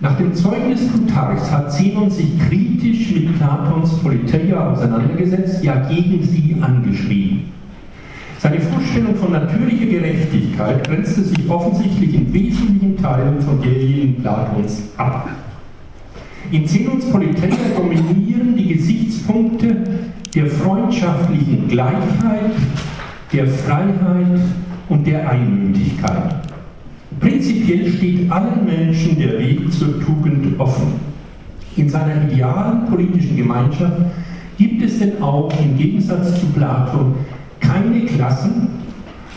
Nach 0.00 0.16
dem 0.16 0.32
Zeugnis 0.32 0.86
Plutarchs 0.88 1.50
hat 1.50 1.72
Zenon 1.72 2.08
sich 2.08 2.38
kritisch 2.38 3.10
mit 3.10 3.36
Platons 3.36 3.98
Politeia 3.98 4.70
auseinandergesetzt, 4.70 5.64
ja 5.64 5.74
gegen 5.88 6.22
sie 6.22 6.56
angeschrieben. 6.60 7.52
Seine 8.38 8.60
Vorstellung 8.60 9.16
von 9.16 9.32
natürlicher 9.32 9.86
Gerechtigkeit 9.86 10.86
grenzte 10.86 11.22
sich 11.22 11.50
offensichtlich 11.50 12.14
in 12.14 12.32
wesentlichen 12.32 12.96
Teilen 12.96 13.40
von 13.40 13.60
derjenigen 13.60 14.22
Platons 14.22 14.84
ab. 14.96 15.30
In 16.52 16.64
Zenons 16.64 17.10
Politeia 17.10 17.56
dominieren 17.76 18.54
die 18.56 18.74
Gesichtspunkte 18.74 19.76
der 20.32 20.46
freundschaftlichen 20.46 21.66
Gleichheit, 21.66 22.52
der 23.32 23.48
Freiheit 23.48 24.40
und 24.88 25.04
der 25.04 25.28
Einmütigkeit. 25.28 26.47
Prinzipiell 27.20 27.92
steht 27.92 28.30
allen 28.30 28.64
Menschen 28.64 29.18
der 29.18 29.38
Weg 29.38 29.72
zur 29.72 30.00
Tugend 30.00 30.58
offen. 30.58 30.94
In 31.76 31.88
seiner 31.88 32.30
idealen 32.30 32.86
politischen 32.86 33.36
Gemeinschaft 33.36 34.00
gibt 34.56 34.82
es 34.82 34.98
denn 34.98 35.22
auch 35.22 35.52
im 35.60 35.76
Gegensatz 35.76 36.40
zu 36.40 36.46
Platon 36.46 37.14
keine 37.60 38.04
Klassen 38.06 38.68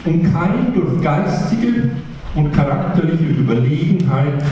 und 0.05 0.33
kein 0.33 0.73
durch 0.73 1.01
geistige 1.01 1.91
und 2.35 2.51
charakterliche 2.53 3.25
Überlegenheit 3.25 4.43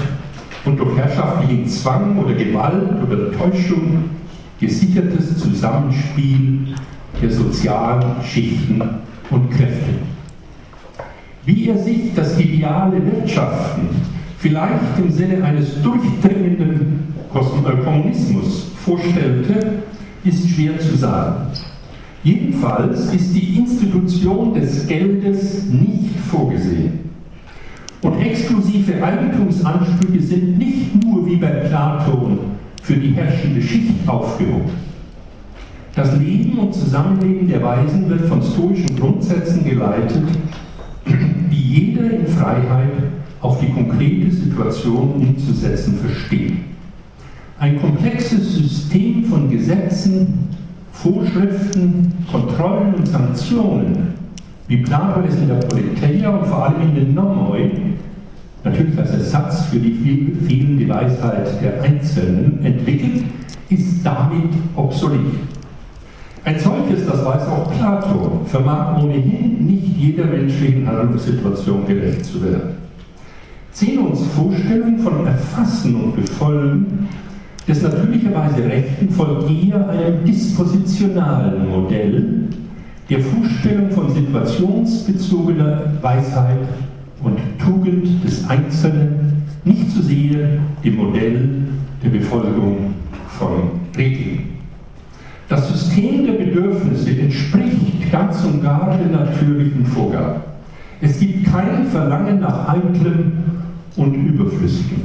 und 0.65 0.79
durch 0.79 0.97
herrschaftlichen 0.97 1.67
Zwang 1.67 2.17
oder 2.17 2.33
Gewalt 2.33 3.01
oder 3.03 3.31
Täuschung 3.31 4.09
gesichertes 4.59 5.37
Zusammenspiel 5.37 6.75
der 7.21 7.31
sozialen 7.31 8.21
Schichten 8.23 8.81
und 9.29 9.49
Kräfte. 9.51 10.18
Wie 11.45 11.69
er 11.69 11.77
sich 11.77 12.13
das 12.15 12.39
ideale 12.39 13.01
Wirtschaften 13.05 13.89
vielleicht 14.37 14.97
im 14.97 15.11
Sinne 15.11 15.43
eines 15.43 15.81
durchdringenden 15.81 17.13
äh, 17.33 17.83
Kommunismus 17.83 18.71
vorstellte, 18.83 19.83
ist 20.23 20.49
schwer 20.49 20.79
zu 20.79 20.95
sagen. 20.95 21.47
Jedenfalls 22.23 23.13
ist 23.13 23.33
die 23.33 23.57
Institution 23.57 24.53
des 24.53 24.87
Geldes 24.87 25.65
nicht 25.65 26.19
vorgesehen. 26.29 27.09
Und 28.01 28.19
exklusive 28.21 29.01
Eigentumsansprüche 29.03 30.21
sind 30.21 30.57
nicht 30.57 31.03
nur 31.03 31.25
wie 31.25 31.35
bei 31.35 31.47
Platon 31.47 32.39
für 32.81 32.95
die 32.95 33.11
herrschende 33.11 33.61
Schicht 33.61 34.07
aufgehoben. 34.07 34.71
Das 35.95 36.17
Leben 36.17 36.57
und 36.59 36.73
Zusammenleben 36.73 37.47
der 37.47 37.61
Weisen 37.61 38.09
wird 38.09 38.25
von 38.27 38.41
stoischen 38.41 38.95
Grundsätzen 38.97 39.65
geleitet, 39.65 40.23
die 41.05 41.55
jeder 41.55 42.11
in 42.11 42.27
Freiheit 42.27 42.91
auf 43.41 43.59
die 43.59 43.71
konkrete 43.71 44.31
Situation 44.31 45.13
umzusetzen 45.13 45.97
versteht. 45.97 46.53
Ein 47.59 47.79
komplexes 47.79 48.55
System 48.55 49.25
von 49.25 49.49
Gesetzen, 49.49 50.49
Vorschriften, 50.91 52.13
Kontrollen 52.31 52.95
und 52.95 53.07
Sanktionen, 53.07 54.13
wie 54.67 54.77
Plato 54.77 55.21
es 55.27 55.35
in 55.35 55.47
der 55.47 55.55
Politeia 55.55 56.29
und 56.29 56.45
vor 56.45 56.65
allem 56.65 56.81
in 56.89 56.95
den 56.95 57.13
Nomoi 57.13 57.71
natürlich 58.63 58.97
als 58.97 59.11
Ersatz 59.11 59.65
für 59.65 59.79
die 59.79 60.35
fehlende 60.47 60.87
Weisheit 60.89 61.61
der 61.61 61.81
Einzelnen, 61.81 62.63
entwickelt, 62.63 63.23
ist 63.69 64.03
damit 64.03 64.53
obsolet. 64.75 65.19
Ein 66.49 66.59
solches, 66.59 67.05
das 67.05 67.23
weiß 67.23 67.47
auch 67.47 67.71
Plato, 67.77 68.41
vermag 68.45 68.97
ohnehin 69.03 69.67
nicht 69.67 69.95
jeder 69.95 70.25
menschlichen 70.25 70.87
Handlungssituation 70.87 71.85
gerecht 71.85 72.25
zu 72.25 72.43
werden. 72.43 72.71
Zenons 73.71 74.25
Vorstellung 74.35 74.97
von 74.97 75.27
Erfassen 75.27 75.93
und 75.93 76.15
Befolgen 76.15 77.07
des 77.67 77.83
natürlicherweise 77.83 78.63
Rechten 78.63 79.11
folgt 79.11 79.47
eher 79.47 79.89
einem 79.89 80.25
dispositionalen 80.25 81.69
Modell 81.69 82.45
der 83.11 83.19
Vorstellung 83.19 83.91
von 83.91 84.11
situationsbezogener 84.11 85.93
Weisheit 86.01 86.67
und 87.21 87.37
Tugend 87.63 88.23
des 88.23 88.49
Einzelnen, 88.49 89.43
nicht 89.65 89.91
zu 89.91 90.01
sehr 90.01 90.47
dem 90.83 90.95
Modell 90.95 91.49
der 92.03 92.09
Befolgung 92.09 92.95
von 93.37 93.69
Regeln. 93.95 94.58
Das 95.49 95.67
System 95.67 96.27
der 96.27 96.33
Bedürfnisse 96.33 97.09
entspricht 97.19 98.11
ganz 98.11 98.43
und 98.43 98.61
gar 98.61 98.95
der 98.97 99.19
natürlichen 99.19 99.83
Vorgabe. 99.83 100.41
Es 101.01 101.19
gibt 101.19 101.51
kein 101.51 101.87
Verlangen 101.87 102.39
nach 102.39 102.69
Eitlem 102.69 103.31
und 103.97 104.13
Überflüssigem. 104.13 105.01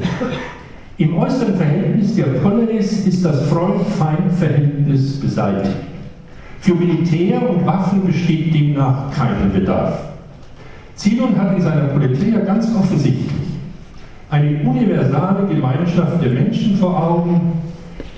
Im 0.99 1.16
äußeren 1.16 1.57
Verhältnis 1.57 2.14
der 2.14 2.24
Polis 2.24 3.07
ist 3.07 3.24
das 3.24 3.49
Freund-Feind-Verhältnis 3.49 5.18
beseitigt. 5.18 5.76
Für 6.61 6.74
Militär 6.74 7.49
und 7.49 7.66
Waffen 7.66 8.05
besteht 8.05 8.55
demnach 8.55 9.11
kein 9.11 9.51
Bedarf. 9.53 9.99
Zinon 10.95 11.38
hat 11.38 11.57
in 11.57 11.62
seiner 11.62 11.86
Politeia 11.86 12.40
ganz 12.40 12.68
offensichtlich 12.76 13.32
eine 14.30 14.59
universale 14.62 15.47
Gemeinschaft 15.49 16.22
der 16.22 16.30
Menschen 16.30 16.76
vor 16.76 17.03
Augen, 17.03 17.53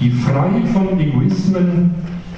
die 0.00 0.10
frei 0.10 0.50
von 0.72 0.98
Egoismen, 1.00 1.90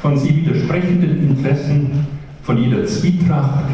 von 0.02 0.16
sie 0.16 0.36
widersprechenden 0.36 1.30
Interessen, 1.30 2.06
von 2.42 2.56
jeder 2.56 2.84
Zwietracht 2.86 3.64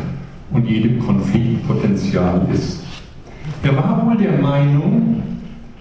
und 0.50 0.66
jedem 0.66 0.98
Konfliktpotenzial 0.98 2.46
ist. 2.52 2.82
Er 3.62 3.76
war 3.76 4.04
wohl 4.06 4.16
der 4.16 4.40
Meinung, 4.40 5.22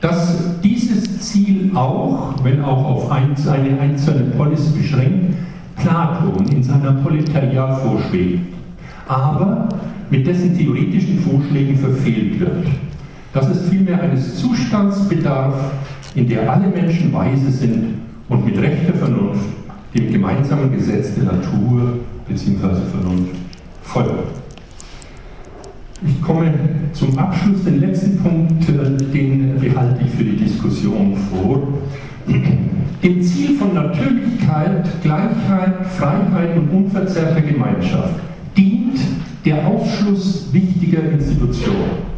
dass 0.01 0.59
dieses 0.61 1.21
Ziel 1.21 1.71
auch, 1.75 2.35
wenn 2.43 2.61
auch 2.61 2.85
auf 2.85 3.11
eine 3.11 3.79
einzelne 3.79 4.31
Polis 4.37 4.67
beschränkt, 4.73 5.35
Platon 5.77 6.45
in 6.51 6.61
seiner 6.61 6.91
Politeia 6.93 7.75
vorschwebt, 7.75 8.53
aber 9.07 9.69
mit 10.09 10.27
dessen 10.27 10.57
theoretischen 10.57 11.19
Vorschlägen 11.19 11.77
verfehlt 11.77 12.39
wird. 12.39 12.67
Dass 13.33 13.49
es 13.49 13.69
vielmehr 13.69 14.01
eines 14.01 14.35
Zustands 14.39 15.07
bedarf, 15.07 15.55
in 16.15 16.27
der 16.27 16.51
alle 16.51 16.67
Menschen 16.67 17.11
weise 17.11 17.49
sind 17.49 17.95
und 18.29 18.45
mit 18.45 18.57
rechter 18.59 18.93
Vernunft 18.93 19.62
dem 19.93 20.11
gemeinsamen 20.11 20.71
Gesetz 20.71 21.15
der 21.15 21.25
Natur 21.25 21.99
bzw. 22.27 22.67
Vernunft 22.91 23.35
folgen. 23.83 24.43
Ich 26.05 26.21
komme 26.21 26.53
zum 26.93 27.17
Abschluss. 27.17 27.63
Den 27.63 27.79
letzten 27.79 28.17
Punkt, 28.17 28.67
äh, 28.69 28.97
den 29.13 29.59
behalte 29.59 30.03
ich 30.03 30.11
für 30.11 30.23
die 30.23 30.35
Diskussion 30.35 31.15
vor. 31.31 31.67
Dem 33.03 33.21
Ziel 33.21 33.57
von 33.57 33.73
Natürlichkeit, 33.73 35.01
Gleichheit, 35.01 35.85
Freiheit 35.97 36.57
und 36.57 36.69
unverzerrter 36.69 37.41
Gemeinschaft 37.41 38.15
dient 38.55 38.99
der 39.45 39.67
Ausschluss 39.67 40.47
wichtiger 40.53 41.03
Institutionen. 41.11 42.13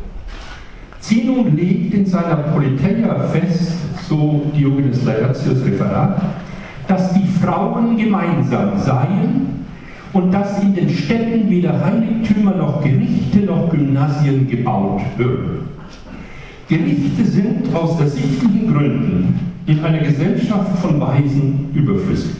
Zenon 1.00 1.56
legt 1.56 1.94
in 1.94 2.06
seiner 2.06 2.36
Politeia 2.36 3.20
fest, 3.28 3.74
so 4.08 4.46
Diogenes 4.56 5.04
Laertius 5.04 5.66
Referat, 5.66 6.22
dass 6.88 7.14
die 7.14 7.25
Frauen 7.46 7.96
gemeinsam 7.96 8.72
seien 8.80 9.66
und 10.14 10.34
dass 10.34 10.64
in 10.64 10.74
den 10.74 10.90
Städten 10.90 11.50
weder 11.50 11.80
Heiligtümer 11.86 12.56
noch 12.56 12.84
Gerichte 12.84 13.40
noch 13.46 13.70
Gymnasien 13.70 14.50
gebaut 14.50 15.02
würden. 15.18 15.60
Gerichte 16.68 17.24
sind 17.24 17.76
aus 17.76 18.00
ersichtlichen 18.00 18.74
Gründen 18.74 19.40
in 19.68 19.84
einer 19.84 20.00
Gesellschaft 20.00 20.80
von 20.80 21.00
Weisen 21.00 21.70
überflüssig. 21.76 22.36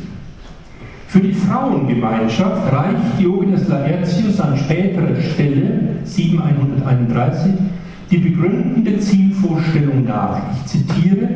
Für 1.08 1.20
die 1.20 1.34
Frauengemeinschaft 1.34 2.74
reicht 2.74 3.20
Diogenes 3.20 3.68
Laertius 3.68 4.40
an 4.40 4.58
späterer 4.58 5.22
Stelle, 5.22 5.98
7131, 6.04 7.52
die 8.10 8.18
begründende 8.18 9.00
Zielvorstellung 9.00 10.06
nach. 10.06 10.42
Ich 10.56 10.66
zitiere, 10.66 11.28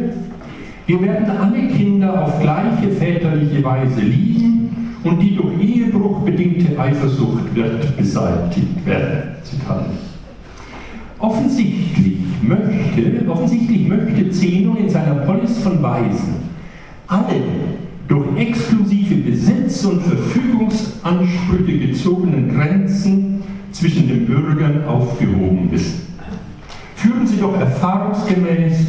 wir 0.90 1.04
werden 1.04 1.30
alle 1.30 1.68
Kinder 1.68 2.24
auf 2.24 2.40
gleiche 2.40 2.90
väterliche 2.90 3.64
Weise 3.64 4.02
lieben 4.02 4.96
und 5.04 5.20
die 5.20 5.36
durch 5.36 5.62
Ehebruch 5.62 6.22
bedingte 6.22 6.80
Eifersucht 6.80 7.54
wird 7.54 7.96
beseitigt 7.96 8.84
werden. 8.88 9.36
Zitat. 9.44 9.86
Offensichtlich 11.20 12.18
möchte, 12.42 13.30
offensichtlich 13.30 13.88
möchte 13.88 14.32
Zenon 14.32 14.78
in 14.78 14.90
seiner 14.90 15.14
Polis 15.26 15.60
von 15.60 15.80
Weisen 15.84 16.50
alle 17.06 17.44
durch 18.08 18.36
exklusive 18.36 19.14
Besitz- 19.14 19.86
und 19.86 20.02
Verfügungsansprüche 20.02 21.78
gezogenen 21.88 22.56
Grenzen 22.56 23.44
zwischen 23.72 24.08
den 24.08 24.26
Bürgern 24.26 24.86
aufgehoben 24.86 25.72
wissen. 25.72 26.16
Führen 26.96 27.28
Sie 27.28 27.38
doch 27.38 27.60
erfahrungsgemäß 27.60 28.88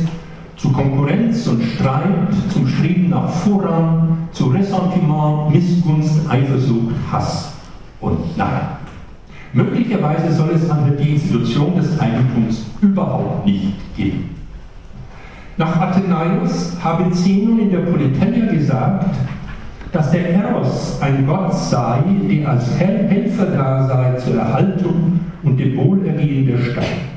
zu 0.61 0.70
Konkurrenz 0.70 1.46
und 1.46 1.62
Streit, 1.62 2.28
zum 2.52 2.66
Streben 2.66 3.08
nach 3.08 3.30
Vorrang, 3.30 4.28
zu 4.32 4.48
Ressentiment, 4.48 5.54
Missgunst, 5.54 6.28
Eifersucht, 6.28 6.94
Hass 7.11 7.54
und 8.00 8.36
Nein. 8.36 8.61
Möglicherweise 9.54 10.32
soll 10.32 10.50
es 10.50 10.68
an 10.68 10.92
die 11.00 11.12
Institution 11.12 11.74
des 11.76 11.98
Eigentums 11.98 12.66
überhaupt 12.82 13.46
nicht 13.46 13.72
geben. 13.96 14.36
Nach 15.56 15.80
Athenaios 15.80 16.76
habe 16.82 17.11
Zenon 17.11 17.58
in 17.58 17.70
der 17.70 17.80
Politeia 17.80 18.52
gesagt, 18.52 19.16
dass 19.92 20.11
der 20.11 20.34
Eros 20.34 21.00
ein 21.00 21.26
Gott 21.26 21.54
sei, 21.54 22.02
der 22.30 22.48
als 22.50 22.78
Helfer 22.78 23.46
da 23.46 23.88
sei 23.88 24.14
zur 24.14 24.36
Erhaltung 24.36 25.20
und 25.42 25.58
dem 25.58 25.76
Wohlergehen 25.76 26.46
der 26.46 26.58
Stadt. 26.58 27.09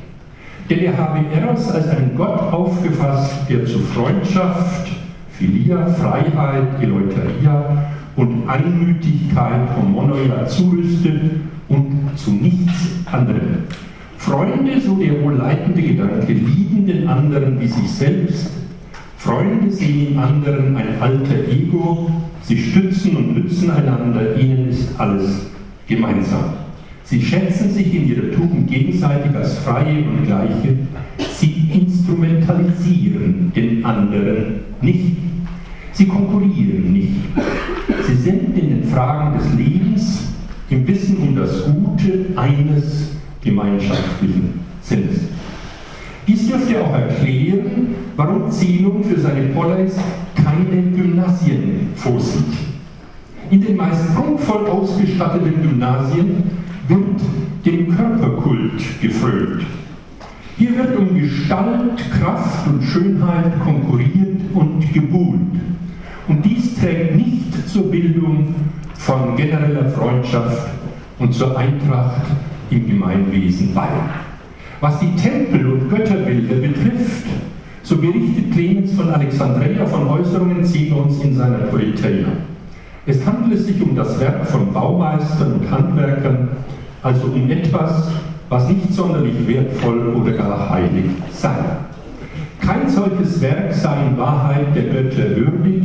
Denn 0.70 0.80
er 0.80 0.98
habe 0.98 1.20
Eros 1.34 1.70
als 1.70 1.90
einen 1.90 2.16
Gott 2.16 2.54
aufgefasst, 2.54 3.50
der 3.50 3.66
zu 3.66 3.80
Freundschaft, 3.80 4.92
Philia, 5.32 5.86
Freiheit, 5.88 6.82
Eleuteria 6.82 7.86
und 8.16 8.48
Einmütigkeit, 8.48 9.76
Homonoia 9.76 10.46
zurüstet 10.46 11.22
und 11.68 12.12
zu 12.16 12.32
nichts 12.32 12.92
anderem. 13.12 13.64
Freunde, 14.18 14.80
so 14.80 14.96
der 14.96 15.22
wohl 15.22 15.34
leitende 15.34 15.82
Gedanke, 15.82 16.32
lieben 16.32 16.86
den 16.88 17.08
anderen 17.10 17.60
wie 17.60 17.68
sich 17.68 17.92
selbst. 17.92 18.52
Freunde 19.18 19.70
sehen 19.70 20.14
im 20.14 20.20
anderen 20.20 20.78
ein 20.78 21.02
alter 21.02 21.48
Ego, 21.50 22.10
sie 22.42 22.58
stützen 22.58 23.18
und 23.18 23.36
nützen 23.36 23.70
einander, 23.72 24.38
ihnen 24.38 24.70
ist 24.70 24.98
alles 24.98 25.48
gemeinsam. 25.88 26.63
Sie 27.14 27.22
schätzen 27.22 27.70
sich 27.70 27.94
in 27.94 28.08
ihrer 28.08 28.32
Tugend 28.32 28.68
gegenseitig 28.68 29.36
als 29.36 29.60
Freie 29.60 30.04
und 30.04 30.26
Gleiche. 30.26 30.80
Sie 31.38 31.70
instrumentalisieren 31.72 33.52
den 33.56 33.86
anderen 33.86 34.62
nicht. 34.82 35.18
Sie 35.92 36.08
konkurrieren 36.08 36.92
nicht. 36.92 37.14
Sie 38.08 38.16
sind 38.16 38.58
in 38.58 38.68
den 38.68 38.84
Fragen 38.86 39.38
des 39.38 39.54
Lebens 39.54 40.24
im 40.72 40.88
Wissen 40.88 41.18
um 41.18 41.36
das 41.36 41.66
Gute 41.66 42.26
eines 42.36 43.12
gemeinschaftlichen 43.44 44.62
Sinnes. 44.82 45.20
Dies 46.28 46.48
dürfte 46.48 46.84
auch 46.84 46.96
erklären, 46.96 47.94
warum 48.16 48.50
Zelum 48.50 49.04
für 49.04 49.20
seine 49.20 49.50
Polis 49.50 49.94
keine 50.34 50.82
Gymnasien 50.82 51.90
vorsieht. 51.94 52.56
In 53.52 53.62
den 53.62 53.78
meist 53.78 54.16
prunkvoll 54.16 54.66
ausgestatteten 54.66 55.62
Gymnasien 55.62 56.64
wird 56.88 57.22
dem 57.66 57.96
Körperkult 57.96 59.02
gefrönt. 59.02 59.66
Hier 60.58 60.78
wird 60.78 60.98
um 60.98 61.20
Gestalt, 61.20 62.12
Kraft 62.12 62.68
und 62.68 62.84
Schönheit 62.84 63.60
konkurriert 63.64 64.42
und 64.54 64.94
gebuhlt. 64.94 65.40
Und 66.28 66.46
dies 66.46 66.76
trägt 66.76 67.16
nicht 67.16 67.68
zur 67.68 67.90
Bildung 67.90 68.56
von 68.94 69.36
genereller 69.36 69.90
Freundschaft 69.90 70.70
und 71.20 71.34
zur 71.34 71.58
Eintracht 71.58 72.28
im 72.70 72.88
Gemeinwesen 72.88 73.74
bei. 73.74 73.90
Was 74.80 75.00
die 75.00 75.16
Tempel- 75.16 75.74
und 75.74 75.90
Götterbilder 75.90 76.56
betrifft, 76.56 77.26
so 77.84 77.98
berichtet 77.98 78.52
Clemens 78.52 78.94
von 78.94 79.10
Alexandria 79.10 79.86
von 79.86 80.08
Äußerungen 80.08 80.64
Zenons 80.64 81.22
in 81.24 81.36
seiner 81.36 81.66
Politeia. 81.70 82.28
Es 83.06 83.26
handelt 83.26 83.60
sich 83.60 83.82
um 83.82 83.96
das 83.96 84.18
Werk 84.20 84.48
von 84.48 84.72
Baumeistern 84.72 85.54
und 85.54 85.70
Handwerkern, 85.70 86.50
also 87.04 87.28
um 87.28 87.52
etwas, 87.52 88.10
was 88.50 88.70
nicht 88.70 88.94
sonderlich 88.94 89.36
wertvoll 89.46 90.16
oder 90.16 90.32
gar 90.32 90.70
heilig 90.70 91.06
sei. 91.32 91.54
Kein 92.60 92.90
solches 92.90 93.42
Werk 93.42 93.74
sei 93.74 94.08
in 94.08 94.18
Wahrheit 94.18 94.74
der 94.74 94.84
Götter 94.84 95.36
würdig. 95.36 95.84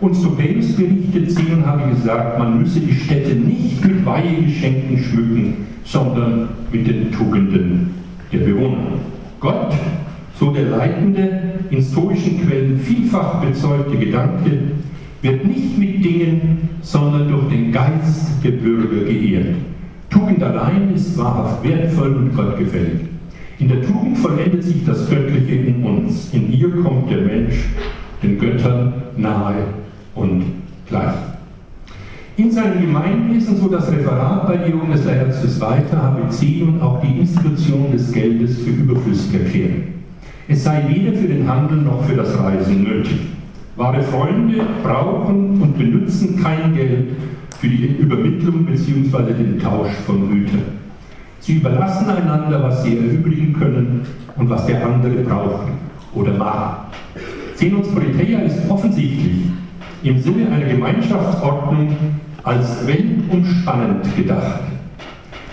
Und 0.00 0.14
zu 0.14 0.34
berichtet 0.34 1.30
sie 1.30 1.52
und 1.52 1.66
habe 1.66 1.90
gesagt, 1.90 2.38
man 2.38 2.58
müsse 2.58 2.80
die 2.80 2.94
Städte 2.94 3.34
nicht 3.34 3.84
mit 3.84 4.04
Weihegeschenken 4.04 4.98
schmücken, 4.98 5.66
sondern 5.84 6.48
mit 6.72 6.86
den 6.86 7.12
Tugenden 7.12 7.90
der 8.32 8.38
Bewohner. 8.38 8.98
Gott, 9.38 9.74
so 10.38 10.50
der 10.52 10.64
leitende, 10.64 11.42
in 11.68 11.82
stoischen 11.82 12.40
Quellen 12.40 12.80
vielfach 12.80 13.42
bezeugte 13.44 13.96
Gedanke, 13.98 14.50
wird 15.20 15.44
nicht 15.44 15.78
mit 15.78 16.02
Dingen, 16.02 16.70
sondern 16.80 17.30
durch 17.30 17.48
den 17.48 17.70
Geist 17.70 18.42
der 18.42 18.52
Bürger 18.52 19.04
geehrt. 19.04 19.56
Tugend 20.10 20.42
allein 20.42 20.92
ist 20.94 21.16
wahrhaft 21.16 21.62
wertvoll 21.62 22.14
und 22.16 22.36
gottgefällig. 22.36 23.00
In 23.58 23.68
der 23.68 23.82
Tugend 23.82 24.18
vollendet 24.18 24.64
sich 24.64 24.84
das 24.84 25.08
Göttliche 25.08 25.54
in 25.54 25.84
uns. 25.84 26.32
In 26.32 26.52
ihr 26.52 26.70
kommt 26.82 27.10
der 27.10 27.20
Mensch 27.22 27.66
den 28.22 28.38
Göttern 28.38 28.92
nahe 29.16 29.64
und 30.14 30.44
gleich. 30.88 31.14
In 32.36 32.50
seinem 32.50 32.80
Gemeinwesen, 32.80 33.56
so 33.56 33.68
das 33.68 33.90
Referat 33.92 34.46
bei 34.46 34.56
Diogenes 34.56 35.04
Laertius 35.04 35.60
weiter, 35.60 36.02
habe 36.02 36.28
Zenon 36.30 36.80
auch 36.80 37.00
die 37.02 37.20
Institution 37.20 37.92
des 37.92 38.10
Geldes 38.12 38.60
für 38.62 38.70
überflüssig 38.70 39.34
erklärt. 39.34 39.82
Es 40.48 40.64
sei 40.64 40.82
weder 40.88 41.16
für 41.16 41.28
den 41.28 41.46
Handel 41.46 41.78
noch 41.78 42.02
für 42.04 42.16
das 42.16 42.36
Reisen 42.38 42.82
nötig. 42.82 43.20
Wahre 43.76 44.02
Freunde 44.02 44.62
brauchen 44.82 45.60
und 45.60 45.78
benutzen 45.78 46.42
kein 46.42 46.74
Geld 46.74 47.08
für 47.60 47.68
die 47.68 47.96
Übermittlung 47.98 48.64
bzw. 48.64 49.34
den 49.34 49.58
Tausch 49.58 49.92
von 50.06 50.30
Gütern. 50.30 50.62
Sie 51.40 51.56
überlassen 51.56 52.08
einander, 52.08 52.62
was 52.62 52.82
sie 52.82 52.96
erübrigen 52.96 53.52
können 53.52 54.00
und 54.36 54.48
was 54.48 54.64
der 54.66 54.84
andere 54.86 55.22
braucht 55.22 55.68
oder 56.14 56.32
mag. 56.32 56.86
Zenons 57.56 57.88
Politeia 57.88 58.40
ist 58.40 58.58
offensichtlich 58.70 59.42
im 60.02 60.18
Sinne 60.18 60.50
einer 60.50 60.66
Gemeinschaftsordnung 60.66 61.94
als 62.44 62.86
weltumspannend 62.86 64.16
gedacht. 64.16 64.62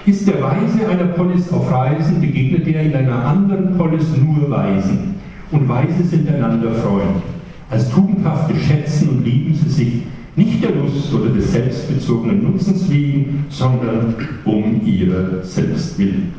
Ist 0.05 0.26
der 0.26 0.41
Weise 0.41 0.88
einer 0.89 1.12
Polis 1.12 1.51
auf 1.51 1.70
Reisen, 1.70 2.22
begegnet 2.22 2.66
er 2.68 2.84
in 2.84 2.95
einer 2.95 3.26
anderen 3.26 3.78
Polis 3.78 4.05
nur 4.16 4.49
Weisen. 4.49 5.16
Und 5.51 5.68
Weise 5.68 6.03
sind 6.03 6.30
einander 6.30 6.72
Freund. 6.72 7.22
Als 7.70 7.89
tugendhafte 7.89 8.55
schätzen 8.55 9.10
und 9.10 9.26
lieben 9.26 9.53
sie 9.53 9.70
sich 9.70 10.03
nicht 10.38 10.63
der 10.63 10.69
Lust 10.75 11.11
oder 11.13 11.31
des 11.31 11.51
selbstbezogenen 11.51 12.43
Nutzens 12.43 12.89
wegen, 12.89 13.45
sondern 13.49 14.15
um 14.45 14.81
ihrer 14.85 15.43
selbst 15.43 15.97
willen. 15.97 16.31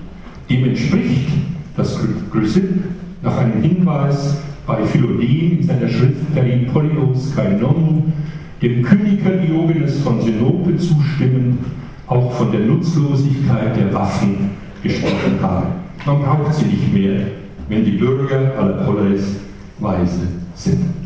Dem 0.49 0.65
entspricht 0.65 1.29
das 1.77 1.99
Chrysipp 2.31 2.71
nach 3.23 3.37
einem 3.39 3.61
Hinweis 3.61 4.39
bei 4.67 4.85
Philodem 4.85 5.59
in 5.59 5.63
seiner 5.65 5.89
Schrift 5.89 6.33
Peripolios 6.33 7.35
Kainon, 7.35 8.13
dem 8.63 8.83
Kyniker 8.83 9.31
Diogenes 9.31 9.99
von 10.01 10.21
Sinope 10.23 10.77
zustimmend, 10.77 11.59
auch 12.07 12.33
von 12.33 12.53
der 12.53 12.61
Nutzlosigkeit 12.61 13.77
der 13.77 13.93
Waffen 13.93 14.51
gesprochen 14.83 15.39
habe. 15.43 15.67
Man 16.07 16.23
braucht 16.23 16.55
sie 16.55 16.67
nicht 16.67 16.93
mehr, 16.93 17.21
wenn 17.69 17.85
die 17.85 17.93
Bürger 17.93 18.53
aller 18.59 18.85
Polis 18.85 19.37
weise 19.81 20.29
sind. 20.55 20.98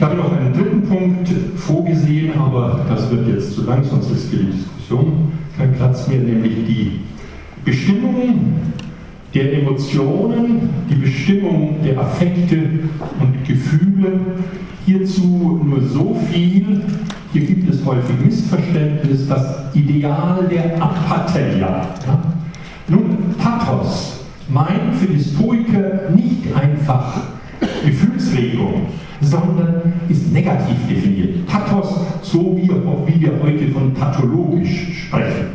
Ich 0.00 0.06
habe 0.06 0.16
noch 0.16 0.32
einen 0.32 0.54
dritten 0.54 0.80
Punkt 0.88 1.28
vorgesehen, 1.56 2.32
aber 2.34 2.86
das 2.88 3.10
wird 3.10 3.28
jetzt 3.28 3.52
zu 3.52 3.66
lang, 3.66 3.84
sonst 3.84 4.10
ist 4.10 4.30
für 4.30 4.38
die 4.38 4.52
Diskussion 4.52 5.30
kein 5.58 5.74
Platz 5.74 6.08
mehr, 6.08 6.20
nämlich 6.20 6.54
die 6.66 7.00
Bestimmung 7.66 8.54
der 9.34 9.60
Emotionen, 9.60 10.70
die 10.88 10.94
Bestimmung 10.94 11.76
der 11.84 12.00
Affekte 12.00 12.56
und 13.20 13.44
Gefühle. 13.46 14.20
Hierzu 14.86 15.60
nur 15.62 15.82
so 15.82 16.18
viel, 16.32 16.80
hier 17.34 17.44
gibt 17.44 17.68
es 17.68 17.84
häufig 17.84 18.16
Missverständnis, 18.24 19.28
das 19.28 19.74
Ideal 19.74 20.48
der 20.50 20.82
Apatheia. 20.82 21.88
Nun, 22.88 23.34
Pathos 23.36 24.20
meint 24.48 24.94
für 24.98 25.12
die 25.12 25.22
Stoiker 25.22 26.08
nicht 26.16 26.56
einfach 26.56 27.20
Gefühlsregung, 27.84 28.86
sondern 29.20 29.92
ist 30.08 30.32
negativ 30.32 30.76
definiert. 30.88 31.46
Pathos, 31.46 32.00
so 32.22 32.56
wie, 32.56 32.68
wie 32.68 33.20
wir 33.20 33.32
heute 33.42 33.68
von 33.68 33.92
pathologisch 33.92 35.06
sprechen. 35.06 35.46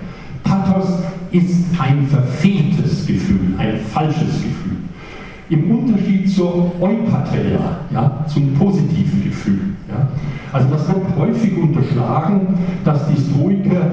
Pathos 0.43 0.99
ist 1.32 1.66
ein 1.80 2.07
verfehltes 2.07 3.05
Gefühl, 3.05 3.55
ein 3.57 3.80
falsches 3.91 4.43
Gefühl. 4.43 4.78
Im 5.49 5.70
Unterschied 5.70 6.30
zur 6.30 6.72
Eupatheia, 6.80 7.80
ja, 7.91 8.26
zum 8.28 8.53
positiven 8.53 9.24
Gefühl. 9.24 9.59
Ja. 9.88 10.07
Also 10.51 10.70
das 10.70 10.88
wird 10.88 11.03
häufig 11.18 11.55
unterschlagen, 11.57 12.47
dass 12.84 13.07
die 13.07 13.22
Stoiker 13.22 13.91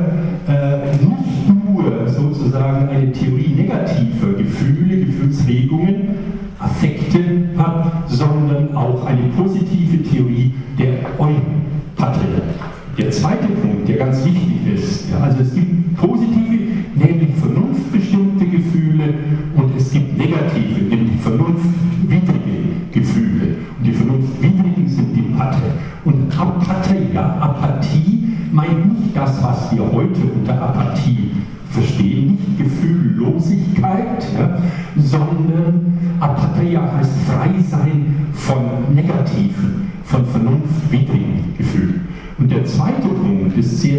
äh, 0.48 0.92
nicht 0.92 1.48
nur 1.48 2.08
sozusagen 2.08 2.88
eine 2.88 3.12
Theorie 3.12 3.54
negativer 3.54 4.32
Gefühle, 4.38 5.04
Gefühlsregungen, 5.04 6.08
Affekte 6.58 7.48
hat, 7.58 8.10
sondern 8.52 8.76
auch 8.76 9.06
eine 9.06 9.22
positive 9.36 10.02
Theorie 10.02 10.52
zweite 43.52 43.62
Punkt 43.62 43.91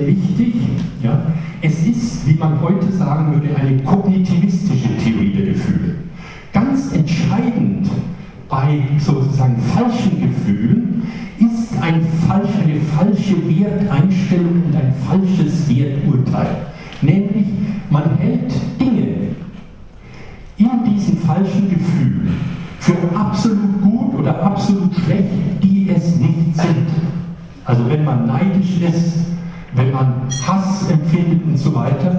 weiter, 31.74 32.13